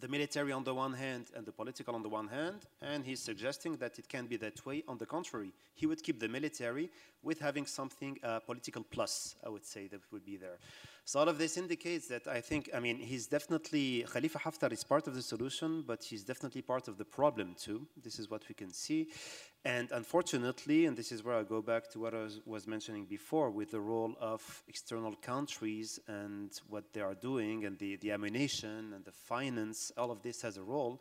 the 0.00 0.08
military 0.08 0.52
on 0.52 0.64
the 0.64 0.74
one 0.74 0.92
hand 0.92 1.26
and 1.34 1.44
the 1.44 1.52
political 1.52 1.94
on 1.94 2.02
the 2.02 2.08
one 2.08 2.28
hand, 2.28 2.66
and 2.80 3.04
he's 3.04 3.20
suggesting 3.20 3.76
that 3.76 3.98
it 3.98 4.08
can 4.08 4.26
be 4.26 4.36
that 4.36 4.64
way. 4.64 4.82
On 4.88 4.98
the 4.98 5.06
contrary, 5.06 5.52
he 5.74 5.86
would 5.86 6.02
keep 6.02 6.20
the 6.20 6.28
military 6.28 6.90
with 7.22 7.40
having 7.40 7.66
something 7.66 8.18
uh, 8.22 8.40
political 8.40 8.84
plus, 8.84 9.34
I 9.44 9.48
would 9.48 9.64
say, 9.64 9.88
that 9.88 10.00
would 10.12 10.24
be 10.24 10.36
there. 10.36 10.58
So 11.04 11.20
all 11.20 11.28
of 11.28 11.38
this 11.38 11.56
indicates 11.56 12.06
that 12.08 12.26
I 12.26 12.42
think, 12.42 12.68
I 12.74 12.80
mean, 12.80 12.98
he's 12.98 13.26
definitely, 13.26 14.04
Khalifa 14.12 14.38
Haftar 14.38 14.72
is 14.72 14.84
part 14.84 15.06
of 15.06 15.14
the 15.14 15.22
solution, 15.22 15.82
but 15.86 16.04
he's 16.04 16.22
definitely 16.22 16.60
part 16.60 16.86
of 16.86 16.98
the 16.98 17.04
problem 17.04 17.54
too. 17.58 17.86
This 18.02 18.18
is 18.18 18.30
what 18.30 18.46
we 18.46 18.54
can 18.54 18.70
see. 18.72 19.08
And 19.64 19.90
unfortunately, 19.90 20.86
and 20.86 20.96
this 20.96 21.10
is 21.10 21.24
where 21.24 21.34
I 21.34 21.42
go 21.42 21.62
back 21.62 21.90
to 21.92 21.98
what 21.98 22.14
I 22.14 22.22
was, 22.22 22.40
was, 22.44 22.66
mentioning 22.66 23.06
before 23.06 23.50
with 23.50 23.70
the 23.70 23.80
role 23.80 24.14
of 24.20 24.62
external 24.68 25.14
countries 25.16 25.98
and 26.06 26.52
what 26.68 26.92
they 26.92 27.00
are 27.00 27.14
doing 27.14 27.64
and 27.64 27.78
the, 27.78 27.96
the 27.96 28.12
ammunition 28.12 28.92
and 28.94 29.04
the 29.04 29.12
finance, 29.12 29.90
all 29.96 30.10
of 30.10 30.22
this 30.22 30.42
has 30.42 30.58
a 30.58 30.62
role. 30.62 31.00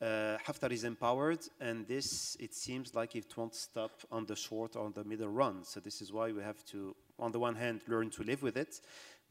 Uh, 0.00 0.36
Haftar 0.46 0.70
is 0.72 0.84
empowered, 0.84 1.40
and 1.58 1.86
this, 1.86 2.36
it 2.38 2.54
seems 2.54 2.94
like 2.94 3.16
it 3.16 3.34
won't 3.34 3.54
stop 3.54 4.02
on 4.12 4.26
the 4.26 4.36
short 4.36 4.76
or 4.76 4.84
on 4.84 4.92
the 4.92 5.04
middle 5.04 5.28
run. 5.28 5.64
So 5.64 5.80
this 5.80 6.02
is 6.02 6.12
why 6.12 6.32
we 6.32 6.42
have 6.42 6.62
to, 6.66 6.94
on 7.18 7.32
the 7.32 7.38
one 7.38 7.54
hand, 7.54 7.80
learn 7.88 8.10
to 8.10 8.22
live 8.22 8.42
with 8.42 8.58
it, 8.58 8.80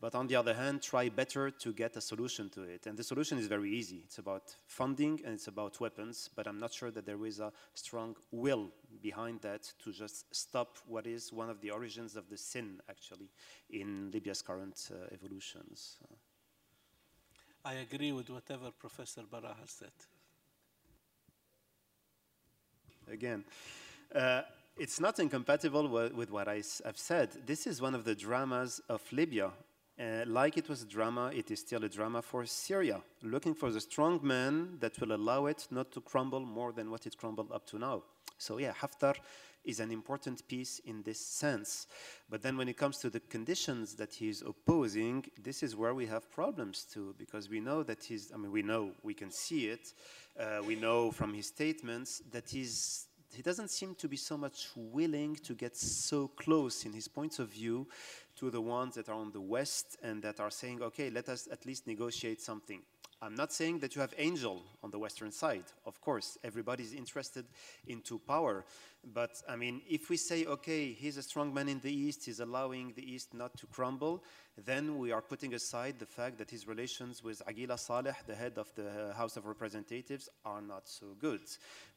but 0.01 0.15
on 0.15 0.25
the 0.25 0.35
other 0.35 0.55
hand, 0.55 0.81
try 0.81 1.07
better 1.09 1.51
to 1.51 1.71
get 1.71 1.95
a 1.95 2.01
solution 2.01 2.49
to 2.49 2.63
it. 2.63 2.87
And 2.87 2.97
the 2.97 3.03
solution 3.03 3.37
is 3.37 3.45
very 3.45 3.71
easy. 3.71 4.01
It's 4.05 4.17
about 4.17 4.55
funding 4.65 5.21
and 5.23 5.35
it's 5.35 5.47
about 5.47 5.79
weapons, 5.79 6.31
but 6.35 6.47
I'm 6.47 6.59
not 6.59 6.73
sure 6.73 6.89
that 6.91 7.05
there 7.05 7.23
is 7.25 7.39
a 7.39 7.53
strong 7.75 8.15
will 8.31 8.71
behind 9.03 9.41
that 9.41 9.71
to 9.83 9.91
just 9.91 10.35
stop 10.35 10.79
what 10.87 11.05
is 11.05 11.31
one 11.31 11.51
of 11.51 11.61
the 11.61 11.69
origins 11.69 12.15
of 12.15 12.27
the 12.27 12.37
sin, 12.37 12.81
actually, 12.89 13.29
in 13.69 14.09
Libya's 14.11 14.41
current 14.41 14.89
uh, 14.91 15.13
evolutions. 15.13 15.97
I 17.63 17.75
agree 17.75 18.11
with 18.11 18.29
whatever 18.29 18.71
Professor 18.71 19.21
Barah 19.21 19.55
has 19.59 19.69
said. 19.69 19.91
Again, 23.11 23.43
uh, 24.13 24.41
it's 24.77 24.99
not 24.99 25.19
incompatible 25.19 25.87
with 25.87 26.31
what 26.31 26.47
I, 26.47 26.61
have 26.85 26.97
said. 26.97 27.29
This 27.45 27.65
is 27.65 27.81
one 27.81 27.95
of 27.95 28.03
the 28.03 28.15
dramas 28.15 28.81
of 28.89 29.01
Libya 29.11 29.51
uh, 29.97 30.25
like 30.25 30.57
it 30.57 30.67
was 30.67 30.81
a 30.81 30.85
drama, 30.85 31.31
it 31.33 31.49
is 31.51 31.59
still 31.59 31.83
a 31.83 31.89
drama 31.89 32.21
for 32.21 32.45
Syria, 32.45 33.01
looking 33.23 33.53
for 33.53 33.71
the 33.71 33.79
strong 33.79 34.19
man 34.21 34.77
that 34.79 34.99
will 34.99 35.13
allow 35.13 35.45
it 35.45 35.67
not 35.71 35.91
to 35.93 36.01
crumble 36.01 36.41
more 36.41 36.73
than 36.73 36.91
what 36.91 37.05
it 37.05 37.17
crumbled 37.17 37.51
up 37.51 37.65
to 37.67 37.79
now. 37.79 38.03
So 38.37 38.57
yeah, 38.57 38.73
Haftar 38.73 39.15
is 39.63 39.79
an 39.79 39.91
important 39.91 40.45
piece 40.47 40.79
in 40.79 41.01
this 41.03 41.19
sense. 41.19 41.87
But 42.29 42.41
then 42.41 42.57
when 42.57 42.67
it 42.67 42.77
comes 42.77 42.97
to 42.99 43.09
the 43.09 43.21
conditions 43.21 43.95
that 43.95 44.13
he's 44.13 44.41
opposing, 44.41 45.25
this 45.41 45.63
is 45.63 45.75
where 45.75 45.93
we 45.93 46.05
have 46.07 46.29
problems 46.29 46.83
too, 46.83 47.15
because 47.17 47.49
we 47.49 47.61
know 47.61 47.81
that 47.83 48.03
he's, 48.03 48.31
I 48.33 48.37
mean, 48.37 48.51
we 48.51 48.61
know, 48.61 48.91
we 49.01 49.13
can 49.13 49.31
see 49.31 49.67
it, 49.67 49.93
uh, 50.39 50.61
we 50.65 50.75
know 50.75 51.11
from 51.11 51.33
his 51.33 51.47
statements 51.47 52.21
that 52.31 52.49
he's 52.49 53.07
he 53.35 53.41
doesn't 53.41 53.69
seem 53.69 53.95
to 53.95 54.07
be 54.07 54.15
so 54.15 54.37
much 54.37 54.69
willing 54.75 55.35
to 55.35 55.53
get 55.53 55.75
so 55.75 56.29
close 56.29 56.85
in 56.85 56.93
his 56.93 57.07
points 57.07 57.39
of 57.39 57.49
view 57.49 57.85
to 58.37 58.49
the 58.49 58.61
ones 58.61 58.95
that 58.95 59.09
are 59.09 59.15
on 59.15 59.31
the 59.31 59.41
West 59.41 59.97
and 60.01 60.23
that 60.23 60.39
are 60.39 60.49
saying, 60.49 60.81
okay, 60.81 61.09
let 61.09 61.27
us 61.27 61.47
at 61.51 61.65
least 61.65 61.85
negotiate 61.85 62.41
something. 62.41 62.81
I'm 63.21 63.35
not 63.35 63.53
saying 63.53 63.79
that 63.79 63.95
you 63.95 64.01
have 64.01 64.13
angel 64.17 64.61
on 64.83 64.91
the 64.91 64.99
Western 64.99 65.31
side. 65.31 65.63
Of 65.85 65.99
course, 66.01 66.37
everybody's 66.43 66.93
interested 66.93 67.45
into 67.87 68.19
power. 68.19 68.65
But 69.13 69.41
I 69.47 69.55
mean, 69.55 69.81
if 69.89 70.09
we 70.09 70.17
say, 70.17 70.45
okay, 70.45 70.91
he's 70.91 71.17
a 71.17 71.23
strong 71.23 71.53
man 71.53 71.69
in 71.69 71.79
the 71.79 71.91
East, 71.91 72.25
he's 72.25 72.39
allowing 72.39 72.93
the 72.95 73.09
East 73.09 73.33
not 73.33 73.55
to 73.57 73.67
crumble, 73.67 74.23
then 74.57 74.97
we 74.97 75.11
are 75.11 75.21
putting 75.21 75.53
aside 75.53 75.95
the 75.99 76.05
fact 76.05 76.37
that 76.37 76.49
his 76.49 76.67
relations 76.67 77.23
with 77.23 77.41
Aguila 77.47 77.77
Saleh, 77.77 78.15
the 78.25 78.35
head 78.35 78.53
of 78.57 78.73
the 78.75 78.87
uh, 78.87 79.13
House 79.13 79.37
of 79.37 79.45
Representatives, 79.45 80.29
are 80.43 80.61
not 80.61 80.87
so 80.87 81.07
good. 81.19 81.41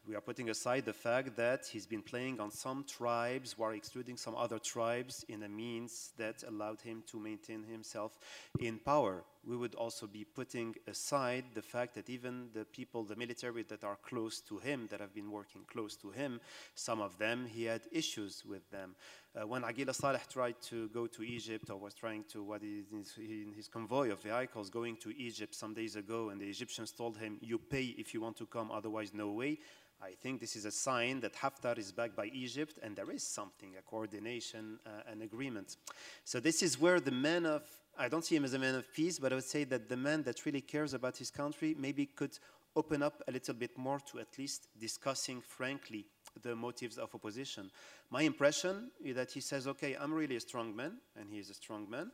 We 0.06 0.16
are 0.16 0.20
putting 0.20 0.50
aside 0.50 0.84
the 0.84 0.92
fact 0.92 1.36
that 1.36 1.66
he's 1.66 1.86
been 1.86 2.02
playing 2.02 2.40
on 2.40 2.50
some 2.50 2.84
tribes 2.84 3.56
while 3.56 3.72
excluding 3.72 4.16
some 4.16 4.34
other 4.34 4.58
tribes 4.58 5.24
in 5.28 5.42
a 5.42 5.48
means 5.48 6.12
that 6.16 6.42
allowed 6.46 6.80
him 6.80 7.02
to 7.08 7.18
maintain 7.18 7.62
himself 7.64 8.18
in 8.58 8.78
power. 8.78 9.22
We 9.48 9.56
would 9.56 9.74
also 9.74 10.06
be 10.06 10.24
putting 10.24 10.74
aside 10.86 11.44
the 11.54 11.62
fact 11.62 11.94
that 11.94 12.10
even 12.10 12.50
the 12.52 12.66
people, 12.66 13.02
the 13.02 13.16
military 13.16 13.62
that 13.62 13.82
are 13.82 13.96
close 14.02 14.42
to 14.42 14.58
him, 14.58 14.88
that 14.90 15.00
have 15.00 15.14
been 15.14 15.30
working 15.30 15.62
close 15.66 15.96
to 15.96 16.10
him, 16.10 16.38
some 16.74 17.00
of 17.00 17.16
them, 17.16 17.46
he 17.46 17.64
had 17.64 17.80
issues 17.90 18.44
with 18.44 18.70
them. 18.70 18.94
Uh, 19.34 19.46
when 19.46 19.64
Aguila 19.64 19.94
Saleh 19.94 20.28
tried 20.28 20.60
to 20.62 20.88
go 20.88 21.06
to 21.06 21.22
Egypt 21.22 21.70
or 21.70 21.78
was 21.78 21.94
trying 21.94 22.24
to, 22.24 22.42
what 22.42 22.62
is 22.62 22.84
in 23.16 23.54
his 23.56 23.68
convoy 23.68 24.10
of 24.12 24.20
vehicles 24.20 24.68
going 24.68 24.96
to 24.98 25.16
Egypt 25.16 25.54
some 25.54 25.72
days 25.72 25.96
ago, 25.96 26.28
and 26.28 26.38
the 26.38 26.48
Egyptians 26.48 26.90
told 26.90 27.16
him, 27.16 27.38
you 27.40 27.56
pay 27.58 27.94
if 27.96 28.12
you 28.12 28.20
want 28.20 28.36
to 28.36 28.46
come, 28.46 28.70
otherwise 28.70 29.14
no 29.14 29.30
way. 29.30 29.58
I 30.00 30.12
think 30.12 30.40
this 30.40 30.54
is 30.54 30.64
a 30.64 30.70
sign 30.70 31.20
that 31.20 31.34
Haftar 31.34 31.76
is 31.76 31.90
backed 31.90 32.14
by 32.14 32.26
Egypt 32.26 32.78
and 32.82 32.94
there 32.94 33.10
is 33.10 33.24
something, 33.24 33.74
a 33.76 33.82
coordination, 33.82 34.78
uh, 34.86 35.10
an 35.10 35.22
agreement. 35.22 35.76
So 36.24 36.38
this 36.38 36.62
is 36.62 36.78
where 36.78 37.00
the 37.00 37.10
men 37.10 37.46
of, 37.46 37.62
I 37.98 38.08
don't 38.08 38.24
see 38.24 38.36
him 38.36 38.44
as 38.44 38.54
a 38.54 38.58
man 38.58 38.76
of 38.76 38.92
peace, 38.94 39.18
but 39.18 39.32
I 39.32 39.34
would 39.34 39.44
say 39.44 39.64
that 39.64 39.88
the 39.88 39.96
man 39.96 40.22
that 40.22 40.46
really 40.46 40.60
cares 40.60 40.94
about 40.94 41.16
his 41.16 41.30
country 41.30 41.74
maybe 41.76 42.06
could 42.06 42.38
open 42.76 43.02
up 43.02 43.22
a 43.26 43.32
little 43.32 43.54
bit 43.54 43.76
more 43.76 43.98
to 44.12 44.20
at 44.20 44.38
least 44.38 44.68
discussing 44.78 45.40
frankly 45.40 46.06
the 46.42 46.54
motives 46.54 46.96
of 46.96 47.12
opposition. 47.12 47.70
My 48.10 48.22
impression 48.22 48.92
is 49.04 49.16
that 49.16 49.32
he 49.32 49.40
says, 49.40 49.66
okay, 49.66 49.96
I'm 50.00 50.14
really 50.14 50.36
a 50.36 50.40
strong 50.40 50.76
man, 50.76 50.98
and 51.16 51.28
he 51.28 51.38
is 51.38 51.50
a 51.50 51.54
strong 51.54 51.90
man, 51.90 52.12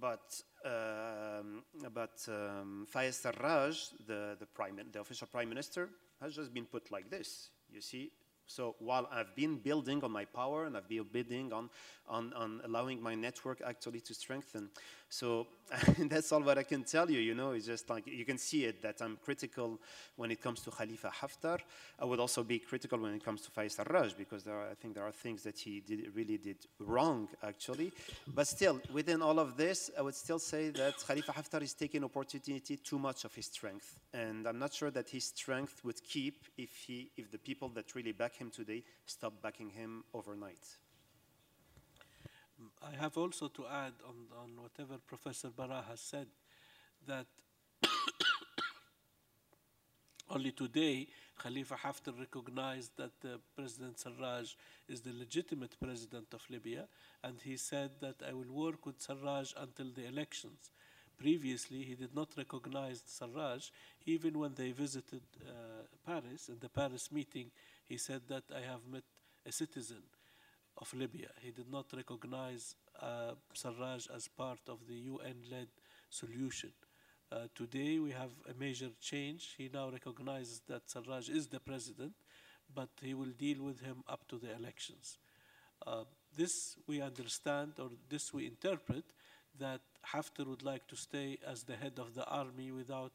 But 0.00 0.42
um, 0.64 1.64
but 1.92 2.26
um, 2.28 2.86
Fayez 2.92 3.20
Sarraj, 3.20 3.92
the 4.06 4.36
the 4.38 4.46
prime 4.46 4.80
the 4.90 5.00
official 5.00 5.26
prime 5.26 5.48
minister, 5.48 5.90
has 6.20 6.34
just 6.34 6.52
been 6.52 6.66
put 6.66 6.90
like 6.90 7.10
this. 7.10 7.50
You 7.70 7.80
see, 7.80 8.12
so 8.46 8.76
while 8.78 9.08
I've 9.10 9.34
been 9.34 9.56
building 9.56 10.02
on 10.04 10.10
my 10.10 10.24
power 10.24 10.64
and 10.64 10.76
I've 10.76 10.88
been 10.88 11.04
building 11.04 11.52
on, 11.52 11.70
on, 12.06 12.32
on 12.34 12.60
allowing 12.64 13.02
my 13.02 13.14
network 13.14 13.62
actually 13.64 14.00
to 14.00 14.14
strengthen. 14.14 14.70
So 15.12 15.46
that's 15.98 16.32
all 16.32 16.40
what 16.40 16.56
I 16.56 16.62
can 16.62 16.84
tell 16.84 17.10
you, 17.10 17.20
you 17.20 17.34
know, 17.34 17.50
it's 17.50 17.66
just 17.66 17.90
like, 17.90 18.06
you 18.06 18.24
can 18.24 18.38
see 18.38 18.64
it 18.64 18.80
that 18.80 19.02
I'm 19.02 19.18
critical 19.22 19.78
when 20.16 20.30
it 20.30 20.40
comes 20.40 20.60
to 20.62 20.70
Khalifa 20.70 21.10
Haftar. 21.10 21.58
I 21.98 22.06
would 22.06 22.18
also 22.18 22.42
be 22.42 22.58
critical 22.58 22.98
when 22.98 23.12
it 23.12 23.22
comes 23.22 23.42
to 23.42 23.50
Fayez 23.50 23.76
Sarraj 23.76 24.16
because 24.16 24.46
are, 24.46 24.70
I 24.70 24.74
think 24.74 24.94
there 24.94 25.04
are 25.04 25.12
things 25.12 25.42
that 25.42 25.58
he 25.58 25.80
did, 25.80 26.10
really 26.14 26.38
did 26.38 26.56
wrong 26.78 27.28
actually. 27.42 27.92
But 28.34 28.48
still, 28.48 28.80
within 28.90 29.20
all 29.20 29.38
of 29.38 29.54
this, 29.58 29.90
I 29.98 30.00
would 30.00 30.14
still 30.14 30.38
say 30.38 30.70
that 30.70 30.94
Khalifa 31.06 31.32
Haftar 31.32 31.60
is 31.60 31.74
taking 31.74 32.04
opportunity 32.04 32.78
too 32.78 32.98
much 32.98 33.26
of 33.26 33.34
his 33.34 33.44
strength. 33.46 34.00
And 34.14 34.46
I'm 34.48 34.58
not 34.58 34.72
sure 34.72 34.90
that 34.92 35.10
his 35.10 35.24
strength 35.24 35.84
would 35.84 36.02
keep 36.02 36.46
if, 36.56 36.74
he, 36.86 37.10
if 37.18 37.30
the 37.30 37.38
people 37.38 37.68
that 37.74 37.94
really 37.94 38.12
back 38.12 38.34
him 38.34 38.50
today 38.50 38.82
stop 39.04 39.42
backing 39.42 39.68
him 39.68 40.04
overnight. 40.14 40.64
I 42.82 42.96
have 43.00 43.16
also 43.16 43.48
to 43.48 43.66
add 43.66 43.94
on, 44.06 44.14
on 44.42 44.50
whatever 44.62 44.98
Professor 45.06 45.48
Barah 45.48 45.84
has 45.88 46.00
said 46.00 46.26
that 47.06 47.26
only 50.30 50.52
today 50.52 51.08
Khalifa 51.38 51.76
Haftar 51.76 52.18
recognized 52.18 52.92
that 52.96 53.12
uh, 53.24 53.38
President 53.56 53.96
Sarraj 53.96 54.54
is 54.88 55.00
the 55.00 55.12
legitimate 55.12 55.76
president 55.80 56.26
of 56.32 56.42
Libya, 56.50 56.86
and 57.24 57.40
he 57.42 57.56
said 57.56 57.90
that 58.00 58.16
I 58.28 58.32
will 58.32 58.52
work 58.52 58.86
with 58.86 58.98
Sarraj 58.98 59.52
until 59.56 59.90
the 59.90 60.06
elections. 60.06 60.70
Previously, 61.18 61.82
he 61.82 61.94
did 61.94 62.14
not 62.14 62.28
recognize 62.36 63.02
Sarraj, 63.02 63.70
even 64.06 64.38
when 64.38 64.54
they 64.54 64.72
visited 64.72 65.22
uh, 65.40 65.52
Paris. 66.06 66.48
In 66.48 66.58
the 66.60 66.68
Paris 66.68 67.10
meeting, 67.10 67.50
he 67.84 67.96
said 67.96 68.22
that 68.28 68.44
I 68.54 68.60
have 68.60 68.86
met 68.90 69.04
a 69.46 69.52
citizen 69.52 70.02
of 70.82 70.92
Libya. 70.94 71.28
He 71.40 71.52
did 71.52 71.70
not 71.70 71.86
recognize 71.94 72.74
uh, 73.00 73.34
Sarraj 73.54 74.08
as 74.14 74.26
part 74.26 74.58
of 74.68 74.78
the 74.88 74.94
UN-led 74.94 75.68
solution. 76.10 76.72
Uh, 77.30 77.46
today 77.54 78.00
we 78.00 78.10
have 78.10 78.32
a 78.50 78.54
major 78.58 78.90
change. 79.00 79.54
He 79.56 79.70
now 79.72 79.90
recognizes 79.90 80.60
that 80.66 80.88
Sarraj 80.88 81.30
is 81.30 81.46
the 81.46 81.60
president, 81.60 82.14
but 82.74 82.88
he 83.00 83.14
will 83.14 83.34
deal 83.38 83.62
with 83.62 83.80
him 83.80 84.02
up 84.08 84.26
to 84.28 84.38
the 84.38 84.52
elections. 84.56 85.18
Uh, 85.86 86.02
this 86.36 86.76
we 86.88 87.00
understand, 87.00 87.74
or 87.78 87.90
this 88.08 88.34
we 88.34 88.46
interpret, 88.46 89.04
that 89.60 89.82
Haftar 90.12 90.46
would 90.46 90.64
like 90.64 90.88
to 90.88 90.96
stay 90.96 91.38
as 91.46 91.62
the 91.62 91.76
head 91.76 91.98
of 91.98 92.14
the 92.14 92.26
army 92.26 92.72
without, 92.72 93.12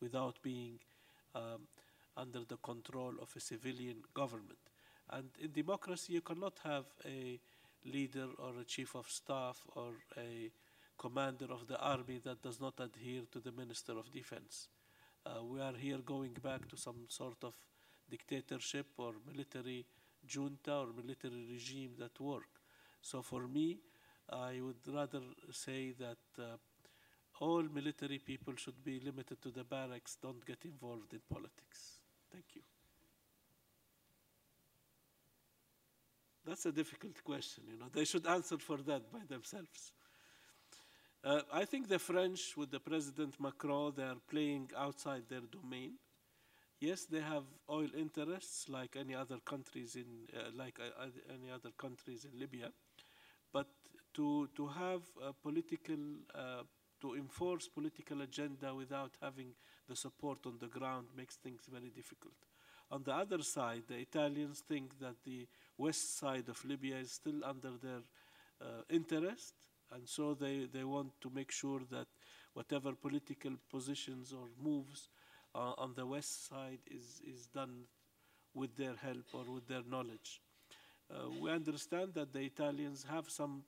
without 0.00 0.36
being 0.42 0.78
um, 1.34 1.68
under 2.16 2.40
the 2.48 2.56
control 2.56 3.12
of 3.20 3.28
a 3.36 3.40
civilian 3.40 3.96
government. 4.14 4.63
And 5.10 5.28
in 5.40 5.52
democracy, 5.52 6.14
you 6.14 6.20
cannot 6.20 6.58
have 6.64 6.86
a 7.04 7.38
leader 7.84 8.28
or 8.38 8.60
a 8.60 8.64
chief 8.64 8.94
of 8.94 9.08
staff 9.08 9.64
or 9.74 9.92
a 10.16 10.50
commander 10.98 11.46
of 11.50 11.66
the 11.66 11.78
army 11.78 12.20
that 12.24 12.42
does 12.42 12.60
not 12.60 12.80
adhere 12.80 13.22
to 13.32 13.40
the 13.40 13.52
Minister 13.52 13.92
of 13.92 14.10
Defense. 14.10 14.68
Uh, 15.26 15.42
we 15.42 15.60
are 15.60 15.74
here 15.74 15.98
going 15.98 16.36
back 16.42 16.68
to 16.68 16.76
some 16.76 17.06
sort 17.08 17.42
of 17.42 17.54
dictatorship 18.10 18.86
or 18.98 19.14
military 19.30 19.84
junta 20.26 20.74
or 20.74 20.88
military 20.96 21.46
regime 21.50 21.92
that 21.98 22.18
work. 22.20 22.60
So 23.00 23.22
for 23.22 23.46
me, 23.46 23.78
I 24.30 24.60
would 24.60 24.94
rather 24.94 25.20
say 25.50 25.92
that 25.98 26.42
uh, 26.42 26.56
all 27.40 27.62
military 27.62 28.18
people 28.18 28.54
should 28.56 28.82
be 28.84 29.00
limited 29.00 29.42
to 29.42 29.50
the 29.50 29.64
barracks, 29.64 30.16
don't 30.22 30.44
get 30.46 30.64
involved 30.64 31.12
in 31.12 31.20
politics. 31.28 32.00
Thank 32.32 32.44
you. 32.54 32.73
That's 36.46 36.66
a 36.66 36.72
difficult 36.72 37.22
question, 37.24 37.64
you 37.68 37.76
know. 37.78 37.86
They 37.92 38.04
should 38.04 38.26
answer 38.26 38.58
for 38.58 38.76
that 38.78 39.10
by 39.10 39.20
themselves. 39.28 39.92
Uh, 41.24 41.40
I 41.52 41.64
think 41.64 41.88
the 41.88 41.98
French, 41.98 42.56
with 42.56 42.70
the 42.70 42.80
President 42.80 43.34
Macron, 43.40 43.94
they 43.96 44.02
are 44.02 44.20
playing 44.28 44.70
outside 44.76 45.22
their 45.28 45.40
domain. 45.40 45.92
Yes, 46.80 47.06
they 47.06 47.20
have 47.20 47.44
oil 47.70 47.88
interests 47.96 48.68
like 48.68 48.96
any 48.96 49.14
other 49.14 49.38
countries 49.44 49.96
in, 49.96 50.28
uh, 50.36 50.50
like 50.56 50.78
uh, 50.80 51.06
any 51.32 51.50
other 51.50 51.70
countries 51.78 52.26
in 52.26 52.38
Libya, 52.38 52.70
but 53.52 53.68
to 54.14 54.48
to 54.56 54.68
have 54.68 55.02
a 55.22 55.32
political, 55.32 56.02
uh, 56.34 56.64
to 57.00 57.14
enforce 57.16 57.68
political 57.68 58.22
agenda 58.22 58.74
without 58.74 59.16
having 59.22 59.54
the 59.88 59.96
support 59.96 60.46
on 60.46 60.58
the 60.60 60.68
ground 60.68 61.08
makes 61.16 61.36
things 61.36 61.62
very 61.70 61.90
difficult. 61.90 62.34
On 62.94 63.02
the 63.02 63.12
other 63.12 63.42
side, 63.42 63.82
the 63.88 63.96
Italians 63.96 64.62
think 64.68 65.00
that 65.00 65.16
the 65.24 65.48
west 65.76 66.16
side 66.16 66.48
of 66.48 66.64
Libya 66.64 66.94
is 66.98 67.10
still 67.10 67.44
under 67.44 67.72
their 67.82 68.02
uh, 68.62 68.82
interest, 68.88 69.54
and 69.92 70.08
so 70.08 70.32
they, 70.32 70.68
they 70.72 70.84
want 70.84 71.10
to 71.20 71.28
make 71.34 71.50
sure 71.50 71.80
that 71.90 72.06
whatever 72.52 72.92
political 72.92 73.50
positions 73.68 74.32
or 74.32 74.46
moves 74.62 75.08
uh, 75.56 75.72
on 75.76 75.94
the 75.96 76.06
west 76.06 76.48
side 76.48 76.78
is, 76.86 77.20
is 77.26 77.48
done 77.48 77.82
with 78.54 78.76
their 78.76 78.94
help 78.94 79.26
or 79.32 79.42
with 79.52 79.66
their 79.66 79.82
knowledge. 79.90 80.40
Uh, 81.10 81.28
we 81.42 81.50
understand 81.50 82.14
that 82.14 82.32
the 82.32 82.42
Italians 82.42 83.04
have 83.10 83.28
some 83.28 83.64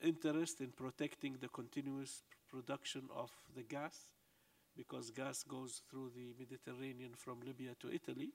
interest 0.00 0.62
in 0.62 0.68
protecting 0.68 1.36
the 1.42 1.48
continuous 1.48 2.22
production 2.50 3.02
of 3.14 3.30
the 3.54 3.62
gas 3.64 4.12
because 4.74 5.10
gas 5.10 5.42
goes 5.42 5.82
through 5.90 6.10
the 6.16 6.32
Mediterranean 6.38 7.10
from 7.14 7.38
Libya 7.44 7.72
to 7.78 7.92
Italy. 7.92 8.30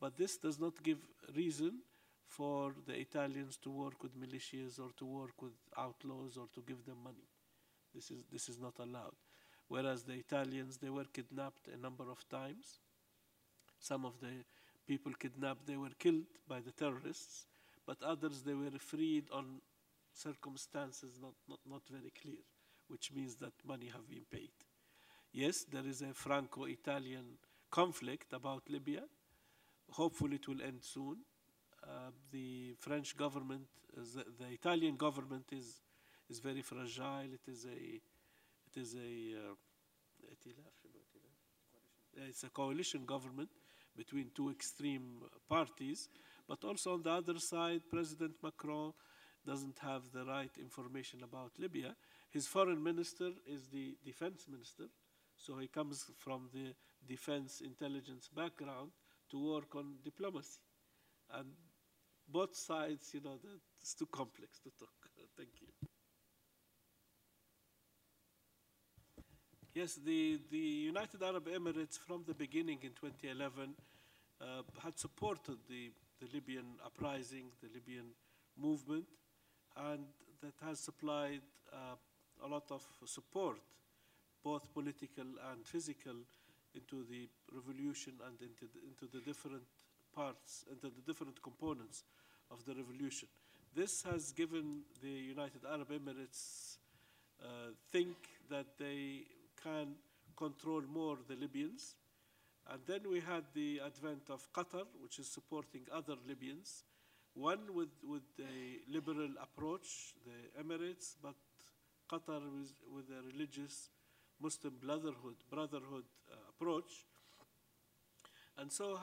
But 0.00 0.16
this 0.16 0.36
does 0.36 0.58
not 0.58 0.82
give 0.82 0.98
reason 1.34 1.80
for 2.26 2.74
the 2.86 2.98
Italians 2.98 3.56
to 3.62 3.70
work 3.70 4.02
with 4.02 4.18
militias 4.20 4.78
or 4.78 4.90
to 4.98 5.04
work 5.04 5.40
with 5.42 5.54
outlaws 5.76 6.36
or 6.36 6.46
to 6.54 6.62
give 6.66 6.84
them 6.84 6.98
money. 7.02 7.26
This 7.94 8.10
is, 8.10 8.24
this 8.30 8.48
is 8.48 8.58
not 8.58 8.78
allowed. 8.78 9.16
Whereas 9.68 10.02
the 10.04 10.14
Italians, 10.14 10.76
they 10.76 10.90
were 10.90 11.04
kidnapped 11.04 11.68
a 11.68 11.76
number 11.76 12.04
of 12.10 12.26
times. 12.28 12.80
Some 13.80 14.04
of 14.04 14.20
the 14.20 14.44
people 14.86 15.12
kidnapped, 15.18 15.66
they 15.66 15.76
were 15.76 15.94
killed 15.98 16.26
by 16.46 16.60
the 16.60 16.72
terrorists, 16.72 17.46
but 17.86 18.02
others, 18.02 18.42
they 18.42 18.54
were 18.54 18.70
freed 18.78 19.24
on 19.32 19.60
circumstances 20.12 21.18
not, 21.20 21.34
not, 21.48 21.58
not 21.68 21.82
very 21.90 22.12
clear, 22.20 22.42
which 22.88 23.12
means 23.14 23.36
that 23.36 23.52
money 23.66 23.86
have 23.86 24.08
been 24.08 24.24
paid. 24.30 24.50
Yes, 25.32 25.64
there 25.70 25.86
is 25.86 26.02
a 26.02 26.14
Franco-Italian 26.14 27.38
conflict 27.70 28.32
about 28.32 28.62
Libya. 28.68 29.02
Hopefully 29.90 30.36
it 30.36 30.48
will 30.48 30.62
end 30.62 30.82
soon. 30.82 31.18
Uh, 31.82 32.10
the 32.32 32.74
French 32.78 33.16
government, 33.16 33.66
uh, 33.96 34.00
the, 34.14 34.44
the, 34.44 34.52
Italian 34.52 34.96
government 34.96 35.44
is 35.52 35.80
is 36.28 36.38
very 36.40 36.60
fragile. 36.62 37.32
It 37.32 37.50
is 37.50 37.64
a 37.64 38.00
it 38.68 38.76
is 38.76 38.94
a 38.94 39.38
uh, 39.38 39.54
it's 42.28 42.42
a 42.44 42.50
coalition 42.50 43.04
government 43.06 43.48
between 43.96 44.30
two 44.34 44.50
extreme 44.50 45.22
parties. 45.48 46.08
But 46.48 46.64
also 46.64 46.94
on 46.94 47.02
the 47.02 47.10
other 47.10 47.38
side, 47.38 47.82
President 47.90 48.32
Macron 48.42 48.92
doesn't 49.46 49.78
have 49.80 50.02
the 50.12 50.24
right 50.24 50.50
information 50.58 51.22
about 51.22 51.52
Libya. 51.58 51.94
His 52.30 52.46
foreign 52.46 52.82
minister 52.82 53.30
is 53.46 53.68
the 53.68 53.96
defense 54.04 54.46
minister, 54.50 54.84
so 55.36 55.58
he 55.58 55.68
comes 55.68 56.04
from 56.18 56.48
the 56.52 56.74
defense 57.06 57.60
intelligence 57.60 58.28
background 58.34 58.90
to 59.30 59.52
work 59.52 59.74
on 59.76 59.94
diplomacy. 60.04 60.60
And 61.32 61.48
both 62.26 62.54
sides, 62.56 63.10
you 63.14 63.20
know, 63.20 63.38
it's 63.80 63.94
too 63.94 64.06
complex 64.06 64.58
to 64.60 64.70
talk. 64.78 64.94
Thank 65.36 65.50
you. 65.60 65.68
Yes, 69.74 69.94
the, 70.04 70.40
the 70.50 70.58
United 70.58 71.22
Arab 71.22 71.46
Emirates 71.46 71.98
from 71.98 72.24
the 72.26 72.34
beginning 72.34 72.78
in 72.82 72.90
2011 72.90 73.74
uh, 74.40 74.62
had 74.82 74.98
supported 74.98 75.58
the, 75.68 75.92
the 76.20 76.26
Libyan 76.32 76.64
uprising, 76.84 77.52
the 77.62 77.68
Libyan 77.72 78.06
movement, 78.56 79.04
and 79.76 80.04
that 80.42 80.54
has 80.66 80.80
supplied 80.80 81.42
uh, 81.72 81.94
a 82.44 82.48
lot 82.48 82.64
of 82.70 82.82
support, 83.04 83.58
both 84.42 84.72
political 84.72 85.26
and 85.52 85.64
physical, 85.64 86.14
into 86.74 87.04
the 87.08 87.28
revolution 87.52 88.14
and 88.26 88.40
into 88.40 88.66
the, 88.72 88.80
into 88.86 89.06
the 89.12 89.20
different 89.24 89.62
parts, 90.14 90.64
into 90.70 90.88
the 90.88 91.02
different 91.06 91.42
components 91.42 92.04
of 92.50 92.64
the 92.64 92.74
revolution. 92.74 93.28
This 93.74 94.02
has 94.02 94.32
given 94.32 94.82
the 95.02 95.10
United 95.10 95.62
Arab 95.70 95.90
Emirates 95.90 96.76
uh, 97.42 97.70
think 97.92 98.16
that 98.50 98.66
they 98.78 99.22
can 99.62 99.94
control 100.36 100.82
more 100.92 101.18
the 101.28 101.36
Libyans. 101.36 101.94
And 102.70 102.80
then 102.86 103.00
we 103.10 103.20
had 103.20 103.44
the 103.54 103.80
advent 103.84 104.30
of 104.30 104.52
Qatar, 104.52 104.84
which 105.02 105.18
is 105.18 105.26
supporting 105.26 105.82
other 105.92 106.16
Libyans, 106.26 106.84
one 107.34 107.72
with, 107.74 107.88
with 108.02 108.22
a 108.40 108.92
liberal 108.92 109.30
approach, 109.40 110.14
the 110.26 110.62
Emirates, 110.62 111.14
but 111.22 111.34
Qatar 112.10 112.40
with, 112.40 112.72
with 112.92 113.06
a 113.10 113.22
religious 113.32 113.90
Muslim 114.40 114.74
brotherhood, 114.80 115.36
brotherhood 115.50 116.04
uh, 116.32 116.36
approach. 116.58 117.04
And 118.56 118.72
so 118.72 118.98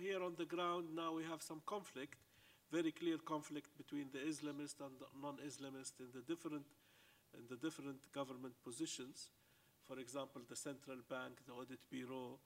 here 0.00 0.22
on 0.22 0.34
the 0.38 0.46
ground 0.46 0.86
now 0.94 1.12
we 1.12 1.24
have 1.24 1.42
some 1.42 1.60
conflict, 1.66 2.16
very 2.72 2.92
clear 2.92 3.18
conflict 3.18 3.76
between 3.76 4.06
the 4.12 4.18
Islamist 4.18 4.80
and 4.80 4.96
the 4.98 5.06
non-Islamist 5.20 6.00
in 6.00 6.08
the 6.14 6.22
different 6.26 6.64
in 7.36 7.44
the 7.50 7.56
different 7.56 8.00
government 8.12 8.54
positions. 8.64 9.30
For 9.82 9.98
example, 9.98 10.42
the 10.48 10.56
central 10.56 10.98
bank, 11.10 11.40
the 11.46 11.52
audit 11.52 11.80
bureau, 11.90 12.38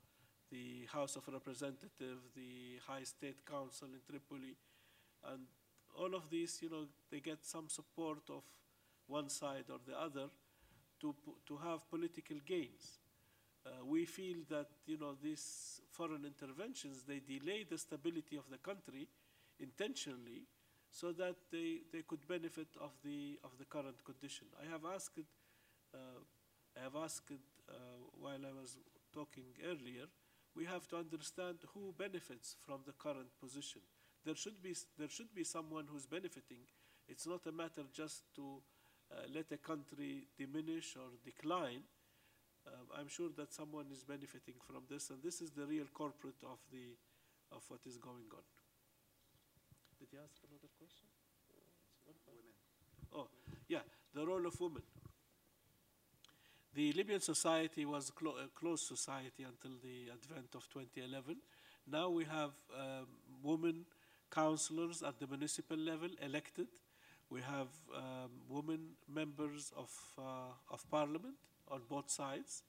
the 0.50 0.86
House 0.90 1.14
of 1.16 1.28
Representatives, 1.28 2.32
the 2.34 2.80
High 2.86 3.04
State 3.04 3.44
Council 3.44 3.88
in 3.88 4.00
Tripoli, 4.08 4.56
and 5.30 5.42
all 5.94 6.14
of 6.14 6.30
these, 6.30 6.58
you 6.62 6.70
know, 6.70 6.86
they 7.10 7.20
get 7.20 7.44
some 7.44 7.68
support 7.68 8.30
of 8.30 8.42
one 9.06 9.28
side 9.28 9.64
or 9.70 9.78
the 9.86 9.96
other 9.96 10.30
to, 11.00 11.14
to 11.46 11.56
have 11.58 11.88
political 11.90 12.38
gains. 12.46 12.98
Uh, 13.68 13.84
we 13.84 14.06
feel 14.06 14.38
that, 14.48 14.68
you 14.86 14.96
know, 14.96 15.14
these 15.22 15.80
foreign 15.90 16.24
interventions, 16.24 17.02
they 17.02 17.20
delay 17.20 17.66
the 17.68 17.76
stability 17.76 18.36
of 18.36 18.48
the 18.50 18.56
country 18.58 19.06
intentionally 19.60 20.46
so 20.90 21.12
that 21.12 21.36
they, 21.52 21.80
they 21.92 22.02
could 22.02 22.26
benefit 22.26 22.68
of 22.80 22.92
the, 23.04 23.38
of 23.44 23.50
the 23.58 23.64
current 23.66 24.02
condition. 24.04 24.46
I 24.62 24.70
have 24.70 24.84
asked, 24.94 25.20
uh, 25.92 25.98
I 26.78 26.82
have 26.84 26.96
asked 26.96 27.30
uh, 27.30 27.74
while 28.18 28.40
I 28.40 28.58
was 28.58 28.78
talking 29.12 29.44
earlier, 29.64 30.06
we 30.56 30.64
have 30.64 30.88
to 30.88 30.96
understand 30.96 31.58
who 31.74 31.94
benefits 31.98 32.56
from 32.64 32.80
the 32.86 32.92
current 32.92 33.38
position. 33.38 33.82
There 34.24 34.34
should 34.34 34.62
be, 34.62 34.74
there 34.98 35.08
should 35.08 35.34
be 35.34 35.44
someone 35.44 35.86
who's 35.90 36.06
benefiting. 36.06 36.64
It's 37.06 37.26
not 37.26 37.46
a 37.46 37.52
matter 37.52 37.82
just 37.92 38.22
to 38.36 38.62
uh, 39.12 39.16
let 39.34 39.52
a 39.52 39.58
country 39.58 40.28
diminish 40.38 40.96
or 40.96 41.10
decline. 41.24 41.82
Um, 42.68 43.00
I'm 43.00 43.08
sure 43.08 43.30
that 43.36 43.52
someone 43.52 43.86
is 43.92 44.04
benefiting 44.04 44.54
from 44.66 44.82
this, 44.88 45.10
and 45.10 45.22
this 45.22 45.40
is 45.40 45.50
the 45.50 45.66
real 45.66 45.86
corporate 45.92 46.42
of, 46.44 46.58
the, 46.72 46.96
of 47.52 47.62
what 47.68 47.80
is 47.86 47.96
going 47.96 48.28
on. 48.32 48.44
Did 49.98 50.08
you 50.12 50.18
ask 50.22 50.36
another 50.48 50.68
question? 50.76 51.08
Women. 52.06 52.54
Oh, 53.14 53.28
yeah, 53.68 53.84
the 54.14 54.26
role 54.26 54.46
of 54.46 54.60
women. 54.60 54.82
The 56.74 56.92
Libyan 56.92 57.20
society 57.20 57.84
was 57.84 58.10
clo 58.10 58.34
a 58.44 58.48
closed 58.54 58.86
society 58.86 59.42
until 59.42 59.76
the 59.82 60.12
advent 60.12 60.54
of 60.54 60.68
2011. 60.70 61.36
Now 61.90 62.10
we 62.10 62.24
have 62.24 62.52
um, 62.78 63.06
women 63.42 63.86
councillors 64.30 65.02
at 65.02 65.18
the 65.18 65.26
municipal 65.26 65.76
level 65.76 66.10
elected. 66.22 66.68
We 67.30 67.40
have 67.40 67.68
um, 67.96 68.30
women 68.48 68.90
members 69.12 69.72
of, 69.76 69.90
uh, 70.18 70.52
of 70.70 70.88
parliament 70.90 71.36
on 71.70 71.82
both 71.88 72.10
sides. 72.10 72.62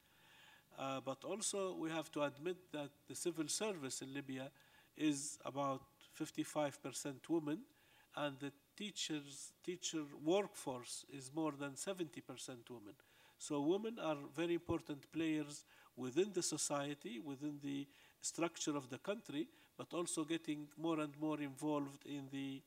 Uh, 0.77 1.01
but 1.03 1.23
also 1.23 1.73
we 1.73 1.89
have 1.89 2.11
to 2.11 2.23
admit 2.23 2.57
that 2.71 2.89
the 3.07 3.15
civil 3.15 3.47
service 3.47 4.01
in 4.01 4.13
Libya 4.13 4.49
is 4.95 5.37
about 5.45 5.81
55% 6.17 7.15
women 7.29 7.59
and 8.15 8.37
the 8.39 8.51
teachers, 8.77 9.51
teacher 9.63 10.03
workforce 10.23 11.05
is 11.11 11.31
more 11.33 11.53
than 11.57 11.71
70% 11.71 12.21
women. 12.69 12.93
So 13.37 13.61
women 13.61 13.97
are 13.99 14.17
very 14.35 14.53
important 14.53 15.11
players 15.11 15.63
within 15.95 16.31
the 16.33 16.43
society, 16.43 17.19
within 17.19 17.59
the 17.63 17.87
structure 18.21 18.75
of 18.75 18.89
the 18.89 18.97
country, 18.97 19.47
but 19.77 19.93
also 19.93 20.23
getting 20.25 20.67
more 20.77 20.99
and 20.99 21.13
more 21.19 21.39
involved 21.39 22.05
in 22.05 22.27
the 22.31 22.61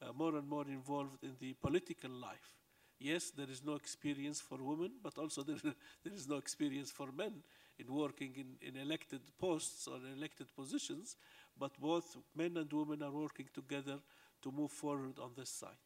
uh, 0.00 0.12
more 0.12 0.36
and 0.36 0.48
more 0.48 0.66
involved 0.66 1.22
in 1.22 1.36
the 1.38 1.52
political 1.54 2.10
life. 2.10 2.61
Yes, 3.02 3.30
there 3.30 3.50
is 3.50 3.64
no 3.64 3.74
experience 3.74 4.40
for 4.40 4.58
women, 4.62 4.92
but 5.02 5.18
also 5.18 5.42
there, 5.48 5.56
there 6.04 6.14
is 6.14 6.28
no 6.28 6.36
experience 6.36 6.90
for 6.90 7.08
men 7.10 7.42
in 7.78 7.92
working 7.92 8.32
in, 8.36 8.68
in 8.68 8.76
elected 8.80 9.20
posts 9.40 9.88
or 9.88 9.98
elected 10.16 10.46
positions, 10.54 11.16
but 11.58 11.72
both 11.80 12.16
men 12.36 12.56
and 12.56 12.72
women 12.72 13.02
are 13.02 13.10
working 13.10 13.48
together 13.52 13.98
to 14.42 14.52
move 14.52 14.70
forward 14.70 15.18
on 15.18 15.32
this 15.36 15.50
side. 15.50 15.82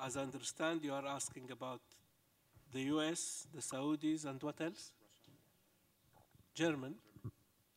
As 0.00 0.16
I 0.16 0.22
understand, 0.22 0.84
you 0.84 0.94
are 0.94 1.06
asking 1.06 1.50
about 1.50 1.80
the 2.72 2.82
US, 2.82 3.46
the 3.54 3.60
Saudis, 3.62 4.24
and 4.24 4.42
what 4.42 4.60
else? 4.60 4.92
German. 6.54 6.96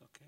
Okay. 0.02 0.26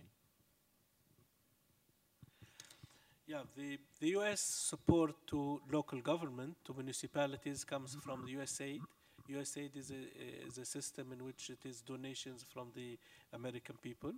Yeah, 3.31 3.43
the, 3.55 3.79
the 4.01 4.09
US 4.19 4.41
support 4.41 5.15
to 5.27 5.61
local 5.71 6.01
government, 6.01 6.57
to 6.65 6.73
municipalities, 6.73 7.63
comes 7.63 7.95
from 8.03 8.25
the 8.25 8.33
USAID. 8.33 8.81
USAID 9.29 9.77
is 9.77 9.91
a, 9.91 10.47
is 10.47 10.57
a 10.57 10.65
system 10.65 11.13
in 11.13 11.23
which 11.23 11.49
it 11.49 11.65
is 11.65 11.79
donations 11.79 12.43
from 12.53 12.71
the 12.75 12.97
American 13.31 13.75
people. 13.81 14.11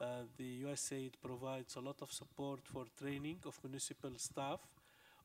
Uh, 0.00 0.22
the 0.36 0.64
USAID 0.64 1.12
provides 1.22 1.76
a 1.76 1.80
lot 1.80 2.02
of 2.02 2.10
support 2.10 2.58
for 2.64 2.86
training 3.00 3.38
of 3.46 3.56
municipal 3.62 4.10
staff. 4.16 4.58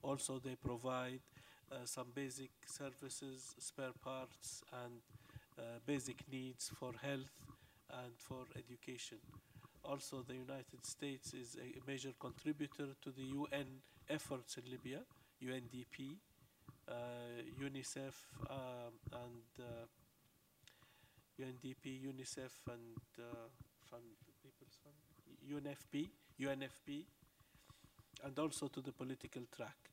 Also, 0.03 0.37
they 0.37 0.55
provide 0.63 1.21
uh, 1.71 1.77
some 1.85 2.05
basic 2.13 2.51
services, 2.67 3.55
spare 3.57 3.95
parts, 4.03 4.61
and 4.83 5.01
uh, 5.57 5.79
basic 5.83 6.17
needs 6.31 6.71
for 6.79 6.91
health 7.01 7.33
and 7.89 8.11
for 8.17 8.45
education. 8.55 9.17
Also, 9.87 10.23
the 10.27 10.33
United 10.33 10.85
States 10.85 11.33
is 11.33 11.57
a 11.57 11.79
major 11.89 12.13
contributor 12.19 12.87
to 13.01 13.11
the 13.11 13.23
UN 13.23 13.67
efforts 14.09 14.57
in 14.57 14.69
Libya, 14.69 14.99
UNDP, 15.43 16.17
uh, 16.87 16.93
UNICEF, 17.61 18.15
um, 18.49 18.93
and 19.13 19.65
UNDP, 21.39 22.01
UNICEF, 22.03 22.51
and 22.67 22.97
Fund, 23.89 24.03
People's 24.41 24.77
Fund, 24.83 24.95
UNFP, 25.49 26.09
UNFP, 26.41 27.05
and 28.23 28.39
also 28.39 28.67
to 28.67 28.81
the 28.81 28.91
political 28.91 29.43
track 29.55 29.91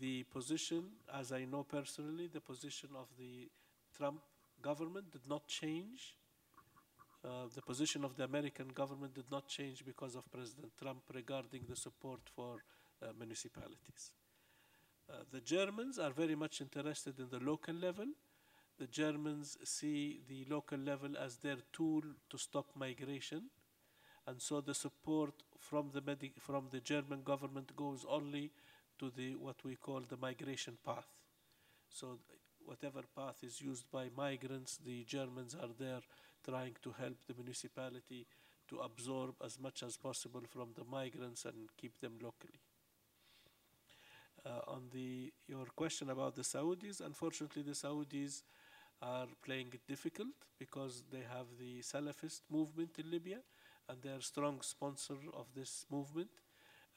the 0.00 0.24
position, 0.24 0.84
as 1.14 1.30
I 1.30 1.44
know 1.44 1.62
personally, 1.62 2.28
the 2.32 2.40
position 2.40 2.88
of 2.96 3.06
the 3.18 3.48
Trump 3.96 4.20
government 4.62 5.10
did 5.12 5.28
not 5.28 5.46
change. 5.46 6.16
Uh, 7.22 7.46
the 7.54 7.60
position 7.60 8.02
of 8.04 8.16
the 8.16 8.24
American 8.24 8.68
government 8.68 9.14
did 9.14 9.30
not 9.30 9.46
change 9.46 9.84
because 9.84 10.16
of 10.16 10.30
President 10.32 10.72
Trump 10.80 11.02
regarding 11.14 11.62
the 11.68 11.76
support 11.76 12.20
for 12.34 12.56
uh, 13.02 13.08
municipalities. 13.18 14.12
Uh, 15.08 15.16
the 15.30 15.40
Germans 15.40 15.98
are 15.98 16.12
very 16.12 16.34
much 16.34 16.62
interested 16.62 17.18
in 17.18 17.28
the 17.30 17.44
local 17.44 17.74
level. 17.74 18.06
The 18.78 18.86
Germans 18.86 19.58
see 19.64 20.20
the 20.28 20.46
local 20.48 20.78
level 20.78 21.10
as 21.18 21.36
their 21.36 21.58
tool 21.72 22.00
to 22.30 22.38
stop 22.38 22.66
migration. 22.74 23.50
And 24.26 24.40
so 24.40 24.62
the 24.62 24.74
support 24.74 25.34
from 25.58 25.90
the, 25.92 26.02
from 26.38 26.68
the 26.70 26.80
German 26.80 27.22
government 27.22 27.76
goes 27.76 28.06
only 28.08 28.50
to 28.98 29.10
the 29.10 29.34
what 29.34 29.62
we 29.64 29.76
call 29.76 30.00
the 30.00 30.16
migration 30.16 30.78
path. 30.86 31.08
So 31.90 32.18
whatever 32.64 33.02
path 33.14 33.42
is 33.42 33.60
used 33.60 33.90
by 33.90 34.08
migrants, 34.16 34.78
the 34.82 35.04
Germans 35.04 35.54
are 35.54 35.70
there 35.78 36.00
trying 36.44 36.76
to 36.82 36.92
help 36.98 37.16
the 37.26 37.34
municipality 37.34 38.26
to 38.68 38.78
absorb 38.78 39.34
as 39.44 39.58
much 39.58 39.82
as 39.82 39.96
possible 39.96 40.42
from 40.48 40.70
the 40.76 40.84
migrants 40.84 41.44
and 41.44 41.68
keep 41.76 41.98
them 42.00 42.18
locally. 42.22 42.60
Uh, 44.46 44.60
on 44.68 44.88
the 44.92 45.32
your 45.46 45.66
question 45.76 46.08
about 46.10 46.34
the 46.34 46.42
Saudis, 46.42 47.00
unfortunately, 47.00 47.62
the 47.62 47.72
Saudis 47.72 48.42
are 49.02 49.26
playing 49.44 49.68
it 49.74 49.86
difficult 49.86 50.34
because 50.58 51.02
they 51.10 51.24
have 51.30 51.46
the 51.58 51.80
Salafist 51.80 52.40
movement 52.50 52.98
in 52.98 53.10
Libya, 53.10 53.38
and 53.88 54.00
they 54.02 54.10
are 54.10 54.20
strong 54.20 54.60
sponsor 54.62 55.16
of 55.34 55.46
this 55.54 55.84
movement 55.90 56.30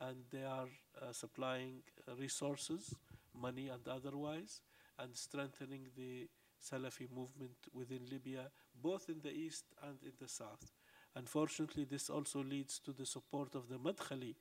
and 0.01 0.17
they 0.31 0.43
are 0.43 0.67
uh, 1.01 1.11
supplying 1.11 1.81
resources, 2.19 2.93
money 3.39 3.69
and 3.69 3.87
otherwise, 3.87 4.61
and 4.99 5.15
strengthening 5.15 5.87
the 5.95 6.27
Salafi 6.63 7.09
movement 7.11 7.57
within 7.73 8.05
Libya, 8.09 8.49
both 8.81 9.09
in 9.09 9.19
the 9.21 9.31
east 9.31 9.65
and 9.83 9.97
in 10.03 10.13
the 10.19 10.27
south. 10.27 10.71
Unfortunately, 11.15 11.83
this 11.83 12.09
also 12.09 12.43
leads 12.43 12.79
to 12.79 12.91
the 12.93 13.05
support 13.05 13.53
of 13.55 13.67
the 13.69 13.77
Madkhali 13.77 14.35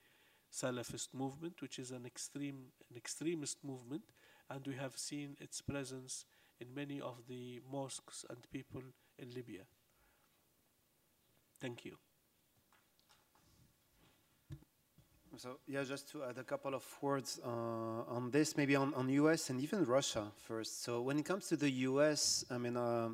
Salafist 0.53 1.15
movement, 1.15 1.61
which 1.61 1.79
is 1.79 1.91
an 1.91 2.07
extreme, 2.07 2.67
an 2.91 2.97
extremist 2.97 3.65
movement, 3.65 4.05
and 4.51 4.67
we 4.67 4.75
have 4.77 4.97
seen 4.97 5.37
its 5.41 5.61
presence 5.61 6.25
in 6.61 6.75
many 6.75 7.01
of 7.01 7.27
the 7.29 7.61
mosques 7.71 8.25
and 8.31 8.39
people 8.53 8.83
in 9.19 9.31
Libya. 9.35 9.63
Thank 11.61 11.85
you. 11.85 11.97
So 15.37 15.59
yeah, 15.67 15.83
just 15.85 16.11
to 16.11 16.25
add 16.25 16.39
a 16.39 16.45
couple 16.45 16.75
of 16.75 16.85
words 17.01 17.41
uh, 17.45 17.49
on 17.49 18.31
this, 18.31 18.57
maybe 18.57 18.77
on, 18.77 18.93
on 18.95 19.09
US 19.09 19.51
and 19.51 19.61
even 19.63 19.85
Russia 19.85 20.27
first. 20.47 20.83
So 20.83 21.01
when 21.01 21.19
it 21.19 21.25
comes 21.25 21.47
to 21.49 21.57
the 21.57 21.71
US, 21.71 22.45
I 22.51 22.59
mean, 22.59 22.77
uh, 22.77 23.09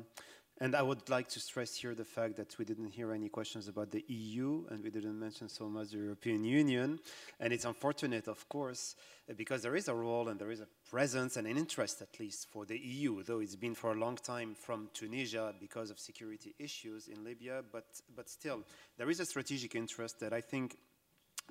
And 0.61 0.75
I 0.75 0.81
would 0.81 1.07
like 1.09 1.29
to 1.29 1.39
stress 1.39 1.73
here 1.77 1.95
the 1.95 2.03
fact 2.03 2.35
that 2.35 2.57
we 2.57 2.65
didn't 2.65 2.89
hear 2.89 3.13
any 3.13 3.29
questions 3.29 3.69
about 3.69 3.91
the 3.91 4.03
EU 4.09 4.65
and 4.69 4.83
we 4.83 4.89
didn't 4.89 5.17
mention 5.17 5.47
so 5.47 5.69
much 5.69 5.91
the 5.91 5.99
European 5.99 6.43
Union. 6.43 6.99
And 7.39 7.53
it's 7.53 7.63
unfortunate, 7.63 8.27
of 8.27 8.49
course, 8.49 8.95
because 9.37 9.61
there 9.61 9.77
is 9.77 9.87
a 9.87 9.93
role 9.93 10.27
and 10.27 10.37
there 10.37 10.51
is 10.51 10.59
a 10.59 10.67
presence 10.89 11.37
and 11.37 11.47
an 11.47 11.57
interest, 11.57 12.01
at 12.01 12.19
least, 12.19 12.49
for 12.51 12.65
the 12.65 12.77
EU, 12.77 13.23
though 13.23 13.39
it's 13.39 13.55
been 13.55 13.73
for 13.73 13.93
a 13.93 13.95
long 13.95 14.17
time 14.17 14.53
from 14.53 14.89
Tunisia 14.93 15.53
because 15.61 15.91
of 15.91 15.97
security 15.97 16.53
issues 16.59 17.07
in 17.07 17.23
Libya. 17.23 17.63
But, 17.71 17.85
but 18.13 18.29
still, 18.29 18.65
there 18.97 19.09
is 19.09 19.21
a 19.21 19.25
strategic 19.25 19.75
interest 19.75 20.19
that 20.19 20.33
I 20.33 20.41
think 20.41 20.75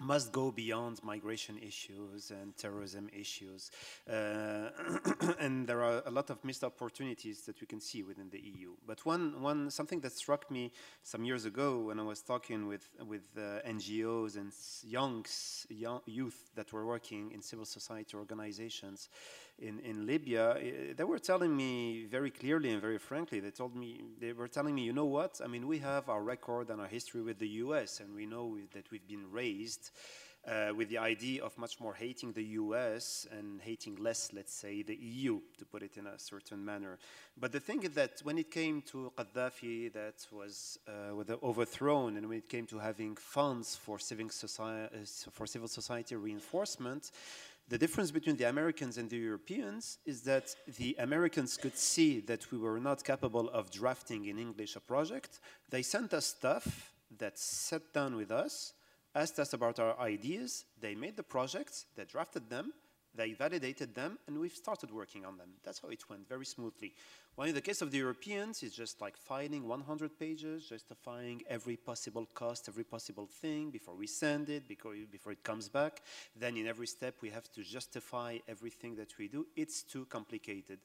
must 0.01 0.33
go 0.33 0.51
beyond 0.51 1.03
migration 1.03 1.59
issues 1.59 2.31
and 2.31 2.57
terrorism 2.57 3.09
issues. 3.13 3.71
Uh, 4.09 4.71
and 5.39 5.67
there 5.67 5.83
are 5.83 6.03
a 6.07 6.11
lot 6.11 6.31
of 6.31 6.45
missed 6.45 6.65
opportunities 6.65 7.43
that 7.43 7.61
we 7.61 7.67
can 7.67 7.81
see 7.81 8.03
within 8.03 8.29
the 8.31 8.41
EU. 8.41 8.73
But 8.87 9.05
one, 9.05 9.41
one, 9.43 9.71
something 9.71 10.01
that 10.01 10.13
struck 10.13 10.51
me 10.51 10.73
some 11.03 11.25
years 11.25 11.45
ago 11.45 11.81
when 11.81 11.99
I 11.99 12.03
was 12.03 12.23
talking 12.23 12.67
with, 12.67 12.89
with 13.07 13.23
uh, 13.37 13.67
NGOs 13.69 14.37
and 14.37 14.53
youngs, 14.85 15.67
young 15.69 16.01
youth 16.07 16.51
that 16.55 16.73
were 16.73 16.87
working 16.87 17.33
in 17.33 17.43
civil 17.43 17.65
society 17.65 18.17
organizations 18.17 19.09
in, 19.59 19.81
in 19.81 20.07
Libya, 20.07 20.57
eh, 20.61 20.93
they 20.97 21.05
were 21.05 21.19
telling 21.19 21.57
me 21.57 22.07
very 22.11 22.31
clearly 22.31 22.71
and 22.71 22.81
very 22.81 22.99
frankly, 22.99 23.41
they 23.41 23.51
told 23.51 23.75
me, 23.75 24.03
they 24.21 24.33
were 24.33 24.49
telling 24.49 24.75
me, 24.75 24.83
you 24.83 24.93
know 24.93 25.07
what, 25.07 25.41
I 25.45 25.49
mean, 25.49 25.67
we 25.67 25.79
have 25.79 26.09
our 26.09 26.23
record 26.23 26.71
and 26.71 26.81
our 26.81 26.87
history 26.87 27.23
with 27.23 27.39
the 27.39 27.49
US, 27.65 28.01
and 28.01 28.15
we 28.15 28.27
know 28.27 28.57
that 28.75 28.91
we've 28.91 29.07
been 29.07 29.31
raised 29.31 29.91
uh, 30.47 30.73
with 30.75 30.89
the 30.89 30.99
idea 30.99 31.43
of 31.43 31.57
much 31.59 31.81
more 31.81 31.95
hating 31.95 32.33
the 32.33 32.45
US 32.45 33.27
and 33.31 33.61
hating 33.61 33.97
less, 33.97 34.33
let's 34.33 34.55
say, 34.55 34.83
the 34.83 34.95
EU, 34.95 35.41
to 35.59 35.65
put 35.65 35.83
it 35.83 35.97
in 35.97 36.07
a 36.07 36.19
certain 36.19 36.65
manner. 36.65 36.99
But 37.37 37.53
the 37.53 37.61
thing 37.61 37.83
is 37.83 37.91
that 37.91 38.21
when 38.23 38.39
it 38.39 38.51
came 38.51 38.83
to 38.83 39.13
Gaddafi, 39.17 39.93
that 39.93 40.27
was 40.33 40.79
uh, 40.89 41.35
overthrown, 41.43 42.17
and 42.17 42.29
when 42.29 42.39
it 42.39 42.49
came 42.49 42.67
to 42.67 42.79
having 42.79 43.17
funds 43.17 43.77
for 43.77 43.99
society, 43.99 44.95
uh, 44.95 45.31
for 45.33 45.47
civil 45.47 45.69
society 45.69 46.17
reinforcement, 46.17 47.11
the 47.69 47.79
difference 47.79 48.11
between 48.11 48.37
the 48.37 48.49
Americans 48.49 48.97
and 48.97 49.11
the 49.11 49.19
Europeans 49.19 49.99
is 50.07 50.23
that 50.23 50.55
the 50.79 50.97
Americans 50.99 51.57
could 51.57 51.77
see 51.77 52.21
that 52.21 52.51
we 52.51 52.59
were 52.59 52.81
not 52.81 53.05
capable 53.05 53.51
of 53.51 53.71
drafting 53.71 54.25
in 54.27 54.39
English 54.39 54.75
a 54.77 54.81
project. 54.81 55.41
They 55.69 55.83
sent 55.83 56.15
us 56.15 56.27
stuff 56.27 56.95
that 57.19 57.39
sat 57.39 57.93
down 57.93 58.17
with 58.17 58.31
us, 58.31 58.73
asked 59.15 59.39
us 59.39 59.53
about 59.53 59.79
our 59.79 59.99
ideas. 60.01 60.65
They 60.81 60.95
made 60.95 61.17
the 61.17 61.23
projects, 61.23 61.87
they 61.95 62.05
drafted 62.05 62.49
them, 62.49 62.73
they 63.19 63.33
validated 63.33 63.95
them, 63.95 64.17
and 64.27 64.39
we've 64.39 64.53
started 64.53 64.91
working 64.93 65.27
on 65.27 65.37
them. 65.37 65.49
That's 65.65 65.81
how 65.81 65.89
it 65.89 66.09
went, 66.09 66.29
very 66.29 66.47
smoothly. 66.47 66.95
While 67.35 67.49
in 67.49 67.55
the 67.55 67.61
case 67.61 67.83
of 67.83 67.91
the 67.91 67.99
Europeans, 67.99 68.63
it's 68.63 68.77
just 68.77 69.01
like 69.01 69.17
filing 69.17 69.67
100 69.67 70.19
pages, 70.19 70.69
justifying 70.69 71.43
every 71.49 71.77
possible 71.77 72.27
cost, 72.33 72.69
every 72.69 72.85
possible 72.85 73.27
thing 73.27 73.71
before 73.71 73.97
we 73.97 74.07
send 74.07 74.49
it, 74.49 74.69
before 74.69 75.33
it 75.33 75.43
comes 75.43 75.69
back. 75.69 76.03
Then 76.35 76.57
in 76.57 76.67
every 76.69 76.87
step, 76.87 77.17
we 77.21 77.31
have 77.31 77.51
to 77.53 77.63
justify 77.63 78.39
everything 78.49 78.95
that 78.97 79.19
we 79.19 79.27
do. 79.29 79.47
It's 79.57 79.83
too 79.83 80.07
complicated 80.07 80.79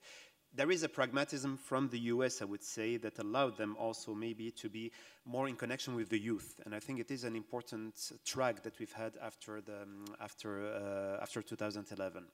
there 0.55 0.69
is 0.69 0.83
a 0.83 0.89
pragmatism 0.89 1.57
from 1.57 1.89
the 1.89 1.99
US, 1.99 2.41
I 2.41 2.45
would 2.45 2.63
say, 2.63 2.97
that 2.97 3.17
allowed 3.17 3.57
them 3.57 3.75
also 3.79 4.13
maybe 4.13 4.51
to 4.51 4.69
be 4.69 4.91
more 5.25 5.47
in 5.47 5.55
connection 5.55 5.95
with 5.95 6.09
the 6.09 6.19
youth. 6.19 6.61
And 6.65 6.75
I 6.75 6.79
think 6.79 6.99
it 6.99 7.09
is 7.09 7.23
an 7.23 7.35
important 7.35 8.11
track 8.23 8.61
that 8.63 8.77
we've 8.77 8.91
had 8.91 9.13
after, 9.21 9.61
the, 9.61 9.81
um, 9.81 10.05
after, 10.21 10.67
uh, 10.67 11.23
after 11.23 11.41
2011. 11.41 12.25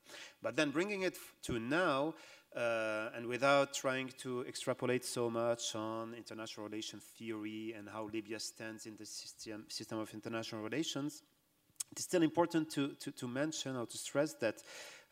But 0.42 0.58
then 0.58 0.72
bringing 0.72 1.04
it 1.04 1.18
to 1.44 1.60
now, 1.60 2.16
uh, 2.56 3.10
and 3.16 3.26
without 3.26 3.74
trying 3.74 4.10
to 4.20 4.46
extrapolate 4.46 5.06
so 5.06 5.30
much 5.30 5.76
on 5.76 6.14
international 6.14 6.66
relations 6.66 7.04
theory 7.18 7.74
and 7.78 7.88
how 7.88 8.10
Libya 8.12 8.40
stands 8.40 8.86
in 8.86 8.98
the 8.98 9.06
system, 9.06 9.66
system 9.70 10.00
of 10.00 10.14
international 10.14 10.62
relations, 10.62 11.24
it's 11.92 12.04
still 12.04 12.24
important 12.24 12.70
to, 12.72 12.90
to, 13.00 13.12
to 13.12 13.28
mention 13.28 13.76
or 13.76 13.86
to 13.86 13.98
stress 13.98 14.34
that 14.36 14.62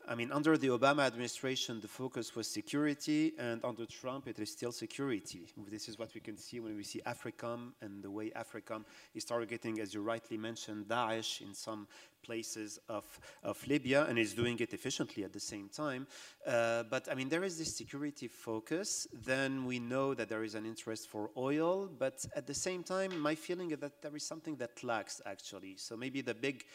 I 0.09 0.15
mean, 0.15 0.31
under 0.31 0.57
the 0.57 0.67
Obama 0.67 1.05
administration, 1.05 1.81
the 1.81 1.87
focus 1.89 2.33
was 2.33 2.47
security, 2.47 3.33
and 3.37 3.59
under 3.65 3.85
Trump, 3.85 4.27
it 4.27 4.39
is 4.39 4.49
still 4.49 4.71
security. 4.71 5.49
This 5.69 5.89
is 5.89 5.99
what 5.99 6.13
we 6.13 6.21
can 6.21 6.37
see 6.37 6.61
when 6.61 6.77
we 6.77 6.83
see 6.83 7.01
AFRICOM 7.05 7.73
and 7.81 8.01
the 8.01 8.09
way 8.09 8.31
AFRICOM 8.31 8.85
is 9.13 9.25
targeting, 9.25 9.81
as 9.81 9.93
you 9.93 10.01
rightly 10.01 10.37
mentioned, 10.37 10.87
Daesh 10.87 11.41
in 11.41 11.53
some 11.53 11.87
places 12.23 12.79
of, 12.87 13.05
of 13.43 13.65
Libya, 13.67 14.05
and 14.05 14.17
is 14.17 14.33
doing 14.33 14.57
it 14.59 14.73
efficiently 14.73 15.23
at 15.23 15.33
the 15.33 15.39
same 15.39 15.69
time. 15.69 16.07
Uh, 16.45 16.83
but 16.83 17.07
I 17.11 17.15
mean, 17.15 17.29
there 17.29 17.43
is 17.43 17.57
this 17.57 17.75
security 17.75 18.27
focus. 18.27 19.07
Then 19.25 19.65
we 19.65 19.79
know 19.79 20.13
that 20.13 20.29
there 20.29 20.43
is 20.43 20.55
an 20.55 20.65
interest 20.65 21.09
for 21.09 21.31
oil, 21.37 21.89
but 21.99 22.25
at 22.35 22.47
the 22.47 22.53
same 22.53 22.83
time, 22.83 23.19
my 23.19 23.35
feeling 23.35 23.71
is 23.71 23.79
that 23.79 24.01
there 24.01 24.15
is 24.15 24.23
something 24.23 24.55
that 24.57 24.83
lacks 24.83 25.21
actually. 25.25 25.75
So 25.77 25.95
maybe 25.95 26.21
the 26.21 26.33
big 26.33 26.65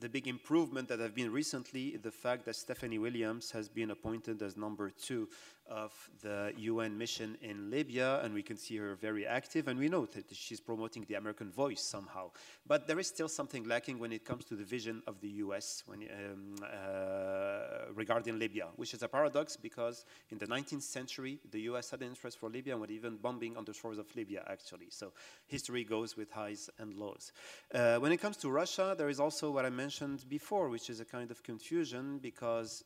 the 0.00 0.08
big 0.08 0.28
improvement 0.28 0.88
that 0.88 1.00
have 1.00 1.14
been 1.14 1.32
recently, 1.32 1.96
the 1.96 2.10
fact 2.10 2.44
that 2.44 2.56
Stephanie 2.56 2.98
Williams 2.98 3.50
has 3.50 3.68
been 3.68 3.90
appointed 3.90 4.42
as 4.42 4.56
number 4.56 4.90
two 4.90 5.28
of 5.68 5.92
the 6.22 6.52
UN 6.56 6.96
mission 6.96 7.36
in 7.42 7.70
Libya, 7.70 8.20
and 8.22 8.34
we 8.34 8.42
can 8.42 8.56
see 8.56 8.76
her 8.76 8.94
very 8.94 9.26
active, 9.26 9.68
and 9.68 9.78
we 9.78 9.88
know 9.88 10.06
that 10.06 10.24
she's 10.32 10.60
promoting 10.60 11.04
the 11.08 11.14
American 11.14 11.50
voice 11.50 11.82
somehow. 11.82 12.30
But 12.66 12.86
there 12.86 12.98
is 12.98 13.08
still 13.08 13.28
something 13.28 13.64
lacking 13.64 13.98
when 13.98 14.12
it 14.12 14.24
comes 14.24 14.44
to 14.46 14.56
the 14.56 14.64
vision 14.64 15.02
of 15.06 15.20
the 15.20 15.28
US 15.44 15.82
when, 15.86 16.02
um, 16.02 16.56
uh, 16.62 17.92
regarding 17.94 18.38
Libya, 18.38 18.68
which 18.76 18.94
is 18.94 19.02
a 19.02 19.08
paradox 19.08 19.56
because 19.56 20.04
in 20.30 20.38
the 20.38 20.46
19th 20.46 20.82
century, 20.82 21.38
the 21.50 21.60
US 21.62 21.90
had 21.90 22.00
an 22.02 22.08
interest 22.08 22.38
for 22.38 22.48
Libya 22.48 22.74
and 22.74 22.80
was 22.80 22.90
even 22.90 23.16
bombing 23.16 23.56
on 23.56 23.64
the 23.64 23.74
shores 23.74 23.98
of 23.98 24.14
Libya, 24.14 24.44
actually. 24.48 24.88
So 24.90 25.12
history 25.46 25.84
goes 25.84 26.16
with 26.16 26.30
highs 26.30 26.70
and 26.78 26.94
lows. 26.94 27.32
Uh, 27.74 27.96
when 27.96 28.12
it 28.12 28.18
comes 28.18 28.36
to 28.38 28.50
Russia, 28.50 28.94
there 28.96 29.08
is 29.08 29.20
also 29.20 29.50
what 29.50 29.64
I 29.64 29.70
mentioned 29.70 30.28
before, 30.28 30.68
which 30.68 30.90
is 30.90 31.00
a 31.00 31.04
kind 31.04 31.30
of 31.30 31.42
confusion 31.42 32.18
because 32.18 32.84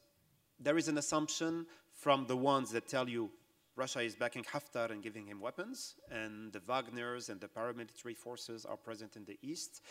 there 0.60 0.76
is 0.76 0.88
an 0.88 0.98
assumption 0.98 1.66
from 2.00 2.26
the 2.26 2.36
ones 2.36 2.70
that 2.70 2.88
tell 2.88 3.08
you 3.08 3.30
Russia 3.76 4.00
is 4.00 4.16
backing 4.16 4.44
Haftar 4.44 4.90
and 4.90 5.02
giving 5.02 5.26
him 5.26 5.40
weapons, 5.40 5.96
and 6.10 6.52
the 6.52 6.60
Wagners 6.60 7.28
and 7.28 7.40
the 7.40 7.48
paramilitary 7.48 8.16
forces 8.16 8.64
are 8.64 8.76
present 8.76 9.16
in 9.16 9.24
the 9.24 9.38
east. 9.42 9.82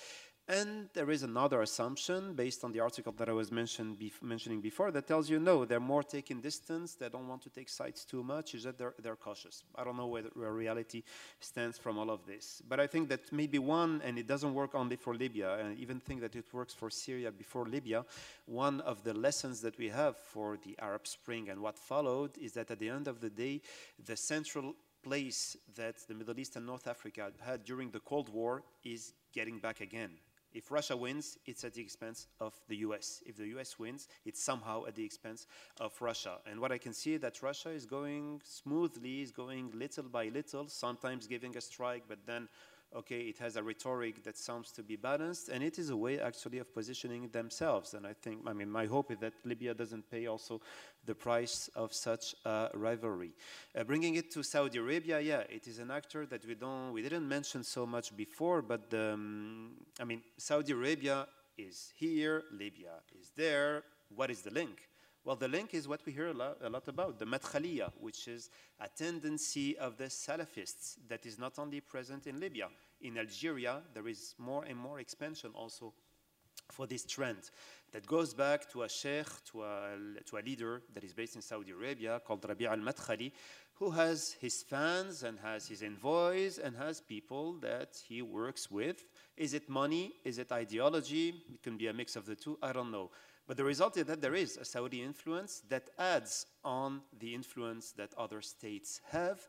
And 0.49 0.89
there 0.95 1.11
is 1.11 1.21
another 1.21 1.61
assumption 1.61 2.33
based 2.33 2.63
on 2.63 2.71
the 2.71 2.79
article 2.79 3.13
that 3.19 3.29
I 3.29 3.33
was 3.33 3.51
bef 3.51 4.19
mentioning 4.23 4.61
before 4.61 4.89
that 4.89 5.05
tells 5.05 5.29
you 5.29 5.39
no, 5.39 5.63
they're 5.63 5.79
more 5.79 6.01
taking 6.01 6.41
distance, 6.41 6.95
they 6.95 7.07
don't 7.07 7.27
want 7.27 7.43
to 7.43 7.51
take 7.51 7.69
sides 7.69 8.03
too 8.03 8.23
much, 8.23 8.55
is 8.55 8.63
that 8.63 8.75
they're, 8.75 8.95
they're 8.99 9.15
cautious. 9.15 9.63
I 9.75 9.83
don't 9.83 9.95
know 9.95 10.07
where, 10.07 10.23
where 10.33 10.51
reality 10.51 11.03
stands 11.39 11.77
from 11.77 11.99
all 11.99 12.09
of 12.09 12.25
this. 12.25 12.63
But 12.67 12.79
I 12.79 12.87
think 12.87 13.09
that 13.09 13.31
maybe 13.31 13.59
one, 13.59 14.01
and 14.03 14.17
it 14.17 14.25
doesn't 14.25 14.55
work 14.55 14.73
only 14.73 14.95
for 14.95 15.13
Libya, 15.13 15.59
and 15.59 15.77
even 15.77 15.99
think 15.99 16.21
that 16.21 16.35
it 16.35 16.51
works 16.51 16.73
for 16.73 16.89
Syria 16.89 17.31
before 17.31 17.67
Libya, 17.67 18.03
one 18.47 18.81
of 18.81 19.03
the 19.03 19.13
lessons 19.13 19.61
that 19.61 19.77
we 19.77 19.89
have 19.89 20.17
for 20.17 20.57
the 20.65 20.75
Arab 20.79 21.05
Spring 21.05 21.49
and 21.49 21.61
what 21.61 21.77
followed 21.77 22.35
is 22.39 22.53
that 22.53 22.71
at 22.71 22.79
the 22.79 22.89
end 22.89 23.07
of 23.07 23.21
the 23.21 23.29
day, 23.29 23.61
the 24.03 24.17
central 24.17 24.73
place 25.03 25.55
that 25.75 25.97
the 26.07 26.15
Middle 26.15 26.39
East 26.39 26.55
and 26.55 26.65
North 26.65 26.87
Africa 26.87 27.31
had 27.39 27.63
during 27.63 27.91
the 27.91 27.99
Cold 27.99 28.29
War 28.29 28.63
is 28.83 29.13
getting 29.31 29.59
back 29.59 29.81
again. 29.81 30.17
If 30.53 30.71
Russia 30.71 30.97
wins, 30.97 31.37
it's 31.45 31.63
at 31.63 31.73
the 31.73 31.81
expense 31.81 32.27
of 32.39 32.53
the 32.67 32.77
US. 32.77 33.21
If 33.25 33.37
the 33.37 33.47
US 33.57 33.77
wins, 33.77 34.07
it's 34.25 34.41
somehow 34.41 34.85
at 34.85 34.95
the 34.95 35.03
expense 35.03 35.45
of 35.79 35.93
Russia. 36.01 36.37
And 36.49 36.59
what 36.59 36.71
I 36.71 36.77
can 36.77 36.93
see 36.93 37.17
that 37.17 37.43
Russia 37.43 37.69
is 37.69 37.85
going 37.85 38.41
smoothly, 38.43 39.21
is 39.21 39.31
going 39.31 39.71
little 39.73 40.03
by 40.03 40.29
little, 40.29 40.67
sometimes 40.67 41.27
giving 41.27 41.55
a 41.55 41.61
strike, 41.61 42.03
but 42.07 42.25
then 42.25 42.47
okay, 42.95 43.21
it 43.21 43.37
has 43.37 43.55
a 43.55 43.63
rhetoric 43.63 44.23
that 44.23 44.37
sounds 44.37 44.71
to 44.71 44.83
be 44.83 44.95
balanced, 44.95 45.49
and 45.49 45.63
it 45.63 45.77
is 45.77 45.89
a 45.89 45.97
way 45.97 46.19
actually 46.19 46.57
of 46.57 46.73
positioning 46.73 47.29
themselves. 47.29 47.93
And 47.93 48.05
I 48.05 48.13
think, 48.13 48.41
I 48.47 48.53
mean, 48.53 48.69
my 48.69 48.85
hope 48.85 49.11
is 49.11 49.19
that 49.19 49.33
Libya 49.45 49.73
doesn't 49.73 50.09
pay 50.09 50.25
also 50.27 50.61
the 51.05 51.15
price 51.15 51.69
of 51.75 51.93
such 51.93 52.35
a 52.45 52.69
rivalry. 52.73 53.31
Uh, 53.75 53.83
bringing 53.83 54.15
it 54.15 54.31
to 54.31 54.43
Saudi 54.43 54.79
Arabia, 54.79 55.19
yeah, 55.19 55.43
it 55.49 55.67
is 55.67 55.79
an 55.79 55.91
actor 55.91 56.25
that 56.25 56.45
we 56.45 56.55
don't, 56.55 56.91
we 56.91 57.01
didn't 57.01 57.27
mention 57.27 57.63
so 57.63 57.85
much 57.85 58.15
before, 58.15 58.61
but 58.61 58.91
um, 58.93 59.71
I 59.99 60.03
mean, 60.03 60.21
Saudi 60.37 60.73
Arabia 60.73 61.27
is 61.57 61.93
here, 61.95 62.43
Libya 62.51 63.01
is 63.19 63.31
there. 63.35 63.83
What 64.15 64.31
is 64.31 64.41
the 64.41 64.51
link? 64.51 64.89
Well, 65.25 65.35
the 65.35 65.47
link 65.47 65.73
is 65.73 65.87
what 65.87 66.05
we 66.05 66.13
hear 66.13 66.27
a 66.27 66.33
lot, 66.33 66.57
a 66.63 66.69
lot, 66.69 66.87
about, 66.87 67.19
the 67.19 67.25
Madkhaliya, 67.25 67.91
which 67.99 68.27
is 68.27 68.49
a 68.79 68.87
tendency 68.87 69.77
of 69.77 69.97
the 69.97 70.05
Salafists 70.05 70.95
that 71.07 71.25
is 71.25 71.37
not 71.37 71.59
only 71.59 71.81
present 71.81 72.25
in 72.25 72.39
Libya. 72.39 72.69
In 73.01 73.17
Algeria, 73.17 73.81
there 73.93 74.07
is 74.07 74.33
more 74.37 74.63
and 74.63 74.77
more 74.77 74.99
expansion 74.99 75.51
also 75.53 75.93
for 76.71 76.87
this 76.87 77.05
trend 77.05 77.51
that 77.91 78.05
goes 78.05 78.33
back 78.33 78.69
to 78.71 78.83
a 78.83 78.89
sheikh, 78.89 79.27
to 79.51 79.63
a, 79.63 79.97
to 80.25 80.37
a 80.37 80.41
leader 80.41 80.83
that 80.93 81.03
is 81.03 81.13
based 81.13 81.35
in 81.35 81.41
Saudi 81.41 81.71
Arabia 81.71 82.21
called 82.25 82.45
Rabi' 82.47 82.67
al-Madkhali, 82.67 83.31
who 83.73 83.89
has 83.91 84.35
his 84.39 84.61
fans 84.61 85.23
and 85.23 85.39
has 85.39 85.67
his 85.67 85.81
envoys 85.81 86.59
and 86.59 86.75
has 86.75 87.01
people 87.01 87.53
that 87.61 87.97
he 88.07 88.21
works 88.21 88.69
with. 88.69 89.05
Is 89.37 89.53
it 89.53 89.69
money? 89.69 90.13
Is 90.23 90.37
it 90.37 90.51
ideology? 90.51 91.29
It 91.53 91.63
can 91.63 91.77
be 91.77 91.87
a 91.87 91.93
mix 91.93 92.15
of 92.15 92.25
the 92.25 92.35
two. 92.35 92.57
I 92.61 92.73
don't 92.73 92.91
know. 92.91 93.09
But 93.49 93.57
the 93.57 93.63
result 93.63 93.97
is 93.97 94.05
that 94.05 94.21
there 94.21 94.35
is 94.35 94.57
a 94.57 94.63
Saudi 94.63 95.01
influence 95.01 95.63
that 95.69 95.89
adds 95.97 96.45
on 96.63 97.01
the 97.19 97.33
influence 97.33 97.91
that 97.93 98.13
other 98.15 98.41
states 98.43 99.01
have. 99.09 99.47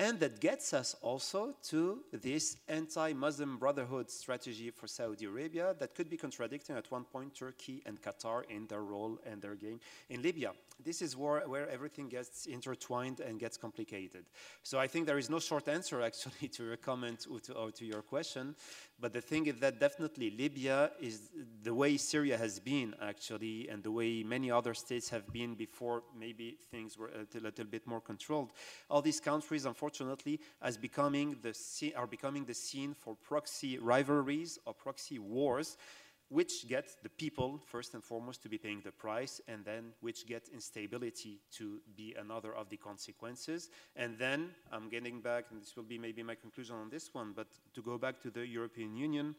And 0.00 0.18
that 0.18 0.40
gets 0.40 0.72
us 0.72 0.96
also 1.02 1.54
to 1.62 1.98
this 2.10 2.56
anti-Muslim 2.68 3.58
Brotherhood 3.58 4.10
strategy 4.10 4.70
for 4.70 4.86
Saudi 4.86 5.26
Arabia 5.26 5.76
that 5.78 5.94
could 5.94 6.08
be 6.08 6.16
contradicting 6.16 6.74
at 6.74 6.90
one 6.90 7.04
point 7.04 7.34
Turkey 7.34 7.82
and 7.84 8.00
Qatar 8.00 8.44
in 8.48 8.66
their 8.66 8.82
role 8.82 9.18
and 9.26 9.42
their 9.42 9.54
game 9.54 9.78
in 10.08 10.22
Libya. 10.22 10.52
This 10.82 11.02
is 11.02 11.14
where, 11.18 11.46
where 11.46 11.68
everything 11.68 12.08
gets 12.08 12.46
intertwined 12.46 13.20
and 13.20 13.38
gets 13.38 13.58
complicated. 13.58 14.24
So 14.62 14.78
I 14.78 14.86
think 14.86 15.04
there 15.04 15.18
is 15.18 15.28
no 15.28 15.38
short 15.38 15.68
answer 15.68 16.00
actually 16.10 16.48
to 16.48 16.64
your 16.64 16.78
comment 16.78 17.26
or 17.30 17.40
to, 17.40 17.52
or 17.52 17.70
to 17.70 17.84
your 17.84 18.00
question, 18.00 18.54
but 18.98 19.12
the 19.12 19.20
thing 19.20 19.48
is 19.48 19.56
that 19.56 19.78
definitely 19.78 20.30
Libya 20.30 20.92
is 20.98 21.28
the 21.62 21.74
way 21.74 21.98
Syria 21.98 22.38
has 22.38 22.58
been 22.58 22.94
actually 23.02 23.68
and 23.68 23.82
the 23.82 23.90
way 23.90 24.22
many 24.22 24.50
other 24.50 24.72
states 24.72 25.10
have 25.10 25.30
been 25.30 25.56
before 25.56 26.04
maybe 26.18 26.56
things 26.70 26.96
were 26.96 27.08
a 27.08 27.18
little, 27.18 27.42
little 27.42 27.64
bit 27.66 27.86
more 27.86 28.00
controlled. 28.00 28.52
All 28.88 29.02
these 29.02 29.20
countries 29.20 29.66
unfortunately 29.66 29.89
as 30.62 30.76
becoming 30.76 31.36
the 31.42 31.54
are 31.96 32.06
becoming 32.06 32.44
the 32.44 32.54
scene 32.54 32.94
for 32.94 33.14
proxy 33.14 33.78
rivalries 33.78 34.58
or 34.66 34.74
proxy 34.74 35.18
wars 35.18 35.76
which 36.28 36.68
get 36.68 36.86
the 37.02 37.08
people 37.08 37.58
first 37.66 37.94
and 37.94 38.04
foremost 38.04 38.40
to 38.40 38.48
be 38.48 38.56
paying 38.56 38.80
the 38.84 38.92
price 38.92 39.40
and 39.48 39.64
then 39.64 39.92
which 40.00 40.26
get 40.28 40.48
instability 40.54 41.40
to 41.50 41.80
be 41.96 42.14
another 42.20 42.54
of 42.54 42.68
the 42.68 42.76
consequences. 42.76 43.68
And 43.96 44.16
then 44.18 44.50
i'm 44.72 44.88
getting 44.88 45.20
back 45.20 45.46
and 45.50 45.60
this 45.60 45.76
will 45.76 45.84
be 45.84 45.98
maybe 45.98 46.22
my 46.22 46.36
conclusion 46.36 46.76
on 46.76 46.88
this 46.88 47.12
one 47.12 47.32
but 47.34 47.48
to 47.74 47.82
go 47.82 47.98
back 47.98 48.20
to 48.22 48.30
the 48.30 48.46
european 48.46 48.96
union 48.96 49.34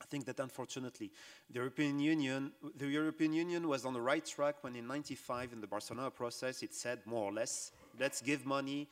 I 0.00 0.04
think 0.04 0.26
that 0.26 0.40
unfortunately, 0.40 1.10
the 1.48 1.58
European 1.60 1.98
Union, 1.98 2.52
the 2.76 2.86
European 2.86 3.32
Union 3.32 3.66
was 3.66 3.84
on 3.86 3.94
the 3.94 4.00
right 4.00 4.24
track 4.24 4.56
when 4.62 4.76
in 4.76 4.86
95 4.86 5.52
in 5.54 5.60
the 5.60 5.66
Barcelona 5.66 6.10
process, 6.10 6.62
it 6.62 6.74
said 6.74 7.00
more 7.06 7.24
or 7.24 7.32
less, 7.32 7.72
let's 7.98 8.20
give 8.20 8.44
money, 8.44 8.88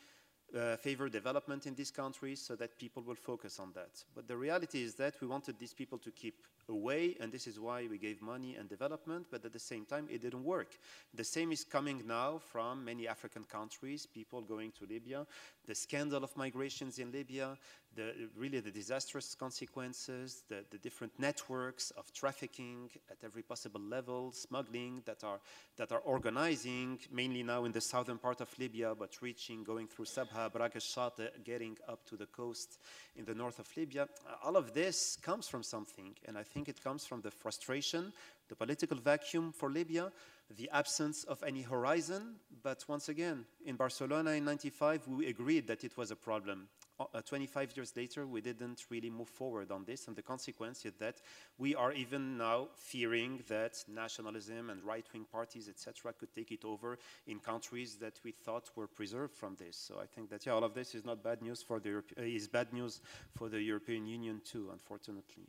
uh, 0.55 0.76
favor 0.76 1.09
development 1.09 1.66
in 1.66 1.74
these 1.74 1.90
countries 1.90 2.40
so 2.40 2.55
that 2.57 2.78
people 2.78 3.02
will 3.02 3.14
focus 3.16 3.59
on 3.59 3.72
that. 3.74 4.05
But 4.14 4.28
the 4.28 4.36
reality 4.36 4.82
is 4.82 4.94
that 4.96 5.14
we 5.20 5.26
wanted 5.26 5.59
these 5.59 5.74
people 5.74 5.98
to 5.98 6.11
keep 6.11 6.42
away, 6.68 7.16
and 7.20 7.32
this 7.32 7.46
is 7.46 7.58
why 7.58 7.86
we 7.90 7.98
gave 7.98 8.22
money 8.22 8.56
and 8.56 8.68
development, 8.68 9.26
but 9.30 9.44
at 9.44 9.52
the 9.52 9.58
same 9.58 9.84
time, 9.84 10.06
it 10.10 10.22
didn't 10.22 10.44
work. 10.44 10.78
The 11.14 11.24
same 11.24 11.52
is 11.52 11.64
coming 11.64 12.02
now 12.06 12.40
from 12.52 12.84
many 12.84 13.08
African 13.08 13.44
countries, 13.44 14.06
people 14.06 14.42
going 14.42 14.72
to 14.72 14.86
Libya, 14.86 15.26
the 15.66 15.74
scandal 15.74 16.24
of 16.24 16.36
migrations 16.36 16.98
in 16.98 17.10
Libya, 17.12 17.56
the, 17.96 18.12
really 18.36 18.60
the 18.60 18.70
disastrous 18.70 19.34
consequences, 19.34 20.42
the, 20.48 20.64
the 20.70 20.78
different 20.78 21.12
networks 21.18 21.90
of 21.92 22.12
trafficking 22.12 22.90
at 23.10 23.18
every 23.24 23.42
possible 23.42 23.80
level, 23.80 24.32
smuggling 24.32 25.02
that 25.06 25.22
are, 25.24 25.40
that 25.76 25.92
are 25.92 26.00
organizing, 26.00 26.98
mainly 27.10 27.42
now 27.42 27.64
in 27.64 27.72
the 27.72 27.80
southern 27.80 28.18
part 28.18 28.40
of 28.40 28.48
Libya, 28.58 28.94
but 28.98 29.22
reaching, 29.22 29.62
going 29.64 29.86
through 29.86 30.06
Sabha, 30.06 30.52
Braga 30.52 30.80
uh, 30.96 31.10
getting 31.44 31.76
up 31.88 32.04
to 32.06 32.16
the 32.16 32.26
coast 32.26 32.78
in 33.16 33.24
the 33.24 33.34
north 33.34 33.58
of 33.58 33.68
Libya. 33.76 34.08
All 34.44 34.56
of 34.56 34.74
this 34.74 35.16
comes 35.22 35.48
from 35.48 35.62
something, 35.62 36.14
and 36.26 36.36
I 36.36 36.42
it 36.55 36.82
comes 36.82 37.05
from 37.05 37.20
the 37.20 37.32
frustration, 37.32 38.12
the 38.48 38.55
political 38.55 38.96
vacuum 38.96 39.52
for 39.52 39.70
Libya, 39.70 40.12
the 40.57 40.70
absence 40.70 41.24
of 41.24 41.42
any 41.42 41.62
horizon. 41.62 42.36
But 42.62 42.84
once 42.86 43.09
again, 43.09 43.44
in 43.66 43.74
Barcelona 43.74 44.30
in 44.30 44.44
95, 44.44 45.09
we 45.09 45.26
agreed 45.26 45.66
that 45.66 45.82
it 45.82 45.96
was 45.96 46.12
a 46.12 46.16
problem. 46.16 46.68
Uh, 47.00 47.20
25 47.22 47.76
years 47.76 47.92
later, 47.96 48.24
we 48.24 48.40
didn't 48.40 48.84
really 48.88 49.11
move 49.11 49.28
forward 49.28 49.72
on 49.72 49.84
this, 49.84 50.07
and 50.07 50.14
the 50.14 50.22
consequence 50.22 50.84
is 50.84 50.92
that 51.00 51.16
we 51.59 51.74
are 51.74 51.92
even 51.92 52.38
now 52.38 52.68
fearing 52.76 53.42
that 53.48 53.76
nationalism 53.88 54.70
and 54.70 54.80
right-wing 54.84 55.26
parties, 55.32 55.68
etc., 55.68 56.12
could 56.12 56.32
take 56.32 56.52
it 56.52 56.64
over 56.64 56.96
in 57.26 57.40
countries 57.40 57.96
that 57.96 58.20
we 58.22 58.30
thought 58.30 58.70
were 58.76 58.86
preserved 58.86 59.34
from 59.34 59.57
this. 59.57 59.76
So 59.76 59.98
I 60.00 60.07
think 60.07 60.30
that 60.30 60.46
yeah, 60.46 60.52
all 60.52 60.62
of 60.62 60.74
this 60.74 60.94
is 60.94 61.05
not 61.05 61.24
bad 61.24 61.42
news 61.42 61.64
for 61.64 61.80
the 61.80 61.88
Europe 61.88 62.12
uh, 62.16 62.22
is 62.22 62.46
bad 62.46 62.72
news 62.72 63.00
for 63.34 63.48
the 63.48 63.61
European 63.61 64.07
Union 64.07 64.40
too, 64.44 64.70
unfortunately. 64.72 65.48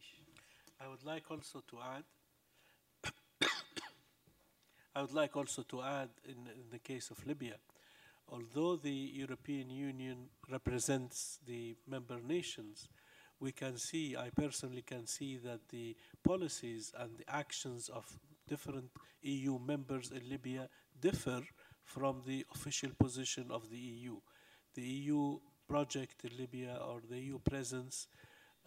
I 0.80 0.88
would 0.88 1.04
like 1.04 1.32
also 1.32 1.64
to 1.70 1.78
add. 1.96 3.12
I 4.96 5.02
would 5.02 5.14
like 5.14 5.36
also 5.36 5.64
to 5.64 5.82
add, 5.82 6.10
in, 6.26 6.48
in 6.48 6.70
the 6.72 6.80
case 6.80 7.12
of 7.12 7.26
Libya, 7.26 7.56
although 8.30 8.76
the 8.76 8.92
European 8.92 9.70
Union 9.70 10.30
represents 10.52 11.40
the 11.46 11.76
member 11.88 12.20
nations, 12.20 12.90
we 13.40 13.52
can 13.52 13.78
see, 13.78 14.16
I 14.16 14.30
personally 14.30 14.82
can 14.82 15.06
see 15.08 15.38
that 15.38 15.70
the 15.70 15.96
policies 16.24 16.94
and 16.98 17.18
the 17.18 17.30
actions 17.34 17.90
of 17.90 18.06
different 18.48 18.92
EU 19.22 19.60
members 19.60 20.12
in 20.12 20.30
Libya 20.30 20.70
differ 21.00 21.42
from 21.84 22.22
the 22.26 22.46
official 22.54 22.92
position 22.98 23.48
of 23.50 23.70
the 23.70 23.78
EU. 23.78 24.18
The 24.74 24.82
EU 24.82 25.40
project 25.68 26.24
in 26.26 26.38
Libya 26.38 26.80
or 26.86 27.02
the 27.10 27.20
EU 27.20 27.40
presence 27.40 28.08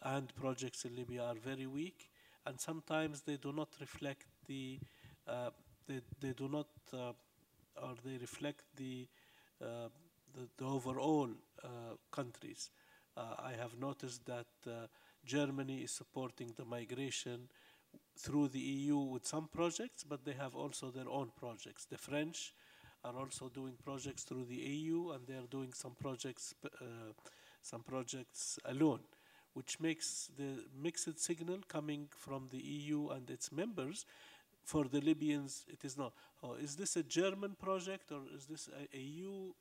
and 0.03 0.35
projects 0.35 0.85
in 0.85 0.97
Libya 0.97 1.25
are 1.25 1.35
very 1.35 1.67
weak, 1.67 2.11
and 2.47 2.61
sometimes 2.61 3.23
they 3.23 3.37
do 3.37 3.53
not 3.53 3.69
reflect 3.81 4.27
the, 4.47 4.79
uh, 5.27 5.51
they, 5.87 6.01
they 6.21 6.33
do 6.33 6.49
not, 6.49 6.69
uh, 6.93 7.13
or 7.83 7.95
they 8.05 8.17
reflect 8.19 8.65
the 8.77 9.07
uh, 9.61 9.89
the, 10.35 10.47
the, 10.57 10.65
overall 10.65 11.29
uh, 11.65 11.69
countries. 12.13 12.71
Uh, 13.17 13.35
I 13.39 13.53
have 13.59 13.77
noticed 13.81 14.25
that 14.27 14.47
Germany 15.25 15.79
is 15.79 15.91
supporting 15.91 16.53
the 16.57 16.65
migration 16.65 17.49
through 18.17 18.49
the 18.49 18.61
EU 18.61 18.99
with 18.99 19.27
some 19.27 19.49
projects, 19.49 20.05
but 20.05 20.25
they 20.25 20.35
have 20.35 20.55
also 20.55 20.91
their 20.91 21.09
own 21.09 21.33
projects. 21.37 21.87
The 21.87 21.99
French 21.99 22.55
are 23.05 23.17
also 23.19 23.49
doing 23.49 23.75
projects 23.85 24.23
through 24.23 24.45
the 24.45 24.57
EU, 24.57 25.11
and 25.11 25.27
they 25.27 25.35
are 25.35 25.49
doing 25.51 25.73
some 25.73 25.97
projects, 26.01 26.55
uh, 26.65 27.13
some 27.63 27.83
projects 27.83 28.59
alone, 28.65 29.01
which 29.59 29.81
makes 29.81 30.31
the 30.39 30.51
mixed 30.81 31.19
signal 31.19 31.59
coming 31.67 32.07
from 32.17 32.47
the 32.53 32.59
EU 32.59 33.09
and 33.09 33.29
its 33.29 33.51
members 33.51 34.07
for 34.63 34.85
the 34.85 35.01
Libyans, 35.01 35.65
it 35.69 35.85
is 35.85 35.99
not. 35.99 36.13
Oh, 36.45 36.55
is 36.55 36.77
this 36.77 36.95
a 36.95 37.03
German 37.03 37.57
project 37.61 38.13
or 38.13 38.21
is 38.37 38.45
this 38.47 38.69
a, 38.69 38.97
a 38.97 39.01
EU, 39.01 39.53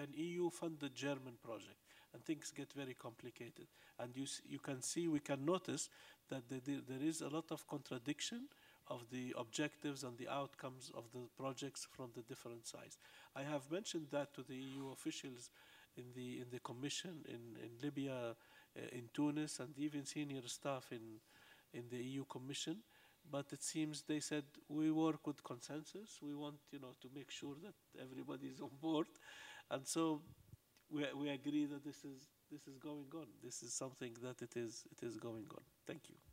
an 0.00 0.08
EU-funded 0.14 0.94
German 0.94 1.34
project? 1.44 1.76
And 2.14 2.24
things 2.24 2.50
get 2.56 2.72
very 2.72 2.94
complicated. 2.94 3.66
And 3.98 4.16
you, 4.16 4.24
you 4.48 4.58
can 4.58 4.80
see, 4.80 5.06
we 5.06 5.20
can 5.20 5.44
notice 5.44 5.90
that 6.30 6.48
the, 6.48 6.60
the, 6.64 6.80
there 6.88 7.06
is 7.06 7.20
a 7.20 7.28
lot 7.28 7.50
of 7.50 7.66
contradiction 7.66 8.48
of 8.88 9.04
the 9.12 9.34
objectives 9.36 10.02
and 10.02 10.16
the 10.16 10.28
outcomes 10.28 10.90
of 10.96 11.04
the 11.12 11.26
projects 11.38 11.86
from 11.90 12.08
the 12.16 12.22
different 12.22 12.66
sides. 12.66 12.96
I 13.36 13.42
have 13.42 13.70
mentioned 13.70 14.06
that 14.12 14.32
to 14.34 14.42
the 14.42 14.54
EU 14.54 14.92
officials 14.92 15.50
in 15.96 16.04
the 16.14 16.40
in 16.40 16.46
the 16.50 16.60
commission 16.60 17.24
in, 17.28 17.62
in 17.62 17.70
Libya, 17.82 18.34
Uh, 18.76 18.98
in 18.98 19.08
Tunis, 19.12 19.60
and 19.60 19.78
even 19.78 20.04
senior 20.04 20.46
staff 20.46 20.92
in 20.92 21.20
in 21.74 21.88
the 21.90 21.98
EU 21.98 22.24
commission 22.24 22.82
but 23.30 23.46
it 23.52 23.62
seems 23.62 24.02
they 24.02 24.20
said 24.20 24.44
we 24.68 24.90
work 24.90 25.26
with 25.26 25.42
consensus. 25.44 26.18
We 26.22 26.34
want 26.34 26.56
you 26.70 26.80
know 26.80 26.94
to 27.00 27.08
make 27.14 27.30
sure 27.30 27.54
that 27.62 27.74
everybody 28.00 28.48
is 28.48 28.60
on 28.60 28.70
board, 28.80 29.06
and 29.70 29.86
so 29.86 30.22
we 30.90 31.06
we 31.16 31.30
agree 31.30 31.66
that 31.66 31.84
this 31.84 32.04
is 32.04 32.28
this 32.50 32.66
is 32.66 32.78
going 32.78 33.10
on. 33.14 33.26
This 33.42 33.62
is 33.62 33.72
something 33.74 34.14
that 34.22 34.42
it 34.42 34.56
is 34.56 34.84
it 34.90 35.04
is 35.06 35.16
going 35.16 35.46
on. 35.56 35.64
Thank 35.86 36.08
you. 36.08 36.31